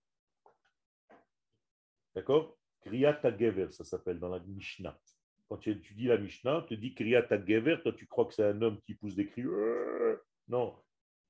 D'accord? 2.16 2.58
Kriyat 2.82 3.22
Gever, 3.38 3.72
ça 3.72 3.84
s'appelle 3.84 4.20
dans 4.20 4.30
la 4.30 4.40
Mishnah. 4.40 5.00
Quand 5.48 5.58
tu 5.58 5.72
étudies 5.72 6.08
la 6.08 6.18
Mishnah, 6.18 6.60
on 6.60 6.68
te 6.68 6.74
dit 6.74 6.94
Kriyat 6.94 7.28
Gever, 7.46 7.78
toi 7.82 7.94
tu 7.94 8.08
crois 8.08 8.26
que 8.26 8.34
c'est 8.34 8.44
un 8.44 8.62
homme 8.62 8.82
qui 8.82 8.96
pousse 8.96 9.16
des 9.16 9.28
cris. 9.28 9.44
Euh, 9.44 10.18
Non, 10.48 10.76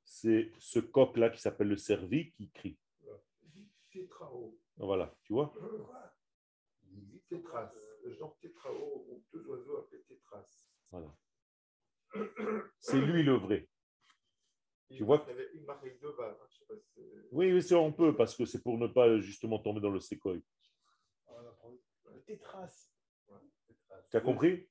c'est 0.04 0.52
ce 0.58 0.80
coq-là 0.80 1.30
qui 1.30 1.40
s'appelle 1.40 1.70
le 1.70 1.78
cervi 1.78 2.32
qui 2.32 2.50
crie. 2.52 2.78
Tétrao. 3.92 4.58
Voilà, 4.78 5.16
tu 5.24 5.34
vois? 5.34 5.54
Dit 6.82 7.22
tétras. 7.30 7.72
Le 8.04 8.14
genre 8.14 8.38
tétrao, 8.40 9.06
ou 9.08 9.24
deux 9.32 9.46
oiseaux 9.48 9.78
appelés 9.78 10.02
tétras. 10.04 10.46
Voilà. 10.92 11.16
C'est 12.80 13.00
lui 13.00 13.24
le 13.24 13.36
vrai. 13.36 13.68
Il 14.90 14.98
Tu 14.98 15.04
vois 15.04 15.26
Oui, 17.32 17.52
oui, 17.52 17.74
on 17.74 17.92
peut, 17.92 18.16
parce 18.16 18.36
que 18.36 18.46
c'est 18.46 18.62
pour 18.62 18.78
ne 18.78 18.88
pas 18.88 19.20
justement 19.20 19.60
tomber 19.60 19.82
dans 19.82 19.90
le 19.90 20.00
séquoia. 20.00 20.40
On 21.28 21.42
va 21.42 21.52
prendre 21.52 21.78
le 22.06 22.13
tétras. 22.26 22.90
Ouais, 23.28 23.38
tétras. 23.68 24.02
Tu 24.12 24.18
as 24.18 24.22
compris 24.22 24.68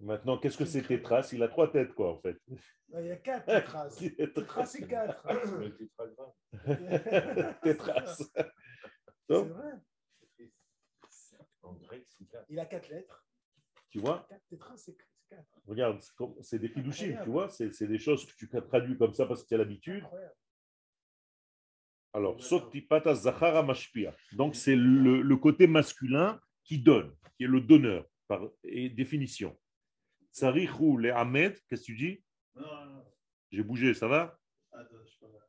Maintenant, 0.00 0.38
qu'est-ce 0.38 0.56
que 0.56 0.64
c'est 0.64 0.82
tétras 0.82 1.28
Il 1.32 1.42
a 1.42 1.48
trois 1.48 1.70
têtes, 1.72 1.92
quoi, 1.94 2.12
en 2.12 2.20
fait. 2.20 2.38
Il 2.48 3.06
y 3.06 3.10
a 3.10 3.16
quatre 3.16 3.46
tétras. 3.46 3.88
Tétras, 4.34 4.66
c'est 4.66 4.86
quatre. 4.86 5.26
le 5.58 5.76
tétragramme. 5.76 7.58
tétras. 7.62 8.22
C'est 9.30 9.34
vrai. 9.44 9.72
En 11.62 11.74
grec, 11.74 12.06
c'est 12.08 12.24
quatre. 12.26 12.46
Il 12.48 12.58
a 12.58 12.64
quatre 12.64 12.88
lettres. 12.88 13.26
tu 13.90 13.98
vois? 14.00 14.26
Quatre 14.30 14.46
tétras, 14.48 14.76
c'est 14.78 14.96
quatre. 15.28 15.44
Regarde, 15.66 16.00
c'est 16.40 16.58
des 16.58 16.70
fidushim, 16.70 17.18
tu 17.22 17.28
vois 17.28 17.50
C'est 17.50 17.70
c'est 17.74 17.86
des 17.86 17.98
choses 17.98 18.24
que 18.24 18.32
tu 18.36 18.48
traduis 18.48 18.96
comme 18.96 19.12
ça 19.12 19.26
parce 19.26 19.42
que 19.42 19.48
tu 19.48 19.54
as 19.54 19.58
l'habitude. 19.58 20.02
Alors, 22.12 22.42
Sotipata 22.42 23.14
Zahara 23.14 23.62
Mashpia. 23.62 24.16
Donc, 24.32 24.56
c'est 24.56 24.76
le, 24.76 25.22
le 25.22 25.36
côté 25.36 25.66
masculin 25.66 26.40
qui 26.64 26.78
donne, 26.78 27.14
qui 27.36 27.44
est 27.44 27.48
le 27.48 27.60
donneur, 27.60 28.06
par 28.26 28.48
et 28.64 28.88
définition. 28.88 29.58
Tsarichou 30.32 30.96
le 30.96 31.14
Ahmed, 31.14 31.58
qu'est-ce 31.68 31.82
que 31.82 31.86
tu 31.86 31.96
dis? 31.96 32.22
Non, 32.54 32.62
non, 32.62 32.86
non. 32.86 33.04
J'ai 33.50 33.62
bougé, 33.62 33.94
ça 33.94 34.08
va? 34.08 34.38
Attends, 34.72 34.96
je 35.04 35.10
sais 35.10 35.18
pas. 35.20 35.48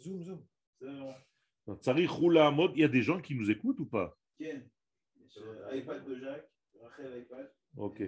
Zoom, 0.00 0.22
zoom. 0.22 0.44
Tsarichou 1.80 2.30
le 2.30 2.40
Ahmed, 2.40 2.72
il 2.74 2.80
y 2.80 2.84
a 2.84 2.88
des 2.88 3.02
gens 3.02 3.20
qui 3.20 3.34
nous 3.34 3.50
écoutent 3.50 3.80
ou 3.80 3.86
pas? 3.86 4.16
iPad 5.72 6.04
de 6.06 6.18
Jacques, 6.18 6.50
Rachel 6.80 7.22
iPad. 7.22 7.52
Ok, 7.76 8.02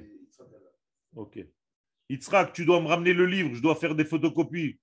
ok. 1.14 1.38
Yitzhak, 2.08 2.52
tu 2.52 2.64
dois 2.64 2.80
me 2.80 2.86
ramener 2.86 3.12
le 3.12 3.26
livre, 3.26 3.54
je 3.54 3.62
dois 3.62 3.74
faire 3.74 3.96
des 3.96 4.04
photocopies. 4.04 4.78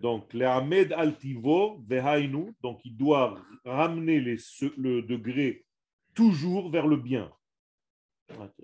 Donc, 0.00 0.32
le 0.32 0.46
Ahmed 0.46 0.92
Altivo, 0.92 1.82
Vehainu, 1.86 2.54
donc 2.62 2.80
il 2.84 2.96
doit 2.96 3.42
ramener 3.64 4.20
les, 4.20 4.36
le 4.76 5.02
degré 5.02 5.66
toujours 6.14 6.70
vers 6.70 6.86
le 6.86 6.96
bien. 6.96 7.32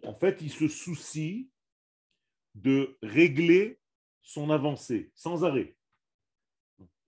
En 0.02 0.14
fait, 0.14 0.40
il 0.40 0.50
se 0.50 0.68
soucie 0.68 1.50
de 2.54 2.96
régler 3.02 3.78
son 4.22 4.50
avancée 4.50 5.10
sans 5.14 5.44
arrêt. 5.44 5.76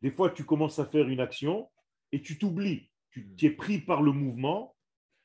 Des 0.02 0.10
fois, 0.10 0.30
tu 0.30 0.44
commences 0.44 0.78
à 0.78 0.86
faire 0.86 1.08
une 1.08 1.20
action 1.20 1.70
et 2.12 2.20
tu 2.20 2.38
t'oublies. 2.38 2.90
Tu 3.10 3.34
tu 3.36 3.46
es 3.46 3.50
pris 3.50 3.80
par 3.80 4.02
le 4.02 4.12
mouvement 4.12 4.76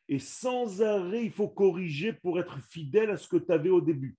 et 0.07 0.19
sans 0.19 0.81
arrêt, 0.81 1.25
il 1.25 1.31
faut 1.31 1.47
corriger 1.47 2.13
pour 2.13 2.39
être 2.39 2.59
fidèle 2.59 3.11
à 3.11 3.17
ce 3.17 3.27
que 3.27 3.37
tu 3.37 3.51
avais 3.51 3.69
au 3.69 3.81
début, 3.81 4.17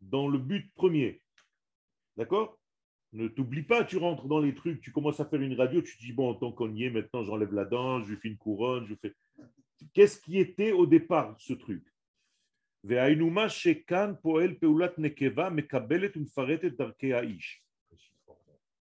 dans 0.00 0.28
le 0.28 0.38
but 0.38 0.72
premier. 0.74 1.21
D'accord? 2.16 2.58
Ne 3.12 3.28
t'oublie 3.28 3.62
pas, 3.62 3.84
tu 3.84 3.98
rentres 3.98 4.26
dans 4.26 4.40
les 4.40 4.54
trucs, 4.54 4.80
tu 4.80 4.90
commences 4.90 5.20
à 5.20 5.26
faire 5.26 5.42
une 5.42 5.54
radio, 5.54 5.82
tu 5.82 5.98
dis, 5.98 6.12
bon, 6.12 6.34
tant 6.34 6.50
qu'on 6.50 6.74
y 6.74 6.84
est, 6.84 6.90
maintenant 6.90 7.24
j'enlève 7.24 7.52
la 7.52 7.66
dent, 7.66 8.02
je 8.02 8.10
lui 8.10 8.16
fais 8.16 8.28
une 8.28 8.38
couronne, 8.38 8.86
je 8.86 8.94
fais. 8.94 9.14
Qu'est-ce 9.92 10.18
qui 10.18 10.38
était 10.38 10.72
au 10.72 10.86
départ 10.86 11.36
ce 11.38 11.52
truc? 11.52 11.84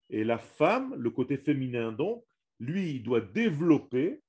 Et 0.09 0.23
la 0.23 0.37
femme, 0.37 0.95
le 0.95 1.09
côté 1.09 1.37
féminin 1.37 1.91
donc, 1.91 2.25
lui, 2.59 2.91
il 2.91 3.03
doit 3.03 3.21
développer 3.21 4.21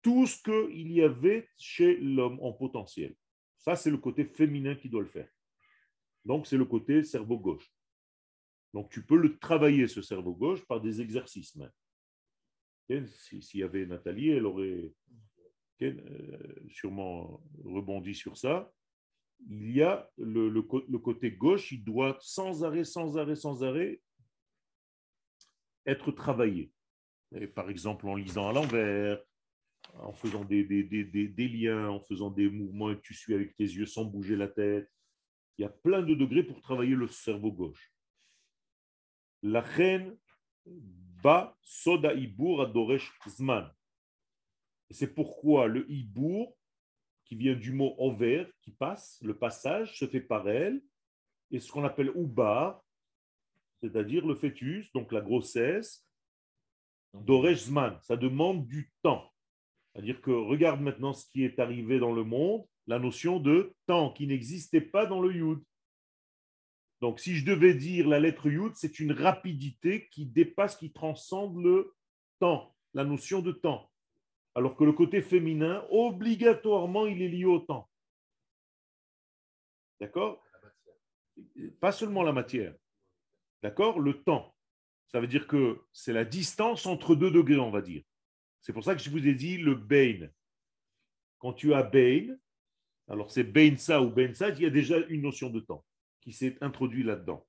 tout 0.00 0.26
ce 0.26 0.42
qu'il 0.42 0.90
y 0.90 1.02
avait 1.02 1.48
chez 1.56 1.96
l'homme 1.98 2.38
en 2.40 2.52
potentiel. 2.52 3.14
Ça, 3.58 3.76
c'est 3.76 3.90
le 3.90 3.98
côté 3.98 4.24
féminin 4.24 4.74
qui 4.74 4.88
doit 4.88 5.02
le 5.02 5.08
faire. 5.08 5.28
Donc, 6.24 6.46
c'est 6.46 6.56
le 6.56 6.64
côté 6.64 7.02
cerveau 7.02 7.38
gauche. 7.38 7.72
Donc, 8.74 8.90
tu 8.90 9.04
peux 9.04 9.16
le 9.16 9.38
travailler, 9.38 9.86
ce 9.88 10.02
cerveau 10.02 10.34
gauche, 10.34 10.64
par 10.66 10.80
des 10.80 11.00
exercices 11.00 11.56
même. 11.56 13.06
S'il 13.06 13.60
y 13.60 13.62
avait 13.62 13.86
Nathalie, 13.86 14.30
elle 14.30 14.46
aurait 14.46 14.92
euh, 15.82 16.54
sûrement 16.68 17.42
rebondi 17.64 18.14
sur 18.14 18.36
ça. 18.36 18.70
Il 19.48 19.72
y 19.72 19.82
a 19.82 20.10
le, 20.16 20.48
le 20.48 20.62
cô- 20.62 20.84
le 20.88 20.98
côté 20.98 21.32
gauche, 21.32 21.72
il 21.72 21.82
doit 21.82 22.16
sans 22.20 22.64
arrêt, 22.64 22.84
sans 22.84 23.18
arrêt, 23.18 23.36
sans 23.36 23.64
arrêt 23.64 24.00
être 25.86 26.12
travaillé. 26.12 26.70
Par 27.54 27.70
exemple, 27.70 28.06
en 28.06 28.14
lisant 28.14 28.48
à 28.48 28.52
l'envers, 28.52 29.22
en 29.94 30.12
faisant 30.12 30.44
des 30.44 30.62
liens, 31.48 31.88
en 31.88 32.00
faisant 32.00 32.30
des 32.30 32.48
mouvements 32.48 32.94
que 32.94 33.00
tu 33.00 33.14
suis 33.14 33.34
avec 33.34 33.56
tes 33.56 33.64
yeux 33.64 33.86
sans 33.86 34.04
bouger 34.04 34.36
la 34.36 34.48
tête. 34.48 34.88
Il 35.58 35.62
y 35.62 35.64
a 35.64 35.70
plein 35.70 36.02
de 36.02 36.14
degrés 36.14 36.42
pour 36.42 36.60
travailler 36.60 36.94
le 36.94 37.06
cerveau 37.06 37.52
gauche. 37.52 37.92
La 39.42 39.60
reine 39.60 40.16
ba 40.66 41.56
soda 41.60 42.14
ibour 42.14 42.62
adoresh 42.62 43.12
zman. 43.26 43.70
C'est 44.90 45.14
pourquoi 45.14 45.68
le 45.68 45.90
ibour, 45.90 46.56
qui 47.24 47.36
vient 47.36 47.54
du 47.54 47.72
mot 47.72 47.94
envers, 47.98 48.50
qui 48.60 48.72
passe, 48.72 49.18
le 49.22 49.38
passage 49.38 49.98
se 49.98 50.06
fait 50.06 50.20
par 50.20 50.48
elle, 50.48 50.82
et 51.50 51.60
ce 51.60 51.70
qu'on 51.70 51.84
appelle 51.84 52.12
ubar, 52.14 52.84
c'est-à-dire 53.80 54.26
le 54.26 54.34
fœtus, 54.34 54.92
donc 54.92 55.12
la 55.12 55.20
grossesse, 55.20 56.06
Doresh 57.14 57.64
Zman, 57.64 57.98
ça 58.02 58.16
demande 58.16 58.66
du 58.66 58.90
temps. 59.02 59.30
C'est-à-dire 59.92 60.20
que 60.20 60.30
regarde 60.30 60.80
maintenant 60.80 61.12
ce 61.12 61.26
qui 61.26 61.44
est 61.44 61.58
arrivé 61.58 61.98
dans 61.98 62.12
le 62.12 62.24
monde, 62.24 62.66
la 62.86 62.98
notion 62.98 63.38
de 63.40 63.74
temps 63.86 64.12
qui 64.12 64.26
n'existait 64.26 64.80
pas 64.80 65.06
dans 65.06 65.20
le 65.20 65.32
Yud. 65.34 65.58
Donc, 67.00 67.18
si 67.20 67.34
je 67.34 67.44
devais 67.44 67.74
dire 67.74 68.08
la 68.08 68.20
lettre 68.20 68.48
Yud, 68.48 68.72
c'est 68.74 69.00
une 69.00 69.12
rapidité 69.12 70.08
qui 70.10 70.26
dépasse, 70.26 70.76
qui 70.76 70.92
transcende 70.92 71.56
le 71.56 71.94
temps, 72.38 72.76
la 72.94 73.04
notion 73.04 73.40
de 73.40 73.52
temps. 73.52 73.90
Alors 74.54 74.76
que 74.76 74.84
le 74.84 74.92
côté 74.92 75.22
féminin, 75.22 75.84
obligatoirement, 75.90 77.06
il 77.06 77.22
est 77.22 77.28
lié 77.28 77.44
au 77.44 77.58
temps. 77.58 77.88
D'accord? 80.00 80.42
Pas 81.80 81.92
seulement 81.92 82.22
la 82.22 82.32
matière. 82.32 82.74
D'accord? 83.62 83.98
Le 83.98 84.22
temps. 84.22 84.54
Ça 85.08 85.20
veut 85.20 85.26
dire 85.26 85.46
que 85.46 85.82
c'est 85.92 86.12
la 86.12 86.24
distance 86.24 86.86
entre 86.86 87.14
deux 87.14 87.30
degrés, 87.30 87.58
on 87.58 87.70
va 87.70 87.82
dire. 87.82 88.02
C'est 88.60 88.72
pour 88.72 88.84
ça 88.84 88.94
que 88.94 89.02
je 89.02 89.10
vous 89.10 89.26
ai 89.26 89.34
dit 89.34 89.58
le 89.58 89.74
Bain. 89.74 90.28
Quand 91.38 91.52
tu 91.52 91.74
as 91.74 91.82
Bain, 91.82 92.36
alors 93.08 93.30
c'est 93.30 93.44
Bain 93.44 93.76
ça 93.76 94.00
ou 94.02 94.10
Bain 94.10 94.34
ça, 94.34 94.50
il 94.50 94.60
y 94.60 94.66
a 94.66 94.70
déjà 94.70 94.98
une 95.08 95.22
notion 95.22 95.50
de 95.50 95.60
temps 95.60 95.84
qui 96.20 96.32
s'est 96.32 96.56
introduite 96.60 97.06
là-dedans. 97.06 97.46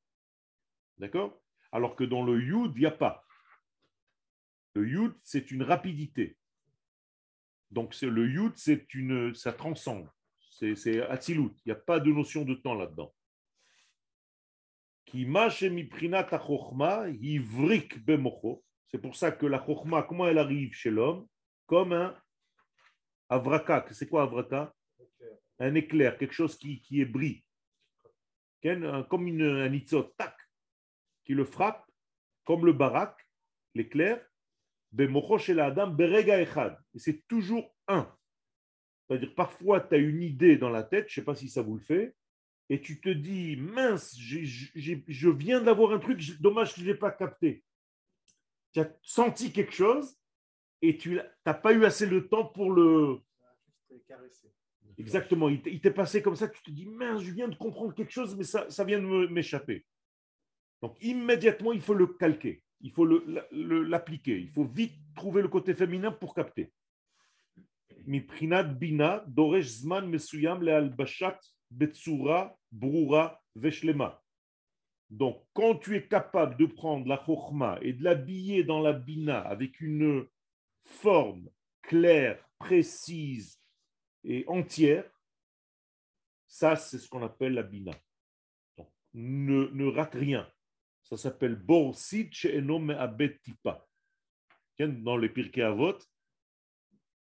D'accord? 0.97 1.41
Alors 1.71 1.95
que 1.95 2.03
dans 2.03 2.23
le 2.23 2.41
Yud, 2.41 2.73
il 2.75 2.81
n'y 2.81 2.85
a 2.85 2.91
pas. 2.91 3.25
Le 4.75 4.87
Yud, 4.87 5.13
c'est 5.21 5.51
une 5.51 5.63
rapidité. 5.63 6.37
Donc 7.71 7.99
le 8.01 8.29
Yud, 8.29 8.53
c'est 8.55 8.93
une, 8.93 9.33
ça 9.33 9.53
transcende. 9.53 10.09
C'est 10.49 11.01
Atzilut. 11.01 11.51
Il 11.65 11.69
n'y 11.69 11.71
a 11.71 11.75
pas 11.75 11.99
de 11.99 12.11
notion 12.11 12.45
de 12.45 12.53
temps 12.53 12.75
là-dedans. 12.75 13.13
C'est 18.87 19.01
pour 19.01 19.15
ça 19.15 19.31
que 19.31 19.45
la 19.45 19.63
chokhma, 19.65 20.03
comment 20.03 20.27
elle 20.27 20.37
arrive 20.37 20.73
chez 20.73 20.89
l'homme? 20.89 21.27
Comme 21.65 21.93
un 21.93 22.15
avraka. 23.29 23.85
C'est 23.91 24.07
quoi 24.07 24.23
avraka? 24.23 24.73
Un 25.63 25.75
éclair, 25.75 26.17
quelque 26.17 26.33
chose 26.33 26.57
qui, 26.57 26.83
est 26.91 27.05
brille. 27.05 27.41
Comme 28.61 29.27
une, 29.27 29.43
un 29.43 29.71
itzot, 29.71 30.13
tac, 30.17 30.35
qui 31.23 31.33
le 31.33 31.45
frappe, 31.45 31.89
comme 32.43 32.65
le 32.65 32.73
barak, 32.73 33.17
l'éclair. 33.73 34.21
Et 34.99 35.07
c'est 36.97 37.25
toujours 37.27 37.73
un. 37.87 38.13
C'est-à-dire, 39.07 39.33
parfois, 39.35 39.79
tu 39.79 39.95
as 39.95 39.99
une 39.99 40.21
idée 40.21 40.57
dans 40.57 40.69
la 40.69 40.83
tête, 40.83 41.07
je 41.07 41.13
ne 41.19 41.23
sais 41.23 41.25
pas 41.25 41.35
si 41.35 41.47
ça 41.47 41.61
vous 41.61 41.75
le 41.75 41.81
fait, 41.81 42.13
et 42.69 42.81
tu 42.81 42.99
te 42.99 43.09
dis, 43.09 43.55
mince, 43.55 44.17
je 44.17 45.29
viens 45.29 45.61
d'avoir 45.61 45.93
un 45.93 45.99
truc, 45.99 46.19
dommage 46.41 46.73
que 46.73 46.81
je 46.81 46.85
ne 46.85 46.91
l'ai 46.91 46.97
pas 46.97 47.11
capté. 47.11 47.63
Tu 48.73 48.81
as 48.81 48.91
senti 49.01 49.53
quelque 49.53 49.73
chose 49.73 50.17
et 50.81 50.97
tu 50.97 51.21
n'as 51.45 51.53
pas 51.53 51.71
eu 51.73 51.85
assez 51.85 52.07
de 52.07 52.19
temps 52.19 52.45
pour 52.45 52.71
le... 52.71 53.19
Juste 54.82 54.96
caresser. 54.96 55.00
Exactement, 55.00 55.48
il 55.48 55.62
t'est 55.62 55.72
il 55.72 55.80
t'est 55.80 55.92
passé 55.92 56.22
comme 56.22 56.36
ça, 56.36 56.48
tu 56.48 56.62
te 56.62 56.70
dis, 56.70 56.86
mince, 56.86 57.22
je 57.22 57.32
viens 57.32 57.48
de 57.48 57.54
comprendre 57.56 57.94
quelque 57.94 58.12
chose, 58.12 58.36
mais 58.36 58.44
ça, 58.44 58.68
ça 58.70 58.84
vient 58.84 58.98
de 58.98 59.06
me- 59.06 59.28
m'échapper. 59.28 59.84
Donc, 60.82 60.96
immédiatement, 61.00 61.72
il 61.72 61.80
faut 61.80 61.94
le 61.94 62.06
calquer, 62.06 62.62
il 62.80 62.92
faut 62.92 63.04
le- 63.04 63.24
la- 63.26 63.46
le- 63.50 63.82
l'appliquer, 63.82 64.38
il 64.40 64.50
faut 64.50 64.64
vite 64.64 64.94
trouver 65.14 65.42
le 65.42 65.48
côté 65.48 65.74
féminin 65.74 66.12
pour 66.12 66.34
capter. 66.34 66.70
מבחינת 68.06 68.78
בינה 68.78 69.18
דורש 69.26 69.66
זמן 69.66 70.10
מסוים 70.10 70.62
להלבשת 70.62 71.34
בצורה 71.70 72.48
ברורה 72.72 73.28
ושלמה. 73.56 74.08
Donc, 75.10 75.36
quand 75.54 75.74
tu 75.76 75.96
es 75.96 76.06
capable 76.06 76.56
de 76.56 76.66
prendre 76.66 77.06
la 77.06 77.22
chokhma 77.26 77.78
et 77.82 77.92
de 77.92 78.04
l'habiller 78.04 78.62
dans 78.64 78.80
la 78.80 78.92
bina 78.92 79.40
avec 79.40 79.80
une 79.80 80.26
forme 80.84 81.48
claire, 81.82 82.38
précise 82.58 83.58
et 84.23 84.45
entière, 84.47 85.09
ça, 86.47 86.75
c'est 86.75 86.99
ce 86.99 87.09
qu'on 87.09 87.23
appelle 87.23 87.53
la 87.53 87.63
bina. 87.63 87.91
Ne, 89.13 89.67
ne 89.73 89.85
rate 89.85 90.15
rien. 90.15 90.51
Ça 91.03 91.17
s'appelle 91.17 91.55
borsid 91.55 92.33
she'eno 92.33 92.79
me'abed 92.79 93.41
tipa. 93.41 93.85
Dans 94.79 95.17
les 95.17 95.29
Pirkei 95.29 95.61
Avot, 95.61 95.97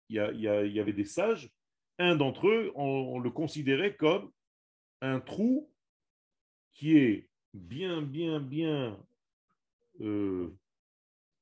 il 0.08 0.16
y, 0.16 0.18
a- 0.18 0.32
il 0.32 0.72
y 0.72 0.80
avait 0.80 0.92
des 0.92 1.04
sages. 1.04 1.50
Un 1.98 2.16
d'entre 2.16 2.48
eux, 2.48 2.72
on, 2.74 3.18
le 3.18 3.30
considérait 3.30 3.96
comme 3.96 4.32
un 5.00 5.20
trou 5.20 5.70
qui 6.72 6.96
est 6.96 7.28
bien, 7.52 8.00
bien, 8.02 8.40
bien, 8.40 8.98
euh, 10.00 10.56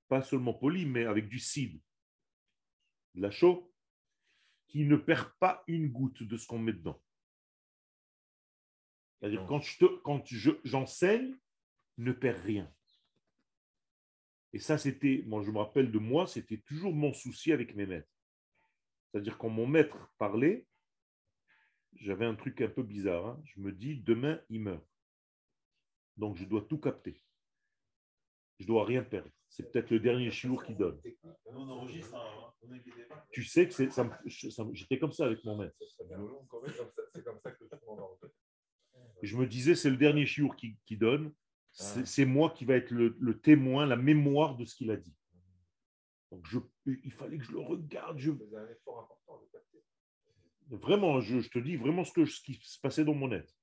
pas 0.08 0.22
seulement 0.22 0.54
poli, 0.54 0.84
mais 0.86 1.04
avec 1.04 1.28
du 1.28 1.38
cide, 1.38 1.80
de 3.14 3.22
la 3.22 3.30
chaux, 3.30 3.67
qui 4.68 4.84
ne 4.84 4.96
perd 4.96 5.30
pas 5.40 5.64
une 5.66 5.88
goutte 5.88 6.22
de 6.22 6.36
ce 6.36 6.46
qu'on 6.46 6.58
met 6.58 6.72
dedans. 6.72 7.02
C'est-à-dire, 9.20 9.44
quand 9.48 9.60
je 9.60 9.78
te- 9.78 9.96
quand 10.02 10.24
je- 10.26 10.60
j'enseigne, 10.64 11.36
ne 11.96 12.12
perds 12.12 12.42
rien. 12.42 12.72
Et 14.52 14.60
ça, 14.60 14.78
c'était, 14.78 15.24
moi 15.26 15.42
je 15.42 15.50
me 15.50 15.58
rappelle 15.58 15.90
de 15.90 15.98
moi, 15.98 16.26
c'était 16.26 16.58
toujours 16.58 16.94
mon 16.94 17.12
souci 17.12 17.52
avec 17.52 17.74
mes 17.74 17.86
maîtres. 17.86 18.08
C'est-à-dire 19.10 19.36
quand 19.38 19.48
mon 19.48 19.66
maître 19.66 20.10
parlait, 20.18 20.66
j'avais 21.96 22.26
un 22.26 22.34
truc 22.34 22.60
un 22.60 22.68
peu 22.68 22.82
bizarre. 22.82 23.26
hein. 23.26 23.42
Je 23.44 23.60
me 23.60 23.72
dis, 23.72 23.96
demain, 23.96 24.40
il 24.50 24.60
meurt. 24.62 24.86
Donc 26.16 26.36
je 26.36 26.44
dois 26.44 26.62
tout 26.62 26.78
capter. 26.78 27.20
Je 28.58 28.66
dois 28.66 28.84
rien 28.84 29.02
perdre. 29.02 29.30
C'est 29.48 29.70
peut-être 29.70 29.90
le 29.90 30.00
dernier 30.00 30.30
chiour 30.30 30.64
qui 30.64 30.74
donne. 30.74 31.00
Hein, 31.24 31.66
ne. 32.66 32.78
Tu 33.30 33.44
sais 33.44 33.66
que 33.66 33.72
c'est, 33.74 33.90
ça 33.90 34.08
ça 34.50 34.64
j'étais 34.72 34.98
comme 34.98 35.12
ça 35.12 35.26
avec 35.26 35.42
mon 35.44 35.56
maître. 35.56 35.76
C'est 37.14 37.24
comme 37.24 37.38
ça 37.40 37.52
que 37.52 37.64
je 39.22 39.36
me 39.36 39.46
disais, 39.46 39.74
c'est 39.74 39.90
le 39.90 39.96
dernier 39.96 40.26
chiour 40.26 40.54
qui, 40.56 40.76
qui 40.86 40.96
donne. 40.96 41.32
C'est, 41.72 42.00
Ah. 42.00 42.06
c'est 42.06 42.24
moi 42.24 42.50
qui 42.50 42.64
va 42.64 42.74
être 42.74 42.90
le, 42.90 43.16
le 43.20 43.40
témoin, 43.40 43.86
la 43.86 43.96
mémoire 43.96 44.56
de 44.56 44.64
ce 44.64 44.74
qu'il 44.74 44.90
a 44.90 44.96
dit. 44.96 45.14
Donc 46.30 46.46
je, 46.46 46.58
il 46.86 47.12
fallait 47.12 47.38
que 47.38 47.44
je 47.44 47.52
le 47.52 47.60
regarde. 47.60 48.18
Je. 48.18 48.32
Vraiment, 50.70 51.20
je, 51.20 51.40
je 51.40 51.48
te 51.48 51.58
dis 51.58 51.76
vraiment 51.76 52.04
ce, 52.04 52.12
que, 52.12 52.26
ce 52.26 52.42
qui 52.42 52.54
se 52.54 52.78
passait 52.80 53.04
dans 53.04 53.14
mon 53.14 53.32
être. 53.32 53.54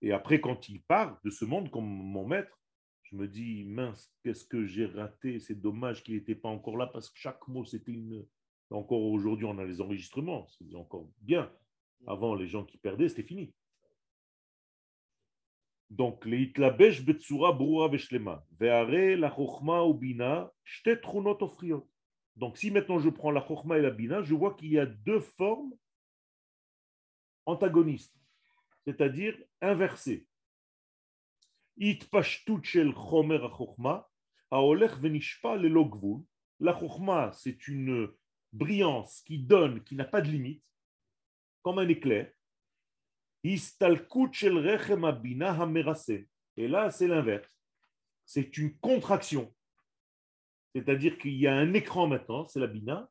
Et 0.00 0.12
après, 0.12 0.40
quand 0.40 0.68
il 0.68 0.82
part 0.82 1.20
de 1.24 1.30
ce 1.30 1.44
monde 1.44 1.70
comme 1.70 1.86
mon 1.86 2.26
maître, 2.26 2.60
je 3.14 3.18
me 3.20 3.28
dis, 3.28 3.62
mince, 3.62 4.12
qu'est-ce 4.24 4.44
que 4.44 4.66
j'ai 4.66 4.86
raté 4.86 5.38
C'est 5.38 5.54
dommage 5.54 6.02
qu'il 6.02 6.14
n'était 6.14 6.34
pas 6.34 6.48
encore 6.48 6.76
là 6.76 6.88
parce 6.88 7.10
que 7.10 7.18
chaque 7.18 7.46
mot, 7.46 7.64
c'était 7.64 7.92
une... 7.92 8.26
Encore 8.70 9.02
aujourd'hui, 9.02 9.46
on 9.46 9.56
a 9.58 9.64
les 9.64 9.80
enregistrements, 9.80 10.48
c'est 10.48 10.74
encore 10.74 11.08
bien. 11.20 11.52
Avant, 12.08 12.34
les 12.34 12.48
gens 12.48 12.64
qui 12.64 12.76
perdaient, 12.76 13.08
c'était 13.08 13.22
fini. 13.22 13.54
Donc, 15.90 16.24
les 16.24 16.42
itlabesh 16.42 17.04
betsura 17.04 17.52
brura 17.52 17.86
veshlema. 17.88 18.44
Ve'are 18.58 19.16
la 19.16 19.30
chokhma 19.30 19.84
ou 19.84 19.94
bina, 19.94 20.52
shte 20.64 21.00
trunot 21.00 21.40
ofriot. 21.40 21.88
Donc, 22.34 22.58
si 22.58 22.72
maintenant 22.72 22.98
je 22.98 23.10
prends 23.10 23.30
la 23.30 23.46
chokhma 23.46 23.78
et 23.78 23.82
la 23.82 23.90
bina, 23.90 24.22
je 24.22 24.34
vois 24.34 24.54
qu'il 24.54 24.72
y 24.72 24.78
a 24.78 24.86
deux 24.86 25.20
formes 25.20 25.72
antagonistes, 27.46 28.16
c'est-à-dire 28.84 29.38
inversées. 29.60 30.26
Lelo 35.56 35.84
gvul. 35.86 36.22
La 36.60 36.78
chokhma, 36.78 37.32
c'est 37.32 37.66
une 37.68 38.08
brillance 38.52 39.22
qui 39.22 39.38
donne, 39.38 39.82
qui 39.82 39.96
n'a 39.96 40.04
pas 40.04 40.20
de 40.20 40.28
limite, 40.28 40.64
comme 41.62 41.80
un 41.80 41.88
éclair. 41.88 42.30
Et 43.42 43.58
là, 46.68 46.90
c'est 46.90 47.08
l'inverse. 47.08 47.60
C'est 48.24 48.56
une 48.56 48.78
contraction. 48.78 49.52
C'est-à-dire 50.74 51.18
qu'il 51.18 51.34
y 51.34 51.46
a 51.46 51.54
un 51.54 51.74
écran 51.74 52.06
maintenant, 52.06 52.46
c'est 52.46 52.60
la 52.60 52.66
bina, 52.66 53.10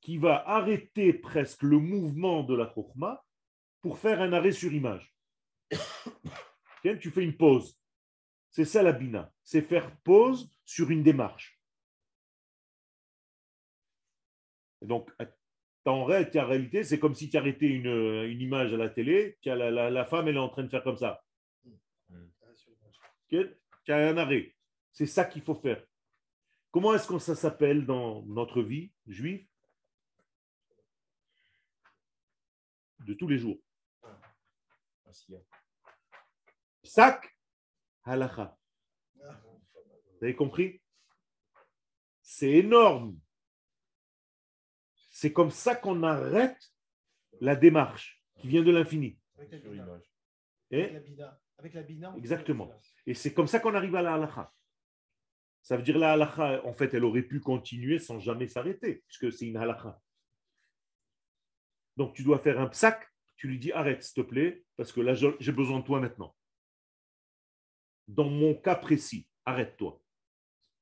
qui 0.00 0.16
va 0.18 0.48
arrêter 0.48 1.12
presque 1.12 1.62
le 1.62 1.78
mouvement 1.78 2.42
de 2.42 2.54
la 2.54 2.72
chokhma 2.74 3.24
pour 3.80 3.98
faire 3.98 4.20
un 4.20 4.32
arrêt 4.32 4.52
sur 4.52 4.72
image. 4.72 5.14
Tiens, 6.82 6.96
tu 6.96 7.10
fais 7.10 7.22
une 7.22 7.36
pause. 7.36 7.79
C'est 8.50 8.64
ça 8.64 8.82
la 8.82 8.92
bina. 8.92 9.32
C'est 9.42 9.62
faire 9.62 9.94
pause 9.98 10.52
sur 10.64 10.90
une 10.90 11.02
démarche. 11.02 11.60
Et 14.82 14.86
donc, 14.86 15.10
en 15.20 15.26
en 15.86 16.04
réalité, 16.04 16.84
c'est 16.84 16.98
comme 16.98 17.14
si 17.14 17.30
tu 17.30 17.36
arrêtais 17.38 17.66
une, 17.66 17.86
une 17.86 18.40
image 18.40 18.74
à 18.74 18.76
la 18.76 18.90
télé, 18.90 19.38
la, 19.44 19.70
la- 19.70 19.90
la 19.90 20.04
femme, 20.04 20.28
elle 20.28 20.36
est 20.36 20.38
en 20.38 20.48
train 20.50 20.62
de 20.62 20.68
faire 20.68 20.84
comme 20.84 20.98
ça. 20.98 21.24
Tu 23.28 23.38
as 23.88 23.96
un 24.08 24.16
arrêt. 24.18 24.54
C'est 24.92 25.06
ça 25.06 25.24
qu'il 25.24 25.42
faut 25.42 25.54
faire. 25.54 25.82
Comment 26.70 26.94
est-ce 26.94 27.08
que 27.08 27.18
ça 27.18 27.34
s'appelle 27.34 27.86
dans 27.86 28.22
notre 28.26 28.62
vie 28.62 28.92
juive? 29.06 29.46
De 33.00 33.14
tous 33.14 33.26
les 33.26 33.38
jours. 33.38 33.58
Sac, 36.84 37.34
halakha. 38.04 38.56
Vous 39.14 40.24
avez 40.24 40.36
compris? 40.36 40.80
C'est 42.22 42.50
énorme. 42.50 43.18
C'est 45.10 45.32
comme 45.32 45.50
ça 45.50 45.74
qu'on 45.74 46.02
arrête 46.02 46.72
la 47.40 47.56
démarche 47.56 48.22
qui 48.38 48.48
vient 48.48 48.62
de 48.62 48.70
l'infini. 48.70 49.18
Avec 49.38 49.50
la 49.52 49.58
bina. 49.58 51.40
Avec 51.58 51.74
la 51.74 51.82
bina. 51.82 52.10
on 52.10 52.12
peut 52.12 52.18
Exactement. 52.18 52.70
Et 53.06 53.14
c'est 53.14 53.34
comme 53.34 53.46
ça 53.46 53.60
qu'on 53.60 53.74
arrive 53.74 53.96
à 53.96 54.02
la 54.02 54.14
halakha. 54.14 54.52
Ça 55.62 55.76
veut 55.76 55.82
dire 55.82 55.98
la 55.98 56.12
halakha, 56.12 56.64
en 56.64 56.72
fait, 56.72 56.94
elle 56.94 57.04
aurait 57.04 57.22
pu 57.22 57.40
continuer 57.40 57.98
sans 57.98 58.18
jamais 58.18 58.46
s'arrêter, 58.46 59.02
puisque 59.06 59.32
c'est 59.32 59.46
une 59.46 59.56
halakha. 59.56 60.00
Donc 61.96 62.14
tu 62.14 62.22
dois 62.22 62.38
faire 62.38 62.60
un 62.60 62.68
psac, 62.68 63.06
tu 63.36 63.48
lui 63.48 63.58
dis 63.58 63.72
arrête, 63.72 64.02
s'il 64.02 64.22
te 64.22 64.28
plaît, 64.28 64.64
parce 64.76 64.92
que 64.92 65.00
là, 65.00 65.14
j'ai 65.14 65.52
besoin 65.52 65.80
de 65.80 65.84
toi 65.84 66.00
maintenant. 66.00 66.34
Dans 68.14 68.28
mon 68.28 68.54
cas 68.54 68.74
précis, 68.74 69.28
arrête-toi. 69.44 70.02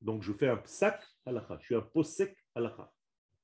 Donc 0.00 0.22
je 0.22 0.32
fais 0.32 0.48
un 0.48 0.56
psac 0.56 1.04
halakha, 1.26 1.58
je 1.60 1.64
suis 1.66 1.74
un 1.74 1.82
posek 1.82 2.34
halakha. 2.54 2.92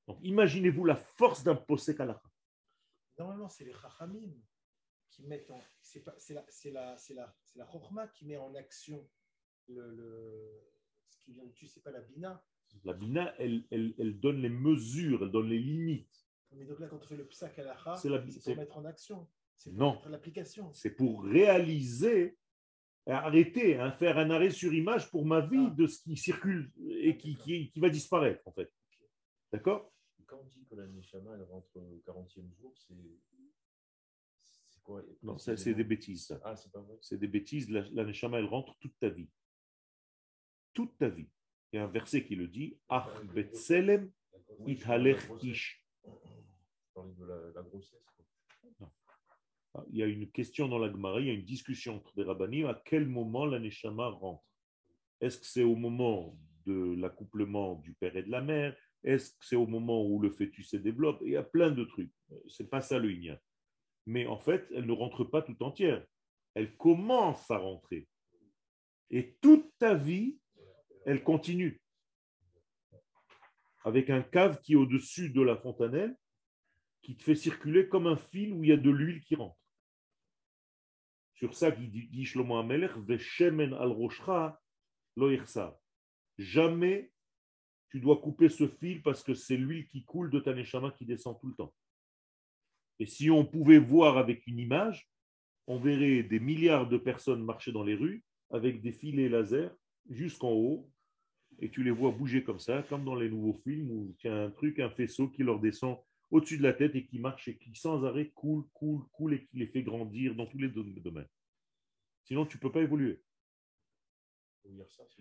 Donc 0.06 0.18
imaginez-vous 0.22 0.84
la 0.86 0.96
force 0.96 1.42
d'un 1.44 1.54
posek 1.56 2.00
halakha. 2.00 2.30
Normalement, 3.18 3.48
c'est 3.48 3.64
les 3.64 3.72
chachamim 3.74 4.32
qui 5.10 5.24
mettent 5.26 5.50
en. 5.50 5.60
C'est 5.82 6.04
la, 6.06 6.14
c'est 6.18 6.34
la, 6.34 6.44
c'est 6.96 7.14
la, 7.14 7.36
c'est 7.44 7.58
la 7.58 7.66
chokhma 7.70 8.08
qui 8.08 8.26
met 8.26 8.36
en 8.38 8.54
action 8.54 9.06
le, 9.68 9.94
le- 9.94 10.62
ce 11.10 11.18
qui 11.22 11.32
vient 11.34 11.44
dessus. 11.44 11.68
C'est 11.68 11.82
pas 11.82 11.90
la 11.92 12.00
bina. 12.00 12.42
La 12.84 12.92
bina, 12.94 13.34
elle, 13.38 13.64
elle- 13.70 13.94
elle 13.98 14.18
donne 14.18 14.40
les 14.40 14.48
mesures, 14.48 15.22
elle 15.22 15.30
donne 15.30 15.48
les 15.48 15.58
limites. 15.60 16.26
Mais 16.52 16.64
donc 16.64 16.80
là, 16.80 16.88
quand 16.88 16.96
on 17.02 17.06
fait 17.06 17.16
le 17.16 17.26
psak 17.26 17.58
alaha, 17.58 17.96
C'est 17.96 18.08
la- 18.08 18.24
c'est 18.24 18.40
c'est- 18.40 18.50
pour 18.52 18.56
mettre 18.56 18.78
en 18.78 18.84
action. 18.84 19.28
C'est 19.56 19.70
pour 19.70 19.78
Non. 19.78 20.02
l'application. 20.06 20.72
c'est 20.72 20.90
pour 20.90 21.22
réaliser, 21.24 22.36
arrêter, 23.06 23.78
hein, 23.78 23.92
faire 23.92 24.16
un 24.18 24.30
arrêt 24.30 24.50
sur 24.50 24.72
image 24.72 25.10
pour 25.10 25.26
ma 25.26 25.40
vie 25.40 25.66
Ah. 25.68 25.74
de 25.76 25.86
ce 25.86 26.00
qui 26.02 26.16
circule 26.16 26.72
et 26.88 27.16
qui, 27.18 27.36
qui- 27.36 27.70
qui 27.70 27.80
va 27.80 27.90
disparaître, 27.90 28.46
en 28.46 28.52
fait. 28.52 28.72
D'accord? 29.52 29.92
Quand 30.26 30.38
on 30.40 30.44
dit 30.46 30.64
que 30.68 30.74
la 30.74 30.86
Neshama, 30.86 31.34
elle 31.34 31.42
rentre 31.42 31.68
au 31.76 32.00
40e 32.04 32.50
jour, 32.54 32.72
c'est. 32.78 32.94
Quoi? 34.82 35.02
Non, 35.22 35.38
c'est 35.38 35.72
des 35.74 35.84
bêtises. 35.84 36.26
ça. 36.26 36.40
Ah, 36.44 36.56
c'est 36.56 36.70
pas 36.70 36.80
vrai. 36.80 36.98
C'est 37.00 37.16
des 37.18 37.28
bêtises. 37.28 37.70
La, 37.70 37.88
la 37.92 38.04
neshama, 38.04 38.38
elle 38.38 38.44
rentre 38.44 38.76
toute 38.80 38.98
ta 38.98 39.08
vie. 39.08 39.30
Toute 40.74 40.98
ta 40.98 41.08
vie. 41.08 41.26
Il 41.72 41.76
y 41.76 41.78
a 41.78 41.84
un 41.84 41.88
verset 41.90 42.22
qui 42.24 42.36
le 42.36 42.48
dit 42.48 42.78
Ach 42.90 43.08
betselem 43.34 44.12
ithalech 44.66 45.20
ish. 45.42 45.82
La 46.96 47.62
grossesse. 47.62 48.13
Ah, 49.74 49.84
Il 49.90 49.98
y 49.98 50.02
a 50.02 50.06
une 50.06 50.30
question 50.30 50.68
dans 50.68 50.78
la 50.78 50.90
Gemara, 50.90 51.20
il 51.20 51.26
y 51.26 51.30
a 51.30 51.34
une 51.34 51.44
discussion 51.44 51.96
entre 51.96 52.14
des 52.14 52.22
rabbinim 52.22 52.66
à 52.66 52.80
quel 52.84 53.06
moment 53.06 53.44
la 53.44 53.58
neshama 53.58 54.08
rentre? 54.08 54.44
Est-ce 55.20 55.38
que 55.38 55.46
c'est 55.46 55.62
au 55.62 55.76
moment 55.76 56.38
de 56.66 56.94
l'accouplement 56.96 57.74
du 57.76 57.92
père 57.94 58.16
et 58.16 58.22
de 58.22 58.30
la 58.30 58.40
mère? 58.40 58.76
Est-ce 59.02 59.30
que 59.30 59.44
c'est 59.44 59.56
au 59.56 59.66
moment 59.66 60.06
où 60.06 60.18
le 60.20 60.30
fœtus 60.30 60.68
se 60.68 60.76
développe? 60.76 61.20
Il 61.22 61.32
y 61.32 61.36
a 61.36 61.42
plein 61.42 61.70
de 61.70 61.84
trucs. 61.84 62.12
C'est 62.48 62.70
pas 62.70 62.80
ça 62.80 62.98
le 62.98 63.12
igna. 63.12 63.38
Mais 64.06 64.26
en 64.26 64.38
fait, 64.38 64.66
elle 64.74 64.86
ne 64.86 64.92
rentre 64.92 65.24
pas 65.24 65.42
tout 65.42 65.60
entière. 65.62 66.04
Elle 66.54 66.76
commence 66.76 67.50
à 67.50 67.58
rentrer. 67.58 68.06
Et 69.10 69.36
toute 69.40 69.70
ta 69.78 69.94
vie, 69.94 70.38
elle 71.04 71.22
continue. 71.22 71.80
Avec 73.84 74.08
un 74.08 74.22
cave 74.22 74.60
qui 74.62 74.72
est 74.72 74.76
au-dessus 74.76 75.30
de 75.30 75.42
la 75.42 75.56
fontanelle, 75.56 76.16
qui 77.02 77.16
te 77.16 77.22
fait 77.22 77.34
circuler 77.34 77.88
comme 77.88 78.06
un 78.06 78.16
fil 78.16 78.52
où 78.52 78.64
il 78.64 78.70
y 78.70 78.72
a 78.72 78.78
de 78.78 78.90
l'huile 78.90 79.22
qui 79.22 79.34
rentre. 79.34 79.58
Sur 81.34 81.54
ça, 81.54 81.70
dit, 81.70 81.88
dit 81.88 82.24
Shlomo 82.24 82.56
Amelech, 82.56 82.92
al 82.96 83.90
roshcha 83.90 84.60
lo. 85.16 85.30
Jamais 86.38 87.12
tu 87.90 88.00
dois 88.00 88.16
couper 88.16 88.48
ce 88.48 88.66
fil 88.66 89.02
parce 89.02 89.22
que 89.22 89.34
c'est 89.34 89.56
l'huile 89.56 89.86
qui 89.86 90.04
coule 90.04 90.30
de 90.30 90.40
ta 90.40 90.52
neshama 90.52 90.90
qui 90.92 91.04
descend 91.04 91.38
tout 91.40 91.48
le 91.48 91.54
temps. 91.54 91.72
Et 92.98 93.06
si 93.06 93.30
on 93.30 93.44
pouvait 93.44 93.78
voir 93.78 94.18
avec 94.18 94.46
une 94.46 94.58
image, 94.58 95.08
on 95.66 95.78
verrait 95.78 96.22
des 96.22 96.40
milliards 96.40 96.88
de 96.88 96.98
personnes 96.98 97.44
marcher 97.44 97.72
dans 97.72 97.82
les 97.82 97.94
rues 97.94 98.24
avec 98.50 98.82
des 98.82 98.92
filets 98.92 99.28
laser 99.28 99.74
jusqu'en 100.10 100.50
haut, 100.50 100.90
et 101.60 101.70
tu 101.70 101.82
les 101.82 101.90
vois 101.90 102.10
bouger 102.10 102.42
comme 102.42 102.58
ça, 102.58 102.82
comme 102.82 103.04
dans 103.04 103.14
les 103.14 103.30
nouveaux 103.30 103.60
films 103.64 103.90
où 103.90 104.16
il 104.22 104.26
y 104.26 104.30
a 104.30 104.42
un 104.42 104.50
truc, 104.50 104.80
un 104.80 104.90
faisceau 104.90 105.28
qui 105.28 105.42
leur 105.42 105.60
descend 105.60 105.96
au-dessus 106.34 106.58
de 106.58 106.64
la 106.64 106.72
tête 106.72 106.96
et 106.96 107.06
qui 107.06 107.20
marche 107.20 107.46
et 107.46 107.56
qui 107.56 107.72
sans 107.76 108.04
arrêt 108.04 108.30
coule, 108.30 108.64
coule, 108.72 109.06
coule 109.12 109.34
et 109.34 109.46
qui 109.46 109.56
les 109.56 109.68
fait 109.68 109.84
grandir 109.84 110.34
dans 110.34 110.46
tous 110.46 110.58
les 110.58 110.68
dom- 110.68 110.92
domaines. 110.94 111.28
Sinon, 112.24 112.44
tu 112.44 112.56
ne 112.56 112.60
peux 112.60 112.72
pas 112.72 112.82
évoluer. 112.82 113.22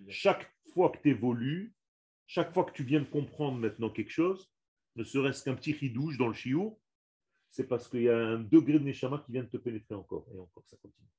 Chaque 0.09 0.51
fois 0.73 0.89
que 0.89 0.97
tu 0.97 1.09
évolues, 1.09 1.75
chaque 2.25 2.51
fois 2.51 2.63
que 2.63 2.71
tu 2.71 2.83
viens 2.83 3.01
de 3.01 3.05
comprendre 3.05 3.59
maintenant 3.59 3.91
quelque 3.91 4.09
chose, 4.09 4.51
ne 4.95 5.03
serait-ce 5.03 5.43
qu'un 5.43 5.53
petit 5.53 5.73
ridouche 5.73 6.17
dans 6.17 6.29
le 6.29 6.33
chiot, 6.33 6.81
c'est 7.51 7.67
parce 7.67 7.87
qu'il 7.87 8.01
y 8.01 8.09
a 8.09 8.17
un 8.17 8.39
degré 8.39 8.79
de 8.79 8.83
neshama 8.83 9.21
qui 9.23 9.33
vient 9.33 9.43
de 9.43 9.49
te 9.49 9.57
pénétrer 9.57 9.93
encore. 9.93 10.27
Et 10.33 10.39
encore, 10.39 10.65
ça 10.65 10.77
continue. 10.77 11.09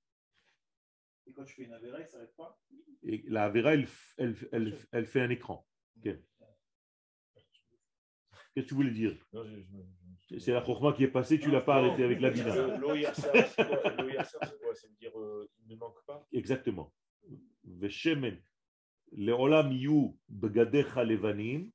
Et 1.27 1.33
quand 1.33 1.45
tu 1.45 1.55
fais 1.55 1.65
une 1.65 1.73
avéra, 1.73 2.01
il 2.01 2.05
ne 2.05 2.09
s'arrête 2.09 2.35
pas? 2.35 2.61
Et 3.05 3.23
la 3.29 3.45
Avera, 3.45 3.75
elle, 3.75 3.87
elle, 4.17 4.37
elle, 4.51 4.79
elle 4.91 5.07
fait 5.07 5.21
un 5.21 5.31
écran. 5.31 5.65
Qu'est-ce 8.55 8.65
que 8.67 8.69
tu 8.69 8.75
voulais 8.75 8.91
dire? 8.93 9.17
C'est 10.39 10.53
la 10.53 10.65
Chokhmah 10.65 10.93
qui 10.95 11.05
est 11.05 11.09
passée, 11.09 11.39
tu 11.39 11.51
l'as 11.51 11.61
pas 11.61 11.81
Non, 11.81 11.89
arrêté 11.89 12.05
avec 12.05 12.21
la 12.21 12.31
bina. 12.31 12.51
C'est 12.53 12.65
quoi? 12.65 12.77
L'eau 12.79 12.95
Yasser, 12.95 13.29
c'est 13.35 14.59
quoi? 14.59 14.75
C'est 14.75 14.99
dire 14.99 15.19
euh, 15.19 15.49
il 15.67 15.73
ne 15.75 15.77
manque 15.77 16.03
pas? 16.07 16.27
Exactement. 16.33 16.93
Veshemen. 17.65 18.39
Leolam 19.13 19.73
yu 19.73 20.13
begadecha 20.29 21.05
levanim. 21.05 21.71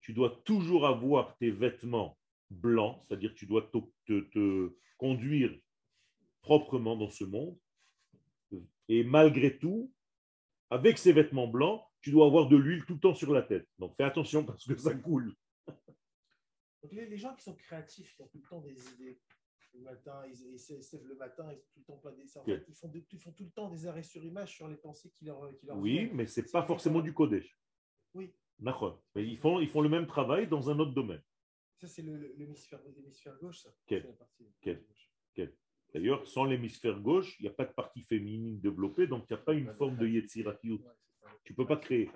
Tu 0.00 0.12
dois 0.12 0.40
toujours 0.44 0.86
avoir 0.86 1.36
tes 1.38 1.50
vêtements 1.50 2.16
blancs, 2.50 3.00
c'est-à-dire 3.02 3.34
tu 3.34 3.46
dois 3.46 3.62
te, 3.72 3.78
te- 4.06 4.20
te 4.30 4.76
conduire 4.96 5.52
proprement 6.42 6.96
dans 6.96 7.10
ce 7.10 7.24
monde. 7.24 7.56
Et 8.88 9.02
malgré 9.02 9.58
tout, 9.58 9.92
avec 10.70 10.96
ces 10.98 11.12
vêtements 11.12 11.48
blancs, 11.48 11.82
tu 12.00 12.12
dois 12.12 12.26
avoir 12.26 12.48
de 12.48 12.56
l'huile 12.56 12.84
tout 12.86 12.94
le 12.94 13.00
temps 13.00 13.14
sur 13.14 13.32
la 13.32 13.42
tête. 13.42 13.66
Donc 13.80 13.96
fais 13.96 14.04
attention 14.04 14.44
parce 14.44 14.64
que 14.64 14.76
ça 14.76 14.94
coule. 14.94 15.34
Donc 16.86 16.92
les, 16.92 17.06
les 17.06 17.16
gens 17.16 17.34
qui 17.34 17.42
sont 17.42 17.54
créatifs, 17.56 18.14
qui 18.14 18.22
ont 18.22 18.28
tout 18.28 18.38
le 18.38 18.48
temps 18.48 18.60
des 18.60 18.92
idées, 18.92 19.18
le 19.74 19.80
matin, 19.80 20.22
ils, 20.28 20.52
ils 20.54 20.58
se 20.60 20.80
se 20.80 20.96
lèvent 20.96 21.08
le 21.08 21.16
matin, 21.16 21.52
ils 21.52 21.58
tout 21.72 21.80
le 21.80 21.84
temps 21.84 21.96
plein. 21.96 22.12
En 22.12 22.44
fait, 22.44 22.64
ils 22.68 22.74
font, 22.74 22.92
ils 23.10 23.18
font 23.18 23.32
tout 23.32 23.44
le 23.44 23.50
temps 23.50 23.68
des 23.68 23.86
arrêts 23.88 24.04
sur 24.04 24.22
image 24.24 24.54
sur 24.54 24.68
les 24.68 24.76
pensées 24.76 25.10
qui 25.10 25.24
leur, 25.24 25.52
qui 25.58 25.66
leur 25.66 25.76
Oui, 25.78 25.98
viennent. 25.98 26.14
mais 26.14 26.26
c'est 26.28 26.48
pas 26.52 26.64
forcément 26.64 27.00
du 27.00 27.12
Kodesh. 27.12 27.58
Oui, 28.14 28.32
ils 29.16 29.36
font, 29.38 29.58
ils 29.58 29.68
font 29.68 29.80
le 29.80 29.88
même 29.88 30.06
travail 30.06 30.46
dans 30.46 30.70
un 30.70 30.78
autre 30.78 30.92
domaine. 30.92 31.22
ça 31.74 31.88
c'est 31.88 32.02
le- 32.02 32.16
le- 32.16 32.32
l'hémisphère 32.36 32.80
gauche, 33.40 33.58
ça. 33.62 33.74
Quel 33.86 34.06
Quel 34.60 34.80
gauche. 34.86 35.10
D'ailleurs, 35.92 36.26
sans 36.28 36.44
l'hémisphère 36.44 37.00
gauche, 37.00 37.36
il 37.40 37.42
n'y 37.44 37.48
a 37.48 37.52
pas 37.54 37.64
de 37.64 37.72
partie 37.72 38.02
féminine 38.04 38.60
développée, 38.60 39.06
donc 39.08 39.24
il 39.28 39.32
n'y 39.34 39.40
a 39.40 39.42
pas 39.42 39.54
une 39.54 39.74
forme 39.74 39.96
de 39.96 40.06
Yetziratiut. 40.06 40.74
Ouais. 40.84 41.30
Tu 41.42 41.52
peux 41.54 41.66
pas 41.66 41.76
créer. 41.78 42.10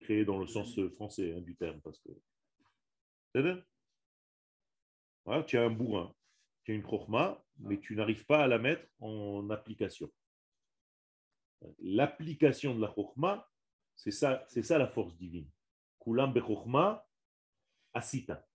Créé 0.00 0.24
dans 0.24 0.38
le 0.38 0.46
sens 0.46 0.78
français 0.94 1.34
hein, 1.34 1.40
du 1.42 1.56
terme. 1.56 1.80
Parce 1.82 1.98
que... 2.00 2.10
Voilà, 5.24 5.42
tu 5.44 5.56
as 5.58 5.62
un 5.62 5.70
bourrin, 5.70 6.12
tu 6.64 6.72
as 6.72 6.74
une 6.74 6.88
chokhma, 6.88 7.42
mais 7.58 7.78
tu 7.78 7.94
n'arrives 7.94 8.24
pas 8.26 8.44
à 8.44 8.48
la 8.48 8.58
mettre 8.58 8.86
en 9.00 9.48
application. 9.50 10.10
L'application 11.78 12.74
de 12.74 12.80
la 12.80 12.92
chokhma, 12.94 13.48
c'est 13.94 14.10
ça, 14.10 14.44
c'est 14.48 14.62
ça 14.62 14.78
la 14.78 14.88
force 14.88 15.14
divine. 15.16 15.48
Kulam 16.00 16.32
bechokhma 16.32 17.06
asita. 17.92 18.46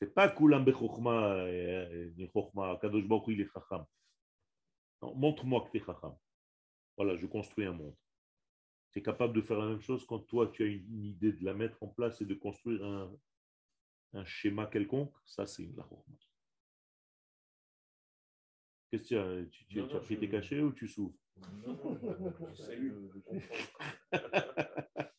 C'est 0.00 0.12
pas 0.12 0.28
kulam 0.28 0.64
bechokhma, 0.64 1.34
euh, 1.36 2.10
ni 2.16 2.28
chokhma, 2.28 2.76
kadosh 2.80 3.06
baruch 3.06 3.28
il 3.28 3.40
est 3.40 3.52
chacham. 3.52 3.86
Montre-moi 5.00 5.64
que 5.64 5.70
tu 5.70 5.76
es 5.76 5.84
chacham. 5.84 6.16
Voilà, 6.96 7.16
je 7.16 7.26
construis 7.26 7.66
un 7.66 7.72
monde. 7.72 7.96
Tu 8.94 9.00
es 9.00 9.02
capable 9.02 9.34
de 9.34 9.40
faire 9.42 9.58
la 9.58 9.66
même 9.66 9.80
chose 9.80 10.06
quand 10.06 10.20
toi, 10.20 10.46
tu 10.52 10.62
as 10.62 10.66
une, 10.66 10.86
une 10.94 11.04
idée 11.04 11.32
de 11.32 11.44
la 11.44 11.52
mettre 11.52 11.82
en 11.82 11.88
place 11.88 12.20
et 12.20 12.24
de 12.24 12.34
construire 12.34 12.84
un, 12.84 13.12
un 14.12 14.24
schéma 14.24 14.66
quelconque. 14.66 15.12
Ça, 15.26 15.46
c'est 15.46 15.66
la 15.76 15.82
chokhma. 15.82 16.14
Qu'est-ce 18.90 19.02
que 19.02 19.08
tu 19.08 19.16
as 19.16 19.44
Tu, 19.50 19.66
tu- 19.66 19.78
Non, 19.80 19.88
tu 19.88 19.96
as 19.96 20.00
pris 20.00 20.14
je- 20.14 20.20
tes 20.20 20.28
cachets 20.28 20.60
ou 20.60 20.72
tu 20.72 20.86
souffres? 20.86 21.18
Non. 21.66 21.76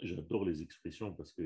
J'adore 0.00 0.44
les 0.44 0.62
expressions 0.62 1.12
parce 1.12 1.32
que 1.32 1.42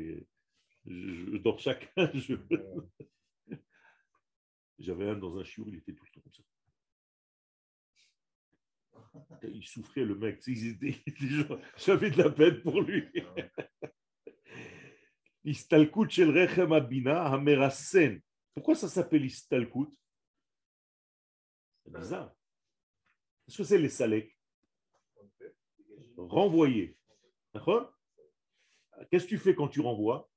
je, 0.86 1.14
je- 1.14 1.36
dans 1.38 1.56
chacun, 1.58 1.88
je- 2.14 2.34
j'avais 4.78 5.08
un 5.08 5.16
dans 5.16 5.36
un 5.36 5.44
chiot, 5.44 5.64
il 5.68 5.76
était 5.76 5.94
tout 5.94 6.04
le 6.04 6.10
temps 6.12 6.20
comme 6.20 6.32
ça. 6.32 6.42
Il 9.42 9.66
souffrait, 9.66 10.04
le 10.04 10.14
mec. 10.14 10.40
J'avais 11.76 12.10
de 12.10 12.22
la 12.22 12.30
peine 12.30 12.62
pour 12.62 12.80
lui. 12.80 13.08
Istalkut 15.44 16.10
shel 16.10 16.30
rechem 16.30 16.72
abina 16.72 17.26
hamerasen. 17.26 18.20
Pourquoi 18.54 18.74
ça 18.74 18.88
s'appelle 18.88 19.24
Istalkut 19.24 19.88
C'est 21.84 21.92
bizarre. 21.92 22.34
Est-ce 23.48 23.56
que 23.56 23.64
c'est 23.64 23.78
les 23.78 23.88
saleks 23.88 24.36
Renvoyer. 26.16 26.96
D'accord? 27.54 27.92
Qu'est-ce 29.10 29.24
que 29.24 29.30
tu 29.30 29.38
fais 29.38 29.54
quand 29.54 29.68
tu 29.68 29.80
renvoies? 29.80 30.28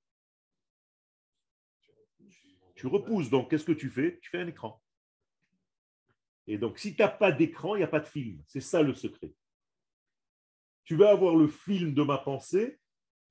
Tu 2.75 2.87
repousses. 2.87 3.29
Donc, 3.29 3.49
qu'est-ce 3.49 3.65
que 3.65 3.71
tu 3.71 3.89
fais? 3.89 4.19
Tu 4.21 4.29
fais 4.29 4.39
un 4.39 4.47
écran. 4.47 4.82
Et 6.47 6.57
donc, 6.57 6.77
si 6.79 6.95
tu 6.95 7.01
n'as 7.01 7.09
pas 7.09 7.31
d'écran, 7.31 7.75
il 7.75 7.79
n'y 7.79 7.83
a 7.83 7.87
pas 7.87 7.99
de 7.99 8.05
film. 8.05 8.43
C'est 8.47 8.61
ça 8.61 8.81
le 8.81 8.93
secret. 8.93 9.33
Tu 10.83 10.95
veux 10.95 11.07
avoir 11.07 11.35
le 11.35 11.47
film 11.47 11.93
de 11.93 12.03
ma 12.03 12.17
pensée, 12.17 12.79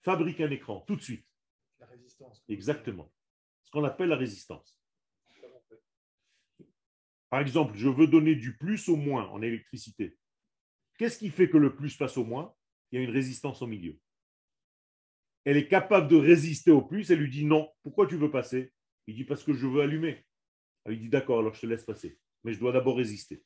fabrique 0.02 0.40
un 0.40 0.50
écran 0.50 0.80
tout 0.86 0.96
de 0.96 1.02
suite. 1.02 1.26
La 1.78 1.86
résistance. 1.86 2.42
Exactement. 2.48 3.12
Ce 3.62 3.70
qu'on 3.70 3.84
appelle 3.84 4.08
la 4.08 4.16
résistance. 4.16 4.78
Par 7.28 7.40
exemple, 7.40 7.74
je 7.76 7.88
veux 7.88 8.06
donner 8.06 8.34
du 8.34 8.56
plus 8.56 8.88
au 8.88 8.96
moins 8.96 9.28
en 9.28 9.40
électricité. 9.42 10.18
Qu'est-ce 10.98 11.18
qui 11.18 11.30
fait 11.30 11.48
que 11.48 11.56
le 11.56 11.74
plus 11.74 11.96
passe 11.96 12.16
au 12.16 12.24
moins? 12.24 12.54
Il 12.90 12.98
y 12.98 13.02
a 13.02 13.04
une 13.04 13.10
résistance 13.10 13.62
au 13.62 13.66
milieu. 13.66 13.98
Elle 15.44 15.56
est 15.56 15.68
capable 15.68 16.08
de 16.08 16.16
résister 16.16 16.70
au 16.70 16.82
plus. 16.82 17.10
Elle 17.10 17.20
lui 17.20 17.30
dit 17.30 17.44
non. 17.44 17.70
Pourquoi 17.82 18.06
tu 18.06 18.16
veux 18.16 18.30
passer? 18.30 18.72
Il 19.06 19.14
dit 19.14 19.24
parce 19.24 19.42
que 19.42 19.54
je 19.54 19.66
veux 19.66 19.82
allumer. 19.82 20.24
Elle 20.84 20.92
lui 20.92 21.00
dit 21.00 21.08
d'accord, 21.08 21.40
alors 21.40 21.54
je 21.54 21.62
te 21.62 21.66
laisse 21.66 21.84
passer. 21.84 22.18
Mais 22.44 22.52
je 22.52 22.58
dois 22.60 22.72
d'abord 22.72 22.96
résister. 22.96 23.42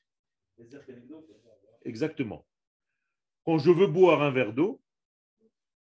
Exactement. 1.84 2.46
Quand 3.44 3.58
je 3.58 3.70
veux 3.70 3.86
boire 3.86 4.22
un 4.22 4.30
verre 4.30 4.52
d'eau, 4.52 4.82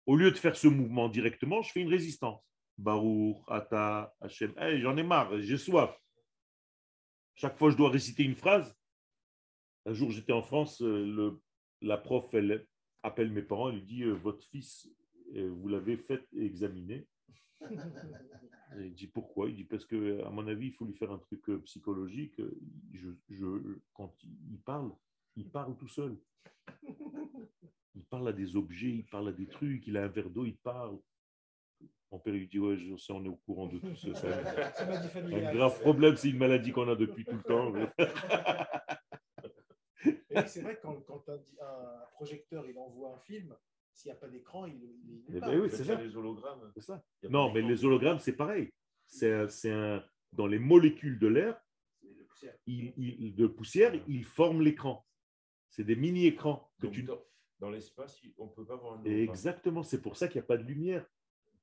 au 0.06 0.16
lieu 0.16 0.32
de 0.32 0.38
faire 0.38 0.56
ce 0.56 0.68
mouvement 0.68 1.08
directement, 1.10 1.62
je 1.62 1.72
fais 1.72 1.82
une 1.82 1.90
résistance. 1.90 2.42
Baruch, 2.78 3.38
Ata, 3.48 4.14
Hachem. 4.20 4.54
Hey, 4.58 4.82
J'en 4.82 4.98
ai 4.98 5.04
marre, 5.04 5.40
j'ai 5.42 5.58
soif. 5.58 5.98
Chaque 7.36 7.58
fois, 7.58 7.70
je 7.70 7.78
dois 7.78 7.90
réciter 7.90 8.24
une 8.24 8.36
phrase. 8.36 8.76
Un 9.86 9.94
jour, 9.94 10.12
j'étais 10.12 10.34
en 10.34 10.42
France, 10.42 10.82
euh, 10.82 11.06
le- 11.06 11.42
la 11.82 11.98
prof, 11.98 12.34
elle 12.34 12.66
appelle 13.04 13.32
mes 13.32 13.42
parents, 13.44 13.70
elle 13.70 13.76
lui 13.76 13.86
dit 13.86 14.04
euh, 14.04 14.14
Votre 14.14 14.44
fils, 14.48 14.90
euh, 15.36 15.50
vous 15.52 15.68
l'avez 15.68 15.98
fait 15.98 16.28
examiner. 16.36 17.08
Et 18.78 18.88
il 18.88 18.94
dit 18.94 19.08
pourquoi? 19.08 19.48
Il 19.50 19.56
dit 19.56 19.64
parce 19.64 19.86
que, 19.86 20.22
à 20.26 20.30
mon 20.30 20.46
avis, 20.48 20.68
il 20.68 20.74
faut 20.74 20.86
lui 20.86 20.94
faire 20.96 21.12
un 21.12 21.18
truc 21.20 21.48
euh, 21.50 21.60
psychologique. 21.60 22.42
Je, 22.94 23.10
je- 23.30 23.80
quand 23.94 24.14
il 24.24 24.60
parle, 24.60 24.92
il 25.36 25.50
parle 25.50 25.76
tout 25.78 25.88
seul. 25.88 26.18
Il 27.98 28.04
parle 28.04 28.28
à 28.28 28.34
des 28.34 28.58
objets, 28.58 28.90
il 28.90 29.06
parle 29.06 29.30
à 29.30 29.32
des 29.32 29.48
trucs, 29.48 29.88
il 29.88 29.96
a 29.96 30.04
un 30.04 30.10
verre 30.10 30.30
d'eau, 30.30 30.44
il 30.44 30.58
parle. 30.58 31.00
Mon 32.12 32.20
père 32.20 32.34
lui 32.34 32.46
dit 32.46 32.60
Ouais, 32.60 32.76
je 32.76 32.98
sais, 32.98 33.14
on 33.14 33.24
est 33.24 33.30
au 33.30 33.38
courant 33.38 33.68
de 33.68 33.78
tout 33.80 33.96
ça. 33.96 34.14
C'est 35.14 35.34
un- 35.34 35.54
grave 35.54 35.80
problème, 35.80 36.18
c'est 36.18 36.30
une 36.30 36.38
maladie 36.38 36.74
qu'on 36.74 36.90
a 36.90 36.96
depuis 36.98 37.24
tout 37.24 37.38
le 37.38 37.44
temps. 37.44 37.72
C'est 40.48 40.62
vrai 40.62 40.76
que 40.76 40.82
quand, 40.82 41.00
quand 41.08 41.24
un, 41.30 41.40
un 41.66 42.06
projecteur 42.14 42.66
il 42.70 42.78
envoie 42.78 43.16
un 43.16 43.20
film, 43.20 43.56
s'il 43.96 44.12
n'y 44.12 44.18
a 44.18 44.20
pas 44.20 44.28
d'écran, 44.28 44.66
il 44.66 44.76
il- 44.76 45.24
il 45.30 45.38
Eh 45.38 45.40
ben 45.40 45.60
oui, 45.62 45.70
c'est 45.70 45.84
il 45.84 45.88
y 45.88 45.92
a 45.92 45.96
ça. 45.98 46.04
les 46.04 46.16
hologrammes. 46.16 46.72
C'est 46.76 46.82
ça. 46.82 46.96
A 47.24 47.28
Non, 47.30 47.52
mais 47.54 47.62
les 47.62 47.84
hologrammes, 47.86 48.20
c'est 48.20 48.36
pareil. 48.36 48.70
C'est 49.08 49.32
un- 49.34 49.48
c'est 49.48 49.72
un, 49.72 50.04
dans 50.34 50.48
les 50.48 50.60
molécules 50.60 51.18
de 51.20 51.28
l'air, 51.28 51.60
de 52.04 52.24
poussière. 52.24 52.56
il- 52.68 52.94
il- 52.98 53.36
de 53.36 53.48
poussière, 53.48 53.94
ils 54.08 54.24
forment 54.26 54.62
l'écran. 54.62 55.06
C'est 55.70 55.84
des 55.84 55.96
mini-écrans 55.96 56.72
que 56.80 56.88
tu 56.88 57.04
dans, 57.04 57.22
dans 57.60 57.70
l'espace, 57.70 58.22
on 58.38 58.46
ne 58.46 58.50
peut 58.52 58.66
pas 58.66 58.76
voir 58.76 58.94
un 58.94 59.02
hologramme. 59.02 59.18
Exactement, 59.30 59.84
c'est 59.84 60.02
pour 60.02 60.18
ça 60.18 60.28
qu'il 60.28 60.40
n'y 60.40 60.46
a 60.46 60.48
pas 60.48 60.58
de 60.58 60.64
lumière 60.64 61.06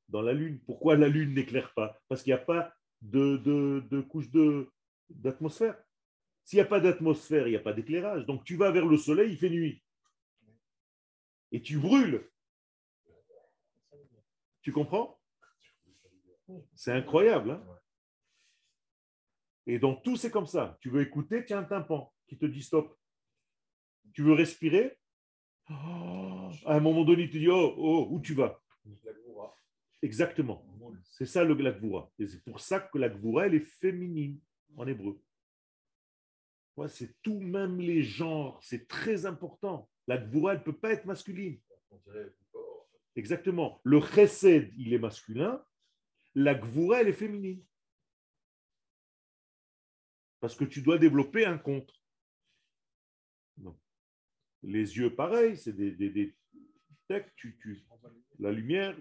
dans 0.08 0.22
la 0.22 0.32
Lune. 0.32 0.60
Pourquoi 0.66 0.96
la 0.96 1.08
Lune 1.08 1.34
n'éclaire 1.34 1.72
pas? 1.74 1.98
Parce 2.08 2.22
qu'il 2.22 2.32
n'y 2.32 2.38
a 2.40 2.44
pas 2.44 2.74
de, 3.02 3.36
de, 3.38 3.84
de 3.90 4.00
couche 4.00 4.30
de- 4.30 4.68
d'atmosphère. 5.10 5.76
S'il 6.44 6.56
n'y 6.58 6.62
a 6.62 6.66
pas 6.66 6.80
d'atmosphère, 6.80 7.46
il 7.46 7.50
n'y 7.50 7.56
a 7.56 7.60
pas 7.60 7.72
d'éclairage. 7.72 8.26
Donc 8.26 8.44
tu 8.44 8.56
vas 8.56 8.70
vers 8.70 8.86
le 8.86 8.96
soleil, 8.96 9.32
il 9.32 9.36
fait 9.38 9.50
nuit. 9.50 9.82
Et 11.52 11.62
tu 11.62 11.78
brûles. 11.78 12.28
Tu 14.62 14.72
comprends? 14.72 15.20
C'est 16.74 16.92
incroyable. 16.92 17.52
hein? 17.52 17.64
Et 19.66 19.78
donc 19.78 20.02
tout, 20.02 20.16
c'est 20.16 20.30
comme 20.30 20.46
ça. 20.46 20.76
Tu 20.80 20.90
veux 20.90 21.02
écouter, 21.02 21.44
tiens 21.44 21.58
un 21.60 21.64
tympan 21.64 22.12
qui 22.26 22.36
te 22.36 22.46
dit 22.46 22.62
stop. 22.62 22.98
Tu 24.12 24.22
veux 24.22 24.32
respirer? 24.32 24.98
Oh, 25.70 26.50
À 26.66 26.74
un 26.76 26.80
moment 26.80 27.04
donné, 27.04 27.28
tu 27.30 27.38
dis 27.38 27.48
oh, 27.48 27.74
oh, 27.76 28.08
où 28.10 28.20
tu 28.20 28.34
vas? 28.34 28.60
Exactement. 30.02 30.66
C'est 31.12 31.26
ça 31.26 31.44
le, 31.44 31.54
la 31.54 31.70
Gvura. 31.72 32.10
Et 32.18 32.26
c'est 32.26 32.42
pour 32.42 32.58
ça 32.60 32.80
que 32.80 32.98
la 32.98 33.08
Gvura, 33.08 33.46
elle 33.46 33.54
est 33.54 33.60
féminine 33.60 34.40
en 34.76 34.86
hébreu. 34.86 35.22
Ouais, 36.76 36.88
c'est 36.88 37.14
tout, 37.22 37.38
même 37.40 37.78
les 37.80 38.02
genres. 38.02 38.58
C'est 38.62 38.88
très 38.88 39.26
important. 39.26 39.88
La 40.06 40.18
Gvura, 40.18 40.52
elle 40.52 40.58
ne 40.58 40.64
peut 40.64 40.76
pas 40.76 40.92
être 40.92 41.04
masculine. 41.06 41.60
Exactement. 43.14 43.80
Le 43.84 44.00
chesed, 44.00 44.72
il 44.76 44.92
est 44.94 44.98
masculin. 44.98 45.64
La 46.34 46.54
Gvura, 46.54 47.00
elle 47.02 47.08
est 47.08 47.12
féminine. 47.12 47.64
Parce 50.40 50.56
que 50.56 50.64
tu 50.64 50.82
dois 50.82 50.98
développer 50.98 51.44
un 51.44 51.58
contre. 51.58 51.94
Non. 53.58 53.78
Les 54.62 54.96
yeux, 54.96 55.14
pareil, 55.14 55.56
c'est 55.56 55.72
des, 55.72 55.92
des, 55.92 56.10
des- 56.10 56.34
tu, 57.36 57.56
tu, 57.58 57.84
la 58.38 58.50
lumière. 58.50 58.96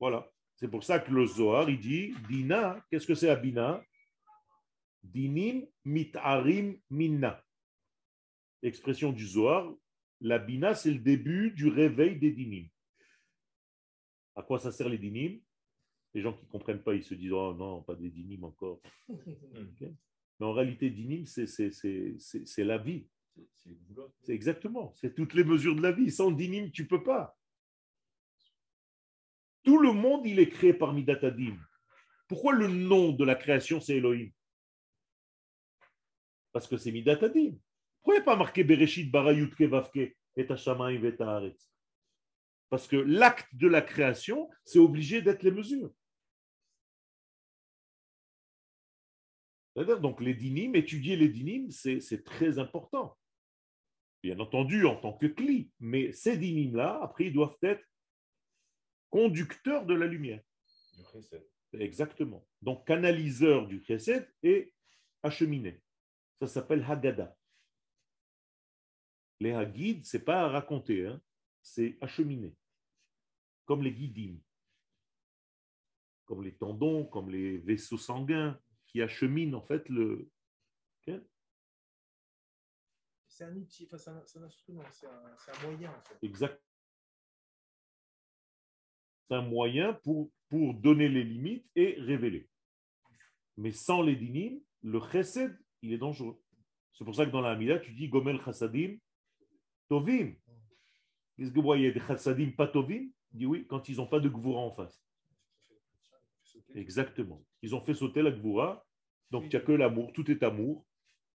Voilà. 0.00 0.32
C'est 0.56 0.68
pour 0.68 0.82
ça 0.82 0.98
que 0.98 1.12
le 1.12 1.26
Zohar, 1.26 1.68
il 1.68 1.78
dit, 1.78 2.14
dina, 2.28 2.82
qu'est-ce 2.90 3.06
que 3.06 3.14
c'est 3.14 3.28
à 3.28 3.36
bina 3.36 3.84
Dinim, 5.02 5.66
mitarim, 5.84 6.80
minna. 6.90 7.44
Expression 8.62 9.12
du 9.12 9.26
Zohar, 9.26 9.72
la 10.20 10.38
bina, 10.38 10.74
c'est 10.74 10.90
le 10.92 10.98
début 10.98 11.50
du 11.52 11.68
réveil 11.68 12.18
des 12.18 12.32
dinim. 12.32 12.68
À 14.34 14.42
quoi 14.42 14.58
ça 14.58 14.72
sert 14.72 14.88
les 14.88 14.98
dinim 14.98 15.40
Les 16.14 16.20
gens 16.22 16.32
qui 16.32 16.44
ne 16.44 16.50
comprennent 16.50 16.82
pas, 16.82 16.94
ils 16.94 17.04
se 17.04 17.14
disent 17.14 17.32
Oh 17.32 17.54
non, 17.54 17.82
pas 17.82 17.94
des 17.94 18.10
dinim 18.10 18.44
encore. 18.44 18.80
Mais 20.38 20.44
en 20.46 20.52
réalité, 20.52 20.90
dinim, 20.90 21.24
c'est- 21.26 22.64
la 22.64 22.78
vie. 22.78 23.06
C'est- 23.54 24.32
exactement. 24.32 24.92
C'est 24.94 25.14
toutes 25.14 25.34
les 25.34 25.44
mesures 25.44 25.74
de 25.76 25.82
la 25.82 25.92
vie. 25.92 26.10
Sans 26.10 26.30
dinim, 26.30 26.70
tu 26.70 26.82
ne 26.82 26.88
peux 26.88 27.02
pas. 27.02 27.38
Tout 29.62 29.78
le 29.78 29.92
monde, 29.92 30.26
il 30.26 30.38
est 30.38 30.48
créé 30.48 30.72
par 30.72 30.92
Midatadim. 30.92 31.56
Pourquoi 32.28 32.54
le 32.54 32.68
nom 32.68 33.12
de 33.12 33.24
la 33.24 33.34
création, 33.34 33.80
c'est 33.80 33.96
Elohim? 33.96 34.30
Parce 36.52 36.66
que 36.68 36.76
c'est 36.76 36.92
Midatadim. 36.92 37.58
Pourquoi 38.06 38.20
il 38.20 38.22
n'y 38.22 38.30
a 38.30 38.34
pas 38.34 38.36
marqué 38.36 38.62
Bereshit, 38.62 39.10
bara, 39.10 39.32
Yudke, 39.32 39.62
Vavke, 39.62 40.16
et 40.36 40.48
Hashamayim, 40.48 41.04
et 41.04 41.20
Haaretz? 41.20 41.68
Parce 42.68 42.86
que 42.86 42.94
l'acte 42.94 43.52
de 43.52 43.66
la 43.66 43.82
création, 43.82 44.48
c'est 44.64 44.78
obligé 44.78 45.22
d'être 45.22 45.42
les 45.42 45.50
mesures. 45.50 45.92
C'est-à-dire, 49.74 50.00
donc 50.00 50.20
les 50.20 50.34
dinim, 50.34 50.76
étudier 50.76 51.16
les 51.16 51.28
dinim, 51.28 51.68
c'est 51.72 52.22
très 52.22 52.60
important. 52.60 53.18
Bien 54.22 54.38
entendu, 54.38 54.86
en 54.86 54.94
tant 54.94 55.14
que 55.14 55.26
cli, 55.26 55.72
mais 55.80 56.12
ces 56.12 56.36
dinim-là, 56.36 57.00
après, 57.02 57.24
ils 57.24 57.32
doivent 57.32 57.58
être 57.60 57.84
conducteurs 59.10 59.84
de 59.84 59.94
la 59.94 60.06
lumière. 60.06 60.44
Du. 61.72 61.80
Exactement. 61.80 62.46
Donc, 62.62 62.86
canaliseur 62.86 63.66
du 63.66 63.82
chesed 63.82 64.32
et 64.44 64.72
acheminé. 65.24 65.82
Ça 66.38 66.46
s'appelle 66.46 66.86
Haggadah. 66.88 67.35
Les 69.40 69.52
Haggids, 69.52 70.02
ce 70.04 70.16
n'est 70.16 70.24
pas 70.24 70.42
à 70.42 70.48
raconter, 70.48 71.06
hein, 71.06 71.20
c'est 71.62 71.98
acheminer. 72.00 72.56
Comme 73.64 73.82
les 73.82 73.92
guidim. 73.92 74.38
Comme 76.24 76.42
les 76.42 76.56
tendons, 76.56 77.04
comme 77.06 77.30
les 77.30 77.58
vaisseaux 77.58 77.98
sanguins 77.98 78.58
qui 78.86 79.02
acheminent 79.02 79.56
en 79.56 79.62
fait 79.62 79.88
le. 79.88 80.30
C'est 83.28 83.44
un 83.44 83.54
outil, 83.54 83.84
enfin, 83.84 83.98
c'est 83.98 84.10
un, 84.10 84.22
c'est 84.24 84.38
un 84.38 84.44
instrument, 84.44 84.82
c'est 84.92 85.06
un, 85.06 85.36
c'est 85.36 85.50
un 85.50 85.70
moyen 85.70 85.90
en 85.90 86.00
fait. 86.00 86.16
Exact. 86.22 86.58
C'est 89.28 89.36
un 89.36 89.42
moyen 89.42 89.92
pour, 89.92 90.32
pour 90.48 90.72
donner 90.72 91.08
les 91.10 91.22
limites 91.22 91.68
et 91.74 91.96
révéler. 91.98 92.48
Mais 93.58 93.72
sans 93.72 94.00
les 94.00 94.16
dinim, 94.16 94.58
le 94.82 95.00
chesed, 95.12 95.58
il 95.82 95.92
est 95.92 95.98
dangereux. 95.98 96.42
C'est 96.94 97.04
pour 97.04 97.14
ça 97.14 97.26
que 97.26 97.30
dans 97.30 97.42
la 97.42 97.50
Hamida, 97.50 97.78
tu 97.78 97.92
dis 97.92 98.08
Gomel 98.08 98.40
chassadim 98.40 98.98
tovim. 99.88 100.34
Qu'est-ce 101.36 101.50
que 101.50 101.56
vous 101.56 101.62
voyez? 101.62 101.92
Des 101.92 102.00
chassadim 102.00 102.50
pas 102.50 102.66
tovim 102.66 103.10
Il 103.32 103.38
dit 103.38 103.46
oui, 103.46 103.66
quand 103.66 103.88
ils 103.88 103.96
n'ont 103.96 104.06
pas 104.06 104.20
de 104.20 104.28
gvura 104.28 104.60
en 104.60 104.70
face. 104.70 105.02
Exactement. 106.74 107.44
Ils 107.62 107.74
ont 107.74 107.80
fait 107.80 107.94
sauter 107.94 108.22
la 108.22 108.30
gvura, 108.30 108.86
donc 109.30 109.44
il 109.44 109.50
n'y 109.50 109.56
a 109.56 109.60
que 109.60 109.72
l'amour, 109.72 110.12
tout 110.12 110.30
est 110.30 110.42
amour. 110.42 110.86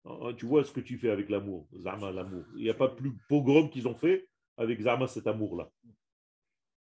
Ah, 0.04 0.32
Tu 0.36 0.46
vois 0.46 0.64
ce 0.64 0.72
que 0.72 0.80
tu 0.80 0.98
fais 0.98 1.10
avec 1.10 1.28
l'amour, 1.28 1.68
Zama, 1.76 2.10
l'amour. 2.12 2.44
Il 2.56 2.62
n'y 2.62 2.70
a 2.70 2.74
pas 2.74 2.88
plus 2.88 3.16
pogrom 3.28 3.70
qu'ils 3.70 3.88
ont 3.88 3.94
fait 3.94 4.28
avec 4.56 4.80
Zama, 4.80 5.06
cet 5.06 5.26
amour-là. 5.26 5.70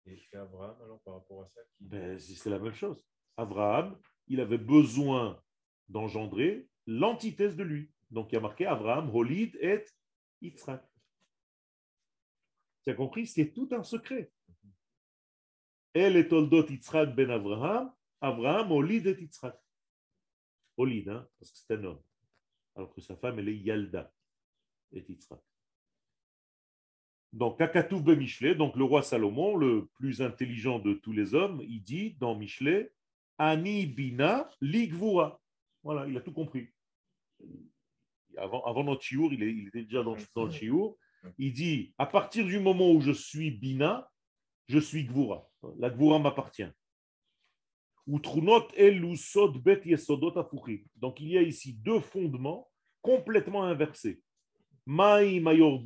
Et 0.07 0.19
Abraham, 0.35 0.77
alors 0.83 1.01
par 1.03 1.15
rapport 1.15 1.43
à 1.43 1.49
ça, 1.49 1.61
qui... 1.77 1.85
Ben, 1.85 2.19
c'est 2.19 2.35
c'est 2.35 2.51
la 2.51 2.59
même 2.59 2.75
chose. 2.75 3.05
Abraham, 3.37 3.99
il 4.27 4.41
avait 4.41 4.59
besoin 4.59 5.41
d'engendrer 5.89 6.69
l'antithèse 6.87 7.57
de 7.57 7.63
lui. 7.63 7.91
Donc 8.11 8.33
il 8.33 8.35
y 8.35 8.39
a 8.39 8.41
marqué 8.41 8.67
Abraham, 8.67 9.11
Holid 9.15 9.57
et 9.61 9.85
Yitzhak. 10.41 10.90
Tu 12.85 12.91
as 12.91 12.95
compris? 12.95 13.27
C'est 13.27 13.53
tout 13.53 13.69
un 13.73 13.83
secret. 13.83 14.31
Elle 15.93 16.17
est 16.17 16.29
toldot 16.29 16.67
Yitzhak 16.69 17.15
ben 17.15 17.31
Abraham. 17.31 17.93
Abraham 18.21 18.73
olid 18.73 19.07
et 19.07 19.21
Yitzhak. 19.21 19.57
Olid, 20.77 21.09
hein, 21.09 21.29
parce 21.39 21.51
que 21.53 21.59
c'est 21.59 21.75
un 21.75 21.85
homme. 21.85 22.03
Alors 22.77 22.95
que 22.95 23.01
sa 23.01 23.17
femme, 23.17 23.39
elle 23.39 23.49
est 23.49 23.57
Yalda 23.57 24.13
et 24.93 25.05
Yitzhak. 25.09 25.41
Donc, 27.33 27.59
Kakatouf 27.59 28.03
ben 28.03 28.19
Michelet, 28.19 28.55
donc 28.55 28.75
le 28.77 28.85
roi 28.85 29.03
Salomon, 29.03 29.57
le 29.57 29.87
plus 29.95 30.21
intelligent 30.23 30.79
de 30.81 30.95
tous 30.95 31.13
les 31.13 31.35
hommes, 31.35 31.61
il 31.63 31.83
dit 31.83 32.15
dans 32.15 32.35
Michelet, 32.35 32.93
Ani 33.39 33.87
bina 33.87 34.51
ligvura. 34.61 35.41
Voilà, 35.83 36.07
il 36.09 36.17
a 36.17 36.21
tout 36.21 36.33
compris. 36.33 36.69
Avant, 38.37 38.63
avant 38.65 38.85
notre 38.85 39.03
chiour, 39.03 39.33
il, 39.33 39.43
est- 39.43 39.53
il 39.55 39.69
était 39.69 39.83
déjà 39.85 40.03
dans, 40.03 40.17
dans 40.35 40.45
le 40.45 40.51
chiour. 40.51 40.99
Il 41.39 41.53
dit, 41.53 41.95
à 41.99 42.07
partir 42.07 42.47
du 42.47 42.59
moment 42.59 42.93
où 42.93 43.01
je 43.01 43.13
suis 43.13 43.51
bina, 43.51 44.11
je 44.69 44.79
suis 44.79 45.05
gvura. 45.05 45.49
La 45.79 45.91
gvura 45.91 46.19
m'appartient. 46.19 46.69
Donc 48.07 48.35
il 51.21 51.29
y 51.29 51.39
a 51.39 51.43
ici 51.43 51.75
deux 51.75 52.01
fondements 52.01 52.71
complètement 53.03 53.65
inversés. 53.65 54.23
Maintenant, 54.87 55.83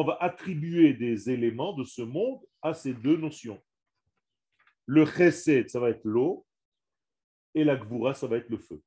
on 0.00 0.04
va 0.04 0.16
attribuer 0.20 0.94
des 0.94 1.30
éléments 1.30 1.74
de 1.74 1.84
ce 1.84 2.02
monde 2.02 2.40
à 2.62 2.72
ces 2.72 2.94
deux 2.94 3.16
notions. 3.16 3.60
Le 4.86 5.04
chesed, 5.04 5.68
ça 5.68 5.80
va 5.80 5.90
être 5.90 6.04
l'eau, 6.04 6.46
et 7.54 7.64
la 7.64 7.76
gvura, 7.76 8.14
ça 8.14 8.26
va 8.26 8.38
être 8.38 8.48
le 8.48 8.58
feu. 8.58 8.82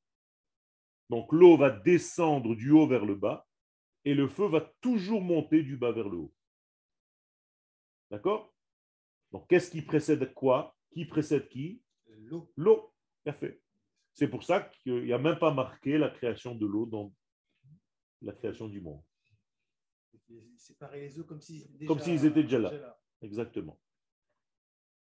Donc 1.08 1.32
l'eau 1.32 1.56
va 1.56 1.70
descendre 1.70 2.56
du 2.56 2.72
haut 2.72 2.86
vers 2.86 3.04
le 3.04 3.14
bas, 3.14 3.45
et 4.06 4.14
le 4.14 4.28
feu 4.28 4.46
va 4.46 4.60
toujours 4.80 5.20
monter 5.20 5.62
du 5.64 5.76
bas 5.76 5.90
vers 5.90 6.08
le 6.08 6.16
haut. 6.16 6.34
D'accord? 8.10 8.54
Donc 9.32 9.48
qu'est-ce 9.48 9.68
qui 9.68 9.82
précède 9.82 10.32
quoi? 10.32 10.76
Qui 10.90 11.04
précède 11.04 11.48
qui? 11.48 11.82
L'eau. 12.20 12.50
L'eau. 12.56 12.94
Parfait. 13.24 13.60
C'est 14.14 14.28
pour 14.28 14.44
ça 14.44 14.60
qu'il 14.60 15.04
n'y 15.04 15.12
a 15.12 15.18
même 15.18 15.38
pas 15.40 15.52
marqué 15.52 15.98
la 15.98 16.08
création 16.08 16.54
de 16.54 16.64
l'eau 16.64 16.86
dans 16.86 17.12
la 18.22 18.32
création 18.32 18.68
du 18.68 18.80
monde. 18.80 19.02
Séparer 20.56 21.00
les 21.00 21.18
eaux 21.18 21.24
comme 21.24 21.40
s'ils 21.40 21.62
étaient 21.64 21.86
déjà, 21.86 22.14
étaient 22.26 22.42
déjà 22.44 22.60
là. 22.60 23.00
Exactement. 23.22 23.78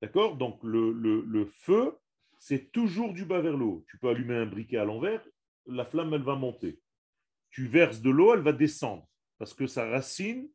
D'accord? 0.03 0.37
Donc 0.37 0.63
le, 0.63 0.93
le- 0.93 1.23
le 1.23 1.47
feu, 1.47 1.99
c'est 2.39 2.71
toujours 2.71 3.15
du 3.15 3.25
bas 3.25 3.41
vers 3.41 3.57
le 3.57 3.65
haut. 3.65 3.85
Tu 3.89 3.99
peux 3.99 4.11
allumer 4.11 4.37
un 4.37 4.47
briquet 4.47 4.77
à 4.77 4.85
l'envers, 4.85 5.27
la 5.67 5.87
flamme, 5.87 6.13
elle 6.13 6.23
va 6.23 6.37
monter. 6.37 6.81
Tu 7.51 7.67
verses 7.67 8.01
de 8.01 8.11
l'eau, 8.11 8.35
elle 8.35 8.43
va 8.43 8.53
descendre. 8.53 9.07
Parce 9.39 9.55
que 9.55 9.67
sa 9.67 9.89
racine, 9.89 10.51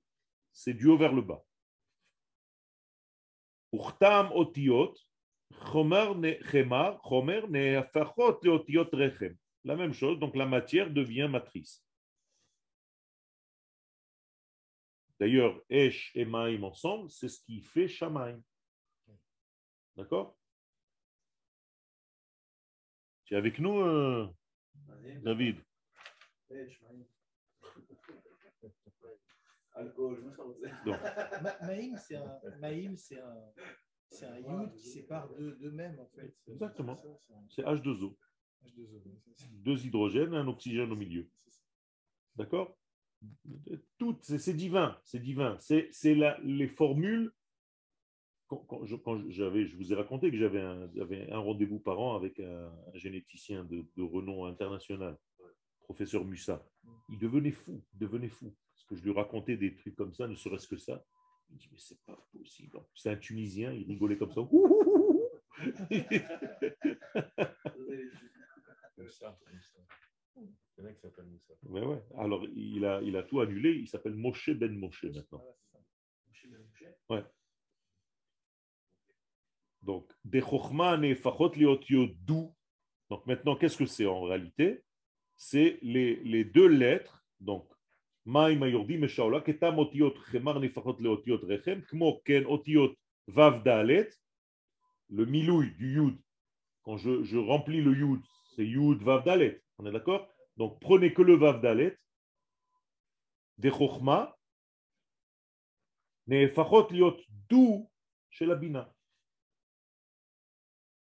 c'est 0.52 0.74
du 0.74 0.88
haut 0.88 0.98
vers 0.98 1.14
le 1.14 1.22
bas. 1.22 1.44
Urtam 3.74 4.32
otiot. 4.34 4.94
La 9.64 9.76
même 9.76 9.94
chose, 9.94 10.20
donc 10.20 10.36
la 10.36 10.46
matière 10.46 10.90
devient 10.90 11.28
matrice. 11.30 11.84
D'ailleurs, 15.20 15.62
Esh 15.70 16.12
et 16.16 16.26
Maïm 16.26 16.64
ensemble, 16.64 17.10
c'est 17.10 17.30
ce 17.30 17.40
qui 17.42 17.62
fait 17.62 17.88
Shamaïm. 17.88 18.42
D'accord? 19.96 20.38
Tu 23.24 23.34
es 23.34 23.38
avec 23.38 23.60
nous, 23.60 23.80
euh, 23.80 24.28
David? 25.24 25.64
Alcool, 29.74 30.18
je 30.86 31.66
Maïm, 31.66 31.98
c'est 31.98 32.16
un, 32.16 32.40
Maïm, 32.62 32.96
c'est 32.96 33.20
un, 33.20 33.36
c'est 34.10 34.26
un 34.26 34.38
yud 34.40 34.74
qui 34.76 34.88
sépare 34.88 35.28
deux- 35.36 35.56
d'eux-mêmes, 35.58 36.00
en 36.00 36.08
fait. 36.08 36.34
Exactement. 36.48 36.96
C'est 36.96 37.04
ça, 37.08 37.18
c'est 37.50 37.64
un 37.64 37.76
C'est 37.76 37.82
H2O. 37.82 38.16
H2O, 38.64 39.02
oui, 39.06 39.20
c'est 39.26 39.44
ça. 39.44 39.46
Deux 39.52 39.86
hydrogènes 39.86 40.34
et 40.34 40.38
un 40.38 40.48
oxygène 40.48 40.92
au 40.92 40.96
milieu. 40.96 41.28
D'accord? 42.36 42.78
Tout, 43.98 44.18
c'est 44.22 44.38
c'est 44.38 44.54
divin. 44.54 44.98
C'est 45.04 45.20
divin. 45.20 45.58
C'est 45.60 45.90
c'est 45.92 46.16
la- 46.16 46.40
les 46.44 46.68
formules. 46.68 47.32
Quand, 48.48 48.58
quand 48.68 48.86
je, 48.86 48.96
quand 48.96 49.20
j'avais, 49.30 49.66
je 49.66 49.76
vous 49.76 49.92
ai 49.92 49.96
raconté 49.96 50.30
que 50.30 50.38
j'avais 50.38 50.62
un, 50.62 50.88
j'avais 50.94 51.32
un 51.32 51.40
rendez-vous 51.40 51.80
par 51.80 52.00
an 52.00 52.16
avec 52.16 52.40
un, 52.40 52.68
un 52.94 52.98
généticien 52.98 53.64
de, 53.64 53.84
de 53.98 54.04
renom 54.04 54.46
international, 54.46 55.18
professeur 55.86 56.26
Mussa. 56.26 56.66
Il 57.10 57.18
devenait 57.20 57.52
fou, 57.52 57.84
il 57.94 58.00
devenait 58.00 58.30
fou. 58.30 58.54
Parce 58.74 58.84
que 58.86 58.96
je 58.96 59.04
lui 59.04 59.14
racontais 59.14 59.56
des 59.58 59.76
trucs 59.76 59.96
comme 59.96 60.14
ça, 60.14 60.28
ne 60.28 60.36
serait-ce 60.36 60.68
que 60.68 60.78
ça. 60.78 61.06
Il 61.50 61.54
me 61.56 61.60
dit, 61.60 61.70
mais 61.72 61.78
c'est 61.80 62.02
pas 62.06 62.18
possible. 62.32 62.80
C'est 62.96 63.12
un 63.12 63.18
Tunisien, 63.18 63.72
il 63.72 63.86
rigolait 63.88 64.18
comme 64.18 64.32
ça. 64.32 64.42
Ouh, 64.42 64.50
ouh, 64.52 64.68
ouh, 64.68 65.12
ouh. 65.12 65.30
Moussa, 68.98 69.40
Moussa. 69.54 69.80
Il 70.38 70.48
y 70.78 70.82
en 70.82 70.86
a 70.90 70.94
qui 70.94 71.00
s'appellent 71.00 71.26
Moussa. 71.28 71.54
Ouais, 71.64 71.86
ouais. 71.86 72.04
Alors, 72.18 72.46
il 72.56 72.84
a, 72.86 73.02
il 73.02 73.16
a 73.16 73.24
tout 73.24 73.40
annulé. 73.40 73.72
Il 73.74 73.88
s'appelle 73.88 74.16
Moshe 74.16 74.50
Ben 74.50 74.76
Moshe 74.78 75.06
maintenant. 75.06 75.44
Ça. 75.72 75.80
Mouché, 76.28 76.48
ben, 76.50 76.62
mouché. 76.66 76.88
Donc, 79.82 80.12
des 80.24 80.42
chokhma 80.42 80.98
nefachot 80.98 81.54
liot 81.54 81.82
yodou. 81.88 82.56
Donc, 83.10 83.26
maintenant, 83.28 83.56
qu'est-ce 83.56 83.78
que 83.78 83.86
c'est 83.86 84.08
en 84.08 84.24
réalité? 84.24 84.84
C'est 85.38 85.80
les, 85.82 86.16
les 86.24 86.44
deux 86.44 86.68
lettres. 86.68 87.26
Donc, 87.40 87.68
maï 88.26 88.58
mayordi 88.58 88.98
meshaola, 88.98 89.42
ketam 89.42 89.80
otiot 89.80 90.16
chemar 90.32 90.60
nefachot 90.60 90.98
leotiot 91.00 91.44
rechem, 91.46 91.84
kmo 91.86 92.22
ken 92.26 92.46
otiot 92.46 92.96
vav 93.28 93.64
dalet, 93.64 94.10
le 95.10 95.26
milouï 95.26 95.72
du 95.76 95.94
yud. 95.96 96.18
Quand 96.84 96.98
je, 96.98 97.24
je 97.24 97.38
remplis 97.38 97.82
le 97.82 97.94
yud, 97.94 98.22
c'est 98.56 98.66
yud 98.66 99.02
vav 99.04 99.24
dalet. 99.24 99.62
On 99.78 99.86
est 99.86 99.92
d'accord? 99.92 100.28
Donc, 100.58 100.80
prenez 100.80 101.14
que 101.14 101.22
le 101.22 101.36
vav 101.36 101.62
dalet. 101.62 101.98
Des 103.58 103.72
chokhma 103.72 104.38
nefachot 106.28 106.90
liot 106.92 107.18
dou 107.50 107.90
chez 108.30 108.46
la 108.46 108.56
bina. 108.56 108.92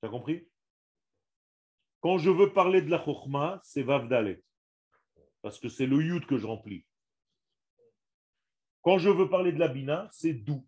Tu 0.01 0.07
as 0.07 0.09
compris? 0.09 0.47
Quand 2.05 2.19
je 2.19 2.29
veux 2.29 2.53
parler 2.53 2.83
de 2.83 2.91
la 2.91 3.03
chokhma, 3.03 3.59
c'est 3.63 3.81
Vav 3.81 4.07
Dalet. 4.07 4.43
Parce 5.41 5.59
que 5.59 5.69
c'est 5.69 5.87
le 5.87 6.03
yud 6.03 6.27
que 6.27 6.37
je 6.37 6.45
remplis. 6.45 6.85
Quand 8.83 8.99
je 8.99 9.09
veux 9.09 9.27
parler 9.27 9.51
de 9.51 9.57
la 9.57 9.67
bina, 9.69 10.07
c'est 10.11 10.35
dou. 10.35 10.67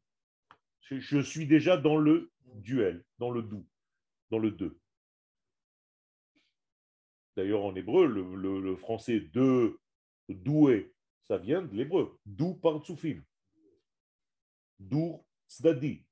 Je, 0.82 0.98
je 1.00 1.20
suis 1.20 1.46
déjà 1.46 1.78
dans 1.78 1.98
le 1.98 2.32
duel, 2.56 3.06
dans 3.20 3.30
le 3.30 3.44
dou, 3.44 3.68
dans 4.32 4.40
le 4.40 4.50
deux. 4.50 4.80
D'ailleurs, 7.36 7.66
en 7.66 7.76
hébreu, 7.76 8.08
le, 8.08 8.34
le- 8.36 8.60
le 8.60 8.76
français 8.76 9.20
de 9.20 9.80
doué, 10.30 10.92
ça 11.28 11.38
vient 11.38 11.62
de 11.62 11.76
l'hébreu. 11.76 12.20
Dou 12.26 12.56
par 12.56 12.84
tsufim. 12.84 13.22
Dou 14.80 15.24
tzdadi. 15.48 16.04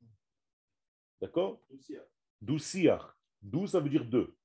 D'accord? 1.19 1.65
Aussi, 1.71 1.97
hein. 1.97 2.05
Dou 2.41 2.59
siach. 2.59 3.01
Dou, 3.41 3.65
ça 3.65 3.79
veut 3.79 3.89
dire 3.89 4.05
deux. 4.05 4.37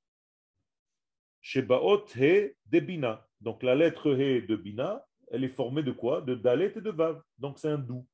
Shebaot 1.42 2.06
he 2.16 2.56
de 2.66 2.80
bina. 2.80 3.26
Donc 3.40 3.62
la 3.62 3.74
lettre 3.74 4.14
he 4.14 4.42
de 4.46 4.56
bina, 4.56 5.06
elle 5.30 5.44
est 5.44 5.48
formée 5.48 5.82
de 5.82 5.92
quoi? 5.92 6.20
De 6.20 6.34
dalet 6.34 6.72
et 6.76 6.80
de 6.80 6.90
vav. 6.90 7.22
Donc 7.38 7.58
c'est 7.58 7.70
un 7.70 7.78
dou. 7.78 8.06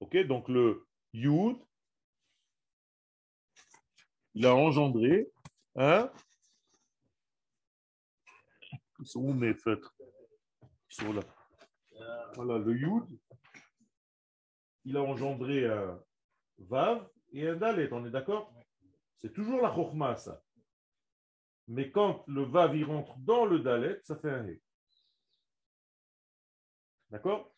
Ok, 0.00 0.16
donc 0.26 0.48
le 0.48 0.86
yud, 1.12 1.56
il 4.34 4.46
a 4.46 4.54
engendré 4.54 5.30
un. 5.74 6.10
Ils 8.98 9.06
sont 9.06 9.20
où 9.20 9.32
mes 9.32 9.54
feutres 9.54 9.94
Ils 10.90 10.94
sont 10.94 11.12
là. 11.12 11.22
Voilà, 12.34 12.58
le 12.58 12.76
yud, 12.76 13.04
il 14.84 14.96
a 14.96 15.02
engendré 15.02 15.66
un 15.66 15.98
vav 16.58 17.08
et 17.32 17.48
un 17.48 17.56
dalet, 17.56 17.92
on 17.92 18.04
est 18.04 18.10
d'accord? 18.10 18.52
C'est 19.18 19.32
toujours 19.32 19.60
la 19.60 19.74
chokhma, 19.74 20.16
ça. 20.16 20.42
Mais 21.68 21.90
quand 21.90 22.24
le 22.28 22.42
vav 22.42 22.76
il 22.76 22.84
rentre 22.84 23.18
dans 23.18 23.44
le 23.44 23.58
dalet, 23.60 24.00
ça 24.02 24.16
fait 24.16 24.30
un 24.30 24.46
he. 24.46 24.60
D'accord? 27.10 27.52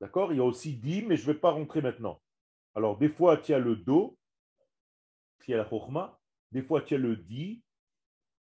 D'accord? 0.00 0.32
Il 0.32 0.36
y 0.38 0.40
a 0.40 0.44
aussi 0.44 0.76
di, 0.76 1.02
mais 1.02 1.16
je 1.16 1.28
ne 1.28 1.32
vais 1.32 1.38
pas 1.38 1.50
rentrer 1.50 1.82
maintenant. 1.82 2.22
Alors, 2.74 2.96
des 2.96 3.08
fois, 3.08 3.36
tu 3.36 3.52
as 3.52 3.58
le 3.58 3.76
do, 3.76 4.16
qui 5.44 5.52
est 5.52 5.56
la 5.56 5.68
chokhma. 5.68 6.18
Des 6.52 6.62
fois, 6.62 6.80
tu 6.80 6.94
as 6.94 6.98
le 6.98 7.16
di. 7.16 7.62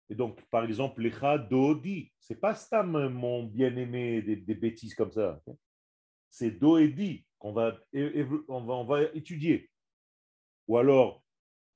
Et 0.10 0.16
donc, 0.16 0.42
par 0.50 0.64
exemple, 0.64 1.02
lecha, 1.02 1.38
do, 1.38 1.76
di. 1.76 2.12
C'est 2.20 2.40
pas 2.40 2.56
stam, 2.56 3.10
mon 3.10 3.44
bien-aimé, 3.44 4.22
des, 4.22 4.36
des 4.36 4.56
bêtises 4.56 4.96
comme 4.96 5.12
ça. 5.12 5.40
C'est 6.30 6.52
do 6.52 6.78
et 6.78 6.88
di 6.88 7.26
qu'on 7.38 7.54
va, 7.54 7.80
on 8.48 8.64
va, 8.64 8.74
on 8.74 8.86
va 8.86 9.04
étudier. 9.14 9.70
Ou 10.68 10.78
alors, 10.78 11.24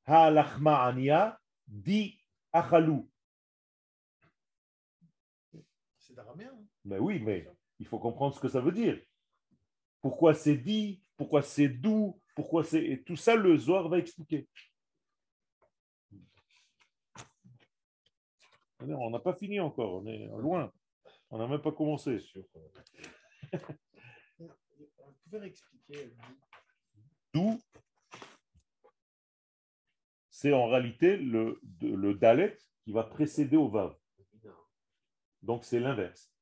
ha 0.05 0.30
lachma 0.30 0.84
ania, 0.84 1.39
di 1.68 2.19
Achalou. 2.51 3.10
C'est 5.97 6.14
d'araméen. 6.14 6.49
hein? 6.49 6.65
Ben 6.85 6.99
oui, 6.99 7.19
mais 7.19 7.47
il 7.80 7.88
faut 7.88 7.99
comprendre 7.99 8.35
ce 8.35 8.39
que 8.39 8.49
ça 8.49 8.61
veut 8.61 8.72
dire. 8.72 8.99
Pourquoi 10.01 10.34
c'est 10.34 10.57
dit, 10.57 11.01
pourquoi 11.15 11.41
c'est 11.41 11.69
doux, 11.69 12.19
pourquoi 12.35 12.64
c'est. 12.64 13.03
Tout 13.05 13.15
ça, 13.15 13.35
le 13.35 13.57
Zohar 13.57 13.88
va 13.89 13.99
expliquer. 13.99 14.47
On 18.89 19.10
n'a 19.10 19.19
pas 19.19 19.34
fini 19.34 19.60
encore, 19.60 20.03
on 20.03 20.05
est 20.07 20.27
loin. 20.39 20.72
On 21.30 21.38
n'a 21.38 21.47
même 21.47 21.61
pas 21.61 21.72
commencé. 21.72 22.18
Vous 24.39 24.49
pouvez 25.30 25.47
expliquer 25.47 26.14
D'où? 27.34 27.60
c'est 30.30 30.51
en 30.51 30.68
réalité 30.68 31.15
le, 31.15 31.61
le 31.81 32.14
Dalet 32.15 32.57
qui 32.84 32.91
va 32.91 33.03
précéder 33.03 33.55
au 33.55 33.69
Vav. 33.69 33.95
Donc 35.41 35.64
c'est 35.64 35.80
l'inverse 35.80 36.34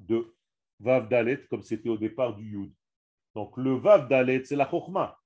de 0.00 0.34
Vav 0.80 1.08
Dalet 1.08 1.46
comme 1.48 1.62
c'était 1.62 1.88
au 1.88 1.96
départ 1.96 2.34
du 2.34 2.50
Yud. 2.50 2.72
Donc 3.34 3.56
le 3.56 3.74
Vav 3.74 4.08
Dalet, 4.08 4.44
c'est 4.44 4.56
la 4.56 4.68
Chokhmah. 4.68 5.18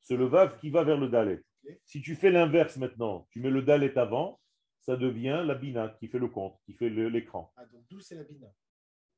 C'est 0.00 0.16
le 0.16 0.26
Vav 0.26 0.58
qui 0.58 0.70
va 0.70 0.84
vers 0.84 0.96
le 0.96 1.08
Dalet. 1.08 1.42
Si 1.84 2.00
tu 2.00 2.14
fais 2.14 2.30
l'inverse 2.30 2.76
maintenant, 2.76 3.26
tu 3.30 3.40
mets 3.40 3.50
le 3.50 3.62
Dalet 3.62 3.98
avant, 3.98 4.39
ça 4.80 4.96
devient 4.96 5.42
la 5.46 5.54
Bina 5.54 5.88
qui 5.98 6.08
fait 6.08 6.18
le 6.18 6.28
compte, 6.28 6.58
qui 6.64 6.72
fait 6.74 6.88
l'écran. 6.88 7.52
Ah, 7.56 7.66
donc 7.66 7.86
d'où 7.88 8.00
c'est 8.00 8.16
la 8.16 8.24
bina? 8.24 8.48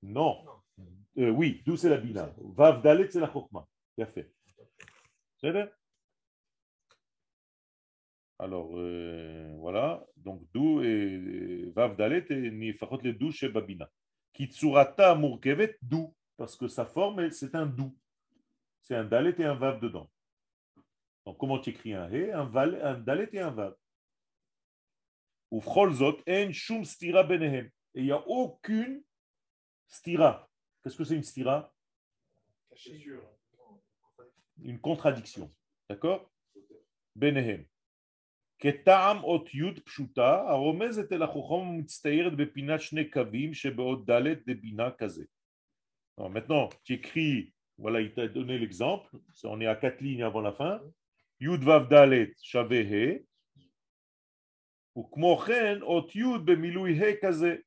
Non. 0.02 0.44
Euh, 1.18 1.30
oui, 1.30 1.62
d'où 1.64 1.76
c'est 1.76 1.88
la 1.88 1.98
Bina. 1.98 2.34
Vav 2.38 2.82
Dalet, 2.82 3.08
c'est 3.08 3.20
la 3.20 3.30
Chokhmah. 3.32 3.66
Bien 3.96 4.06
fait. 4.06 4.32
C'est 5.36 5.50
vrai? 5.50 5.72
Alors, 8.38 8.70
euh, 8.74 9.54
voilà. 9.58 10.04
Donc, 10.16 10.42
d'où 10.52 10.82
et 10.82 11.70
Vav 11.76 11.96
Dalet 11.96 12.26
et 12.30 12.50
Nifachot 12.50 13.00
le 13.02 13.12
d'où 13.12 13.30
chez 13.30 13.48
Babina. 13.48 13.88
Kitsurata 14.32 15.14
Murkevet, 15.14 15.78
d'où? 15.80 16.12
Parce 16.36 16.56
que 16.56 16.66
sa 16.66 16.84
forme, 16.84 17.30
c'est 17.30 17.54
un 17.54 17.66
d'où. 17.66 17.96
C'est 18.80 18.96
un 18.96 19.04
Dalet 19.04 19.36
et 19.38 19.44
un 19.44 19.54
Vav 19.54 19.78
dedans. 19.78 20.10
Donc, 21.24 21.38
comment 21.38 21.60
tu 21.60 21.70
écris 21.70 21.94
un 21.94 22.10
He? 22.10 22.32
Un, 22.32 22.52
un 22.56 22.98
Dalet 22.98 23.28
et 23.32 23.38
un 23.38 23.52
Vav. 23.52 23.76
Ou 23.76 23.76
Cholzot, 23.76 23.76
en 23.76 23.76
shum 23.76 23.90
stira 23.92 25.10
benehem. 25.12 25.41
Et 25.51 26.51
il 27.95 28.03
n'y 28.03 28.11
a 28.11 28.27
aucune 28.27 29.03
stira. 29.87 30.49
Qu'est-ce 30.83 30.97
que 30.97 31.03
c'est 31.03 31.15
une 31.15 31.23
stira 31.23 31.73
Caché. 32.69 33.05
une 34.63 34.79
contradiction. 34.79 35.49
D'accord 35.89 36.29
Benehem. 37.15 37.65
כטעם 38.59 39.23
אות 39.23 39.53
י' 39.53 39.81
פשוטה, 39.85 40.49
הרומזת 40.49 41.11
אל 41.11 41.23
החוכמה 41.23 41.69
ומצטיירת 41.69 42.37
בפינת 42.37 42.81
שני 42.81 43.09
קווים 43.09 43.53
שבאות 43.53 44.09
ד' 44.09 44.49
דבינה 44.49 44.91
כזה. 44.91 45.25
Alors, 46.17 46.31
maintenant, 46.31 46.69
tu 46.83 46.93
écris, 46.93 47.53
voilà, 47.77 48.01
il 48.01 48.11
t'a 48.11 48.27
donné 48.27 48.57
l'exemple, 48.57 49.07
Ça, 49.33 49.49
on 49.49 49.61
est 49.61 49.67
à 49.67 49.75
quatre 49.75 50.01
lignes 50.01 50.23
avant 50.23 50.41
la 50.41 50.51
fin. 50.51 50.81
י' 51.39 51.47
ו' 51.47 51.85
ד' 51.89 52.33
שווה 52.41 52.81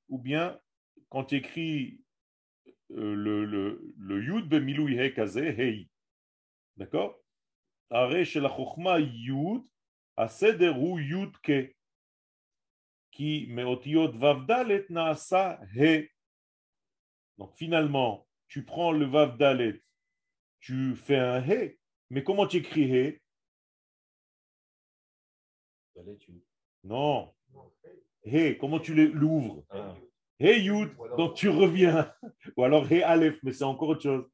ou 0.08 0.18
bien 0.18 0.60
quand 1.08 1.24
tu 1.24 1.36
écris 1.36 2.00
euh, 2.90 3.14
le, 3.14 3.44
le, 3.44 3.94
le 3.98 4.24
י' 4.24 4.42
במילוי 4.48 5.00
ה' 5.00 5.14
כזה, 5.16 5.48
ה'. 5.58 5.86
d'accord 6.76 7.14
הרי 7.90 8.24
שלחוכמה 8.24 8.98
י' 8.98 9.60
הסדר 10.18 10.70
הוא 10.70 11.00
י' 11.00 11.32
כ. 11.42 11.50
כי 13.12 13.46
מאותיות 13.50 14.14
ו' 14.14 14.46
ד' 14.46 14.90
נעשה 14.90 15.50
ה'. 15.50 16.06
Donc 17.38 17.54
finalement, 17.56 18.26
tu 18.48 18.64
prends 18.64 18.92
le 18.92 19.06
vav 19.06 19.38
dalet, 19.38 19.82
tu 20.60 20.94
fais 20.94 21.16
un 21.16 21.40
he, 21.40 21.78
mais 22.10 22.22
comment 22.22 22.46
tu 22.46 22.58
écris 22.58 22.84
he 22.84 23.18
Dalet, 25.96 26.18
tu- 26.18 26.44
Non. 26.85 27.31
He, 28.23 28.57
comment 28.57 28.79
tu 28.79 28.93
l'ouvres? 29.11 29.63
Ah, 29.69 29.93
He 30.39 30.59
yud, 30.63 30.89
donc 31.17 31.35
tu 31.35 31.49
reviens. 31.49 32.11
Ou 32.57 32.63
alors 32.63 32.85
he 32.91 33.01
aleph, 33.03 33.37
mais 33.43 33.53
c'est 33.53 33.63
encore 33.63 33.89
autre 33.89 34.01
chose. 34.01 34.25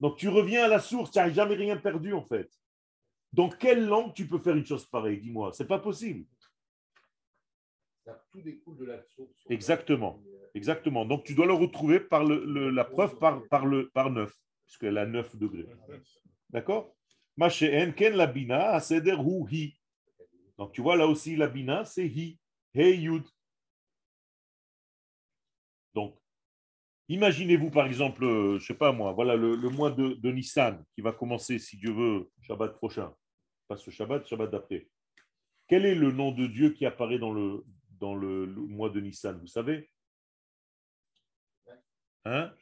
Donc 0.00 0.16
tu 0.16 0.28
reviens 0.28 0.64
à 0.64 0.68
la 0.68 0.78
source, 0.80 1.10
tu 1.10 1.18
n'as 1.18 1.30
jamais 1.30 1.54
rien 1.54 1.76
perdu 1.76 2.12
en 2.14 2.22
fait. 2.22 2.48
Dans 3.32 3.48
quelle 3.48 3.86
langue 3.86 4.14
tu 4.14 4.26
peux 4.26 4.38
faire 4.38 4.56
une 4.56 4.64
chose 4.64 4.86
pareille? 4.86 5.20
Dis-moi, 5.20 5.52
c'est 5.52 5.66
pas 5.68 5.78
possible. 5.78 6.26
Ça, 8.04 8.24
Tout 8.32 8.40
découle 8.40 8.78
de 8.78 8.84
la 8.86 9.02
source. 9.02 9.44
Exactement. 9.50 10.22
Exactement. 10.54 11.04
Donc 11.04 11.24
tu 11.24 11.34
dois 11.34 11.46
le 11.46 11.52
retrouver 11.52 12.00
par 12.00 12.24
le, 12.24 12.44
le- 12.44 12.70
la 12.70 12.84
preuve 12.84 13.18
par, 13.18 13.42
par, 13.48 13.66
le, 13.66 13.90
par 13.90 14.10
9, 14.10 14.34
puisqu'elle 14.66 14.96
a 14.98 15.06
9 15.06 15.36
degrés. 15.36 15.66
D'accord? 16.48 16.96
Machéen, 17.36 17.92
ken 17.92 18.14
la 18.14 18.26
bina, 18.26 18.70
aseder 18.70 19.16
hu 19.16 19.46
hi. 19.50 19.79
Donc 20.60 20.72
tu 20.72 20.82
vois 20.82 20.94
là 20.94 21.06
aussi 21.06 21.36
la 21.36 21.48
bina, 21.48 21.86
c'est 21.86 22.06
hi. 22.06 22.38
He 22.74 22.94
yud. 22.94 23.24
Donc, 25.94 26.20
imaginez-vous 27.08 27.70
par 27.70 27.86
exemple, 27.86 28.22
euh, 28.24 28.58
je 28.58 28.66
sais 28.66 28.74
pas 28.74 28.92
moi, 28.92 29.12
voilà 29.12 29.36
le, 29.36 29.56
mois 29.70 29.90
de, 29.90 30.30
Nissan 30.30 30.84
qui 30.94 31.00
va 31.00 31.12
commencer, 31.12 31.58
si 31.58 31.78
Dieu 31.78 31.92
veut, 31.92 32.30
Shabbat 32.42 32.76
prochain. 32.76 33.10
Pas 33.68 33.78
ce 33.78 33.90
Shabbat, 33.90 34.26
Shabbat 34.26 34.50
d'après. 34.50 34.86
Quel 35.66 35.86
est 35.86 35.94
le 35.94 36.12
nom 36.12 36.30
de 36.30 36.46
Dieu 36.46 36.74
qui 36.74 36.84
apparaît 36.84 37.18
dans 37.18 37.32
le 37.32 37.64
mois 38.68 38.90
de 38.90 39.00
Nissan 39.00 39.40
Vous 39.40 39.46
savez? 39.46 39.88
Hein? 42.26 42.52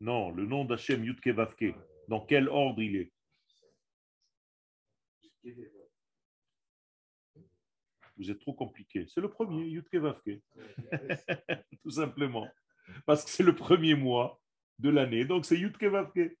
Non, 0.00 0.32
le 0.32 0.44
nom 0.44 0.64
d'Hachem 0.64 1.04
Yudke 1.04 1.28
Vavke. 1.28 1.72
Dans 2.08 2.26
quel 2.26 2.48
ordre 2.48 2.82
il 2.82 2.96
est? 2.96 3.12
Vous 8.16 8.30
êtes 8.30 8.38
trop 8.38 8.54
compliqué. 8.54 9.06
C'est 9.08 9.20
le 9.20 9.30
premier, 9.30 9.64
Yudke 9.64 9.96
Vavke. 9.96 10.40
Tout 11.82 11.90
simplement. 11.90 12.48
Parce 13.06 13.24
que 13.24 13.30
c'est 13.30 13.42
le 13.42 13.54
premier 13.54 13.94
mois 13.94 14.40
de 14.78 14.90
l'année. 14.90 15.24
Donc 15.24 15.44
c'est 15.44 15.58
Yudke 15.58 15.84
Vavke. 15.84 16.36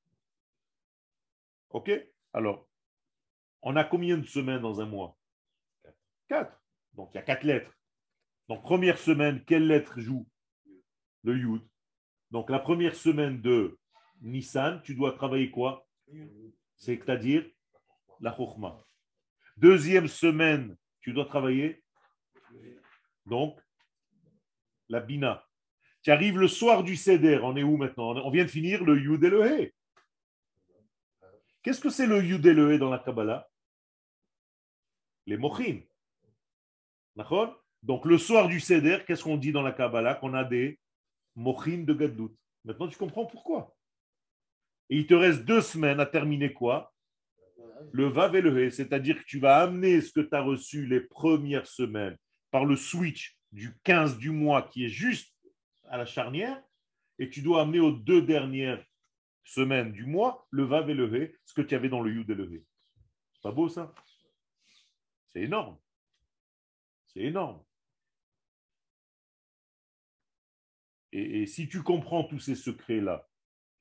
OK? 1.70 1.90
Alors, 2.32 2.68
on 3.62 3.76
a 3.76 3.84
combien 3.84 4.18
de 4.18 4.26
semaines 4.26 4.60
dans 4.60 4.80
un 4.80 4.86
mois? 4.86 5.16
Quatre. 6.28 6.62
Donc 6.94 7.10
il 7.12 7.16
y 7.16 7.20
a 7.20 7.22
quatre 7.22 7.44
lettres. 7.44 7.72
Donc 8.48 8.62
première 8.62 8.98
semaine, 8.98 9.44
quelle 9.44 9.66
lettre 9.66 9.98
joue? 9.98 10.28
Le 11.22 11.36
Yud. 11.36 11.62
Donc 12.30 12.50
la 12.50 12.58
première 12.58 12.94
semaine 12.94 13.40
de 13.40 13.78
Nissan, 14.20 14.82
tu 14.82 14.94
dois 14.94 15.12
travailler 15.12 15.50
quoi? 15.50 15.88
C'est-à-dire 16.76 17.44
la 18.20 18.36
Chokhmah. 18.36 18.84
Deuxième 19.56 20.08
semaine, 20.08 20.76
tu 21.04 21.12
dois 21.12 21.26
travailler 21.26 21.84
donc 23.26 23.60
la 24.88 25.00
Bina. 25.00 25.46
Tu 26.02 26.10
arrives 26.10 26.38
le 26.38 26.48
soir 26.48 26.82
du 26.82 26.96
Seder, 26.96 27.40
on 27.42 27.56
est 27.56 27.62
où 27.62 27.76
maintenant? 27.76 28.16
On 28.24 28.30
vient 28.30 28.44
de 28.44 28.50
finir 28.50 28.82
le 28.82 28.98
Yud 28.98 29.22
le. 29.22 29.70
Qu'est-ce 31.62 31.80
que 31.80 31.90
c'est 31.90 32.06
le 32.06 32.24
Yud 32.24 32.44
le 32.46 32.78
dans 32.78 32.88
la 32.88 32.98
Kabbalah? 32.98 33.46
Les 35.26 35.36
Mochin. 35.36 35.80
D'accord? 37.16 37.62
Donc 37.82 38.06
le 38.06 38.16
soir 38.16 38.48
du 38.48 38.58
Seder, 38.58 39.04
qu'est-ce 39.06 39.24
qu'on 39.24 39.36
dit 39.36 39.52
dans 39.52 39.62
la 39.62 39.72
Kabbalah? 39.72 40.14
Qu'on 40.14 40.32
a 40.32 40.44
des 40.44 40.80
Mochin 41.36 41.84
de 41.84 41.92
Gaddout. 41.92 42.34
Maintenant, 42.64 42.88
tu 42.88 42.96
comprends 42.96 43.26
pourquoi. 43.26 43.76
Et 44.88 44.96
il 44.96 45.06
te 45.06 45.14
reste 45.14 45.44
deux 45.44 45.60
semaines 45.60 46.00
à 46.00 46.06
terminer 46.06 46.54
quoi? 46.54 46.93
Le 47.92 48.06
Vav 48.06 48.34
et 48.36 48.40
le 48.40 48.66
He. 48.66 48.70
C'est-à-dire 48.70 49.18
que 49.18 49.24
tu 49.26 49.38
vas 49.38 49.62
amener 49.62 50.00
ce 50.00 50.12
que 50.12 50.20
tu 50.20 50.34
as 50.34 50.40
reçu 50.40 50.86
les 50.86 51.00
premières 51.00 51.66
semaines 51.66 52.16
par 52.50 52.64
le 52.64 52.76
switch 52.76 53.36
du 53.52 53.76
15 53.84 54.18
du 54.18 54.30
mois 54.30 54.62
qui 54.62 54.84
est 54.84 54.88
juste 54.88 55.34
à 55.84 55.96
la 55.96 56.06
charnière 56.06 56.60
et 57.18 57.30
tu 57.30 57.42
dois 57.42 57.62
amener 57.62 57.80
aux 57.80 57.92
deux 57.92 58.22
dernières 58.22 58.84
semaines 59.44 59.92
du 59.92 60.06
mois 60.06 60.46
le 60.50 60.64
Vav 60.64 60.90
et 60.90 60.94
le 60.94 61.14
He, 61.14 61.36
ce 61.44 61.54
que 61.54 61.62
tu 61.62 61.74
avais 61.74 61.88
dans 61.88 62.00
le 62.00 62.12
Yud 62.12 62.30
et 62.30 62.34
le 62.34 62.52
He. 62.52 62.64
Pas 63.42 63.52
beau 63.52 63.68
ça? 63.68 63.94
C'est 65.28 65.42
énorme. 65.42 65.78
C'est 67.06 67.20
énorme. 67.20 67.62
Et 71.12 71.46
si 71.46 71.68
tu 71.68 71.82
comprends 71.82 72.24
tous 72.24 72.40
ces 72.40 72.56
secrets-là, 72.56 73.28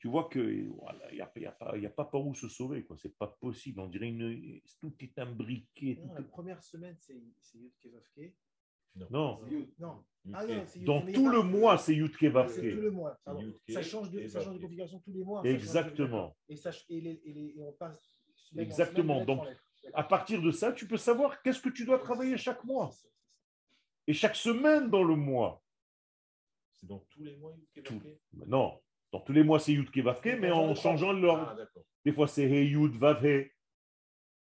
tu 0.04 0.10
vois 0.10 0.26
que 0.26 0.68
voilà, 0.82 1.00
il 1.12 1.16
n'y 1.16 1.22
a, 1.22 1.32
y 1.38 1.46
a 1.46 1.52
pas- 1.54 1.78
il 1.78 1.84
y 1.84 1.86
a 1.86 1.90
pas 1.90 2.04
par 2.04 2.28
où 2.28 2.36
se 2.36 2.50
sauver. 2.50 2.86
Ce 2.98 3.08
n'est 3.08 3.14
pas 3.14 3.28
possible. 3.40 3.80
On 3.80 3.88
dirait 3.88 4.10
une, 4.10 4.60
tout 4.82 4.94
est 5.00 5.18
imbriqué. 5.18 5.96
Non, 5.96 6.08
tout 6.10 6.14
la 6.16 6.20
est- 6.20 6.24
première 6.26 6.62
semaine, 6.62 6.98
c'est 7.00 7.16
Yud 7.58 7.72
Kevavke. 7.80 8.34
Non. 8.98 9.08
Non. 9.10 9.42
Yud 9.50 9.70
Ah 10.34 10.46
non, 10.46 10.66
Dans 10.84 11.06
tout 11.10 11.30
le 11.30 11.42
mois, 11.44 11.78
c'est 11.78 11.96
Yud 11.96 12.08
C'est 12.08 12.12
tout 12.16 12.20
Kevavke. 12.20 12.58
le 12.62 12.92
mois. 12.92 13.18
Ça 13.70 13.82
change 13.82 14.12
de, 14.12 14.20
et 14.20 14.28
ça 14.28 14.42
change 14.42 14.48
de 14.48 14.52
Vavke. 14.56 14.62
configuration 14.64 15.00
tous 15.00 15.14
les 15.14 15.24
mois. 15.24 15.42
ça 15.42 15.48
change 15.48 15.54
de- 15.54 15.58
Exactement. 15.64 16.36
Et, 16.50 16.58
ça, 16.58 16.72
et, 16.90 17.00
les- 17.00 17.22
et 17.24 17.32
les- 17.34 17.54
et 17.56 17.62
on 17.62 17.72
passe. 17.72 18.20
Exactement. 18.58 19.22
semaine, 19.24 19.38
Donc. 19.38 19.48
À 19.94 20.04
partir 20.04 20.42
de 20.42 20.52
ça, 20.52 20.74
tu 20.74 20.86
peux 20.86 20.98
savoir 20.98 21.42
qu'est-ce 21.42 21.62
que 21.62 21.70
tu 21.70 21.86
dois 21.86 22.00
travailler 22.00 22.36
chaque 22.38 22.66
mois. 22.66 22.92
Et 24.08 24.12
chaque 24.14 24.36
semaine 24.36 24.90
dans 24.90 25.04
le 25.06 25.16
mois, 25.16 25.64
C'est 26.76 26.88
dans 26.88 27.00
tous 27.10 27.24
les 27.24 27.38
mois, 27.38 27.56
Yud 27.56 27.84
Tout. 27.86 28.00
Kevavke? 28.02 28.20
Non, 28.48 28.82
dans 29.14 29.22
tous 29.22 29.32
les 29.32 29.44
mois 29.44 29.60
c'est 29.60 29.72
Yud 29.74 29.90
Kevavke, 29.92 30.38
mais 30.42 30.52
en 30.52 30.76
changeant 30.76 31.12
Ah, 31.12 31.14
l'ordre. 31.14 31.56
d'accord, 31.56 31.84
Des 32.04 32.12
fois 32.12 32.28
c'est 32.28 32.44
He 32.50 32.70
Yud 32.72 32.96
Vav 32.98 33.26
He, 33.26 33.52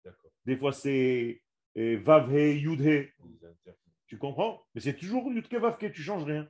d'accord. 0.03 0.29
des 0.45 0.57
fois 0.57 0.71
c'est 0.73 1.41
euh, 1.77 1.97
Vav 2.03 2.31
He 2.35 2.59
Yud 2.61 2.81
He. 2.81 3.09
Ils 3.25 3.45
inter- 3.45 3.73
Tu 4.07 4.17
comprends? 4.17 4.67
Mais 4.75 4.81
c'est 4.81 4.95
toujours 4.95 5.31
Yud 5.31 5.47
Kevavke, 5.47 5.91
tu 5.91 6.01
changes 6.03 6.25
rien. 6.25 6.47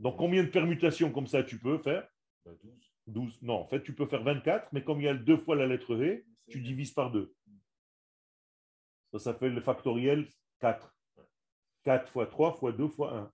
Donc 0.00 0.16
combien 0.18 0.42
de 0.42 0.48
permutations 0.48 1.10
comme 1.12 1.26
ça 1.28 1.42
tu 1.44 1.58
peux 1.58 1.78
faire? 1.78 2.06
Bah, 2.44 2.52
12. 2.62 2.92
12. 3.06 3.42
Non, 3.42 3.54
en 3.60 3.66
fait 3.66 3.82
tu 3.82 3.94
peux 3.94 4.06
faire 4.06 4.22
24, 4.24 4.72
mais 4.72 4.82
comme 4.84 5.00
il 5.00 5.04
y 5.04 5.08
a 5.08 5.14
deux 5.14 5.36
fois 5.38 5.54
la 5.56 5.66
lettre 5.66 5.94
He, 5.96 6.24
tu 6.50 6.60
divises 6.60 6.90
par 6.92 7.10
deux. 7.12 7.34
Ça 9.12 9.18
s'appelle 9.20 9.54
le 9.54 9.60
factoriel 9.60 10.26
4. 10.60 10.94
4 11.84 12.10
fois 12.10 12.26
3 12.26 12.52
fois 12.54 12.72
2 12.72 12.88
fois 12.88 13.16
1. 13.16 13.32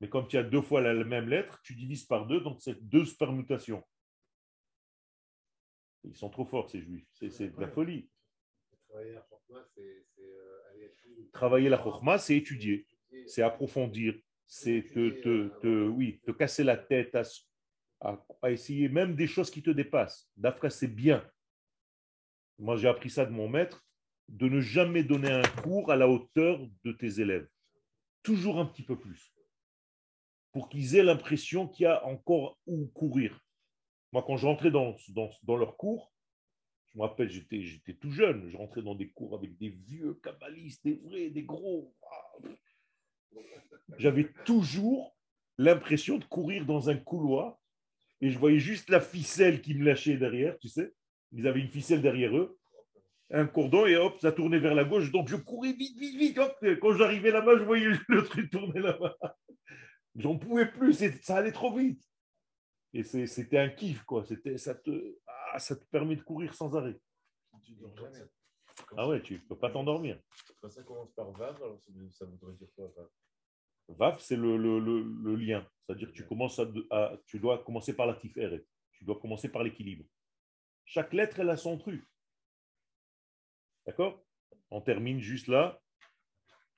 Mais 0.00 0.08
comme 0.08 0.28
tu 0.28 0.36
as 0.36 0.42
deux 0.42 0.60
fois 0.62 0.80
la 0.80 0.92
la 0.92 1.04
même 1.04 1.28
lettre, 1.28 1.60
tu 1.62 1.74
divises 1.74 2.04
par 2.04 2.26
deux, 2.26 2.40
donc 2.40 2.60
c'est 2.60 2.82
deux 2.88 3.04
permutations. 3.18 3.82
Ils 6.04 6.16
sont 6.16 6.28
trop 6.28 6.44
forts, 6.44 6.68
ces 6.70 6.82
juifs. 6.82 7.06
C'est 7.12 7.30
de 7.54 7.60
la 7.60 7.68
folie. 7.68 8.08
Travailler 8.88 9.16
à 9.16 9.20
Chorma, 9.22 9.66
euh, 10.18 11.70
la 11.70 11.78
chorma, 11.78 12.18
c'est 12.18 12.36
étudier, 12.36 12.86
c'est 13.26 13.42
approfondir, 13.42 14.14
c'est 14.46 14.82
te, 14.92 15.10
te, 15.22 15.48
te- 15.60 15.88
oui, 15.88 16.20
te 16.24 16.30
casser 16.32 16.62
la 16.64 16.76
tête 16.76 17.14
à, 17.14 17.22
à- 18.00 18.24
à 18.42 18.50
essayer 18.50 18.88
même 18.88 19.16
des 19.16 19.26
choses 19.26 19.50
qui 19.50 19.62
te 19.62 19.70
dépassent. 19.70 20.30
D'après, 20.36 20.70
c'est 20.70 20.88
bien. 20.88 21.28
Moi, 22.58 22.76
j'ai 22.76 22.88
appris 22.88 23.10
ça 23.10 23.24
de 23.26 23.32
mon 23.32 23.48
maître, 23.48 23.84
de 24.28 24.48
ne 24.48 24.60
jamais 24.60 25.02
donner 25.02 25.30
un 25.30 25.42
cours 25.62 25.90
à 25.90 25.96
la 25.96 26.08
hauteur 26.08 26.60
de 26.84 26.92
tes 26.92 27.20
élèves. 27.20 27.48
Toujours 28.22 28.58
un 28.60 28.66
petit 28.66 28.82
peu 28.84 28.98
plus. 28.98 29.33
Pour 30.54 30.68
qu'ils 30.68 30.96
aient 30.96 31.02
l'impression 31.02 31.68
qu'il 31.68 31.84
y 31.84 31.86
a 31.86 32.06
encore 32.06 32.58
où 32.66 32.86
courir. 32.86 33.38
Moi, 34.12 34.24
quand 34.24 34.36
je 34.36 34.46
rentrais 34.46 34.70
dans, 34.70 34.94
dans, 35.42 35.56
leurs 35.56 35.76
cours, 35.76 36.12
je 36.86 36.98
me 36.98 37.02
rappelle, 37.02 37.28
j'étais, 37.28 37.94
tout 38.00 38.12
jeune, 38.12 38.48
je 38.48 38.56
rentrais 38.56 38.82
dans 38.82 38.94
des 38.94 39.10
cours 39.10 39.34
avec 39.34 39.58
des 39.58 39.70
vieux 39.70 40.14
kabbalistes, 40.22 40.84
des 40.84 40.94
vrais, 40.94 41.30
des 41.30 41.42
gros. 41.42 41.92
J'avais 43.98 44.32
toujours 44.44 45.16
l'impression 45.58 46.18
de 46.18 46.24
courir 46.24 46.64
dans 46.64 46.88
un 46.88 46.96
couloir 46.96 47.58
et 48.20 48.30
je 48.30 48.38
voyais 48.38 48.60
juste 48.60 48.88
la 48.90 49.00
ficelle 49.00 49.60
qui 49.60 49.74
me 49.74 49.84
lâchait 49.84 50.16
derrière, 50.16 50.56
tu 50.58 50.68
sais. 50.68 50.94
Ils 51.32 51.48
avaient 51.48 51.60
une 51.60 51.68
ficelle 51.68 52.00
derrière 52.00 52.36
eux, 52.36 52.56
un 53.30 53.46
cordon 53.46 53.86
et 53.86 53.96
hop, 53.96 54.20
ça 54.20 54.30
tournait 54.30 54.60
vers 54.60 54.76
la 54.76 54.84
gauche. 54.84 55.10
Donc 55.10 55.28
je 55.28 55.34
courais 55.34 55.72
vite, 55.72 55.98
vite, 55.98 56.16
vite. 56.16 56.40
Quand 56.80 56.92
j'arrivais 56.92 57.32
là-bas, 57.32 57.58
je 57.58 57.64
voyais 57.64 57.88
le 58.08 58.24
truc 58.24 58.50
tourner 58.50 58.80
là-bas. 58.80 59.16
J'en 60.16 60.38
pouvais 60.38 60.70
plus, 60.70 60.92
c'est- 60.94 61.22
ça 61.24 61.36
allait 61.38 61.52
trop 61.52 61.74
vite. 61.76 62.02
Et 62.92 63.02
c'était 63.02 63.58
un 63.58 63.68
kiff, 63.70 64.04
quoi. 64.04 64.24
C'était, 64.24 64.56
ça, 64.56 64.74
te, 64.74 65.18
ah, 65.26 65.58
ça 65.58 65.74
te 65.74 65.84
permet 65.86 66.14
de 66.16 66.22
courir 66.22 66.54
sans 66.54 66.76
arrêt. 66.76 67.00
Tu 67.64 67.72
dors 67.74 67.96
jamais. 67.96 68.20
Quand 68.86 68.96
Ah 68.98 69.08
ouais, 69.08 69.22
tu 69.22 69.34
ne 69.34 69.38
peux 69.38 69.58
pas 69.58 69.70
t'endormir. 69.70 70.20
Quand 70.60 70.70
ça 70.70 70.82
commence 70.84 71.12
par 71.12 71.30
Vav, 71.32 71.56
alors 71.56 71.80
ça 72.10 72.24
voudrait 72.24 72.54
dire 72.54 72.68
quoi 72.76 72.92
Vav? 72.96 73.08
VAF, 73.88 74.20
c'est 74.22 74.36
le, 74.36 74.56
le- 74.56 74.78
le- 74.80 75.02
le 75.02 75.36
lien. 75.36 75.68
C'est-à-dire 75.86 76.08
que 76.08 76.14
tu, 76.14 76.26
commences 76.26 76.58
à, 76.58 76.66
à- 76.90 77.16
tu 77.26 77.38
dois 77.38 77.62
commencer 77.64 77.94
par 77.94 78.06
la 78.06 78.14
tiferet. 78.14 78.64
Tu 78.92 79.04
dois 79.04 79.18
commencer 79.20 79.48
par 79.50 79.62
l'équilibre. 79.62 80.04
Chaque 80.84 81.12
lettre, 81.12 81.40
elle 81.40 81.50
a 81.50 81.56
son 81.56 81.76
truc. 81.78 82.02
D'accord? 83.86 84.24
On 84.70 84.80
termine 84.80 85.20
juste 85.20 85.48
là. 85.48 85.80
Velorak 85.82 85.82
shen 85.82 86.02
stira 86.02 86.02
ben 86.02 86.02
chokhma 86.02 86.02
le 86.02 86.02
bina. 86.02 86.73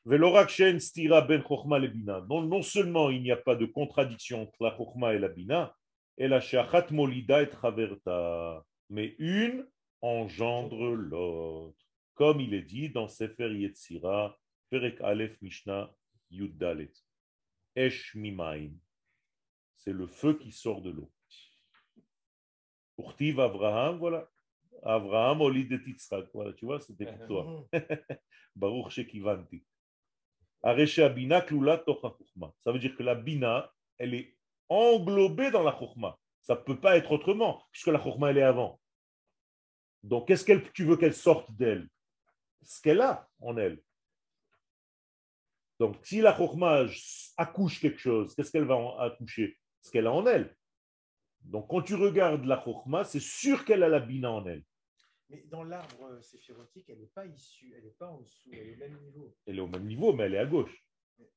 Non, 2.28 2.42
non 2.42 2.62
seulement 2.62 3.10
il 3.10 3.22
n'y 3.22 3.32
a 3.32 3.36
pas 3.36 3.56
de 3.56 3.66
contradiction 3.66 4.42
entre 4.42 4.62
la 4.62 4.76
chokhma 4.76 5.14
et 5.14 5.18
la 5.18 5.28
bina, 5.28 5.76
et 6.16 6.28
la 6.28 6.40
shachat 6.40 6.86
molida 6.92 7.42
et 7.42 7.50
traverta, 7.50 8.64
mais 8.88 9.16
une 9.18 9.66
engendre 10.02 10.94
l'autre. 10.94 11.76
Comme 12.14 12.40
il 12.40 12.54
est 12.54 12.62
dit 12.62 12.88
dans 12.90 13.08
Sefer 13.08 13.52
Yetzira, 13.52 14.38
Perek 14.70 15.00
Aleph 15.00 15.42
Mishnah 15.42 15.92
Yud 16.30 16.56
Dalet. 16.56 16.92
Esh 17.74 18.14
mimaim. 18.14 18.70
C'est 19.74 19.92
le 19.92 20.06
feu 20.06 20.38
qui 20.38 20.52
sort 20.52 20.82
de 20.82 20.90
l'eau. 20.90 21.10
Urtiv 22.96 23.40
Abraham, 23.40 23.98
voilà. 23.98 24.30
Abraham 24.84 25.40
Olid 25.40 25.72
et 25.72 25.80
Yitzhak. 25.84 26.28
Voilà, 26.32 26.52
tu 26.52 26.64
vois, 26.64 26.78
c'était 26.80 27.06
pour 27.06 27.26
toi. 27.26 27.68
Baruch 28.54 28.90
Shekivanti. 28.90 29.64
Ça 30.66 30.74
veut 32.72 32.78
dire 32.80 32.96
que 32.96 33.02
la 33.04 33.14
Bina, 33.14 33.72
elle 33.98 34.14
est 34.14 34.36
englobée 34.68 35.52
dans 35.52 35.62
la 35.62 35.70
Chochma. 35.78 36.18
Ça 36.42 36.56
ne 36.56 36.60
peut 36.60 36.80
pas 36.80 36.96
être 36.96 37.12
autrement, 37.12 37.62
puisque 37.70 37.86
la 37.86 38.02
Chochma, 38.02 38.30
elle 38.30 38.38
est 38.38 38.42
avant. 38.42 38.80
Donc, 40.02 40.26
qu'est-ce 40.26 40.44
que 40.44 40.52
tu 40.70 40.84
veux 40.84 40.96
qu'elle 40.96 41.14
sorte 41.14 41.50
d'elle? 41.52 41.88
Ce 42.62 42.82
qu'elle 42.82 43.00
a 43.00 43.28
en 43.40 43.56
elle. 43.56 43.80
Donc, 45.78 46.04
si 46.04 46.20
la 46.20 46.36
Chochma 46.36 46.84
accouche 47.36 47.80
quelque 47.80 48.00
chose, 48.00 48.34
qu'est-ce 48.34 48.50
qu'elle 48.50 48.64
va 48.64 48.76
accoucher? 48.98 49.56
Ce 49.82 49.90
qu'elle 49.90 50.08
a 50.08 50.12
en 50.12 50.26
elle. 50.26 50.56
Donc, 51.42 51.68
quand 51.68 51.82
tu 51.82 51.94
regardes 51.94 52.44
la 52.44 52.60
Chochma, 52.64 53.04
c'est 53.04 53.20
sûr 53.20 53.64
qu'elle 53.64 53.84
a 53.84 53.88
la 53.88 54.00
Bina 54.00 54.32
en 54.32 54.44
elle. 54.46 54.64
Mais 55.28 55.42
dans 55.48 55.64
l'arbre 55.64 56.04
euh, 56.04 56.22
séphirotique, 56.22 56.88
elle 56.88 57.00
n'est 57.00 57.06
pas 57.06 57.26
issue, 57.26 57.74
elle 57.76 57.84
n'est 57.84 57.90
pas 57.90 58.08
en 58.08 58.20
dessous, 58.20 58.48
elle 58.52 58.68
est 58.68 58.74
au 58.74 58.78
même 58.78 59.00
niveau. 59.02 59.36
Elle 59.46 59.58
est 59.58 59.60
au 59.60 59.66
même 59.66 59.86
niveau, 59.86 60.12
mais 60.12 60.24
elle 60.24 60.34
est 60.34 60.38
à 60.38 60.46
gauche. 60.46 60.86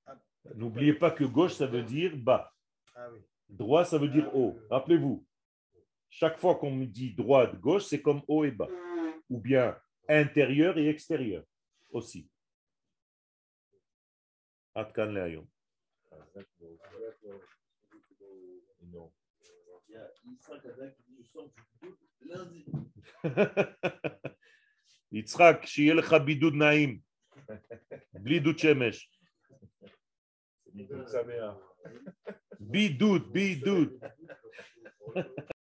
Ah, 0.06 0.16
N'oubliez 0.56 0.94
pas 0.94 1.12
que 1.12 1.24
gauche, 1.24 1.54
ça 1.54 1.66
veut 1.66 1.84
dire 1.84 2.16
bas. 2.16 2.54
Ah 2.96 3.10
oui. 3.12 3.20
Droit, 3.48 3.84
ça 3.86 3.98
veut 3.98 4.10
dire 4.10 4.34
haut. 4.36 4.60
Rappelez-vous, 4.70 5.26
chaque 6.10 6.38
fois 6.40 6.56
qu'on 6.56 6.72
me 6.72 6.86
dit 6.86 7.14
droite, 7.14 7.60
gauche, 7.60 7.86
c'est 7.86 8.02
comme 8.02 8.22
haut 8.28 8.44
et 8.44 8.52
bas. 8.52 8.70
Ou 9.30 9.40
bien 9.40 9.76
intérieur 10.08 10.78
et 10.78 10.88
extérieur 10.88 11.44
aussi. 11.92 12.30
Ad 14.76 14.94
kan 14.94 15.12
le'ayom. 15.12 15.48
Ah, 16.12 16.18
d'accord. 16.36 16.78
Non. 18.84 19.12
Il 19.88 19.94
y 19.94 19.98
a 19.98 20.12
Ada 20.52 20.92
qui 20.92 21.04
dit 21.04 21.18
Je 21.18 21.24
sens 21.24 21.50
je 21.56 21.88
doute. 21.88 22.09
יצחק, 25.12 25.62
שיהיה 25.66 25.94
לך 25.94 26.14
בידוד 26.26 26.54
נעים, 26.54 27.00
בלי 28.14 28.40
דוד 28.40 28.60
שמש. 28.60 29.12
בידוד, 32.60 33.34
בידוד. 33.34 34.00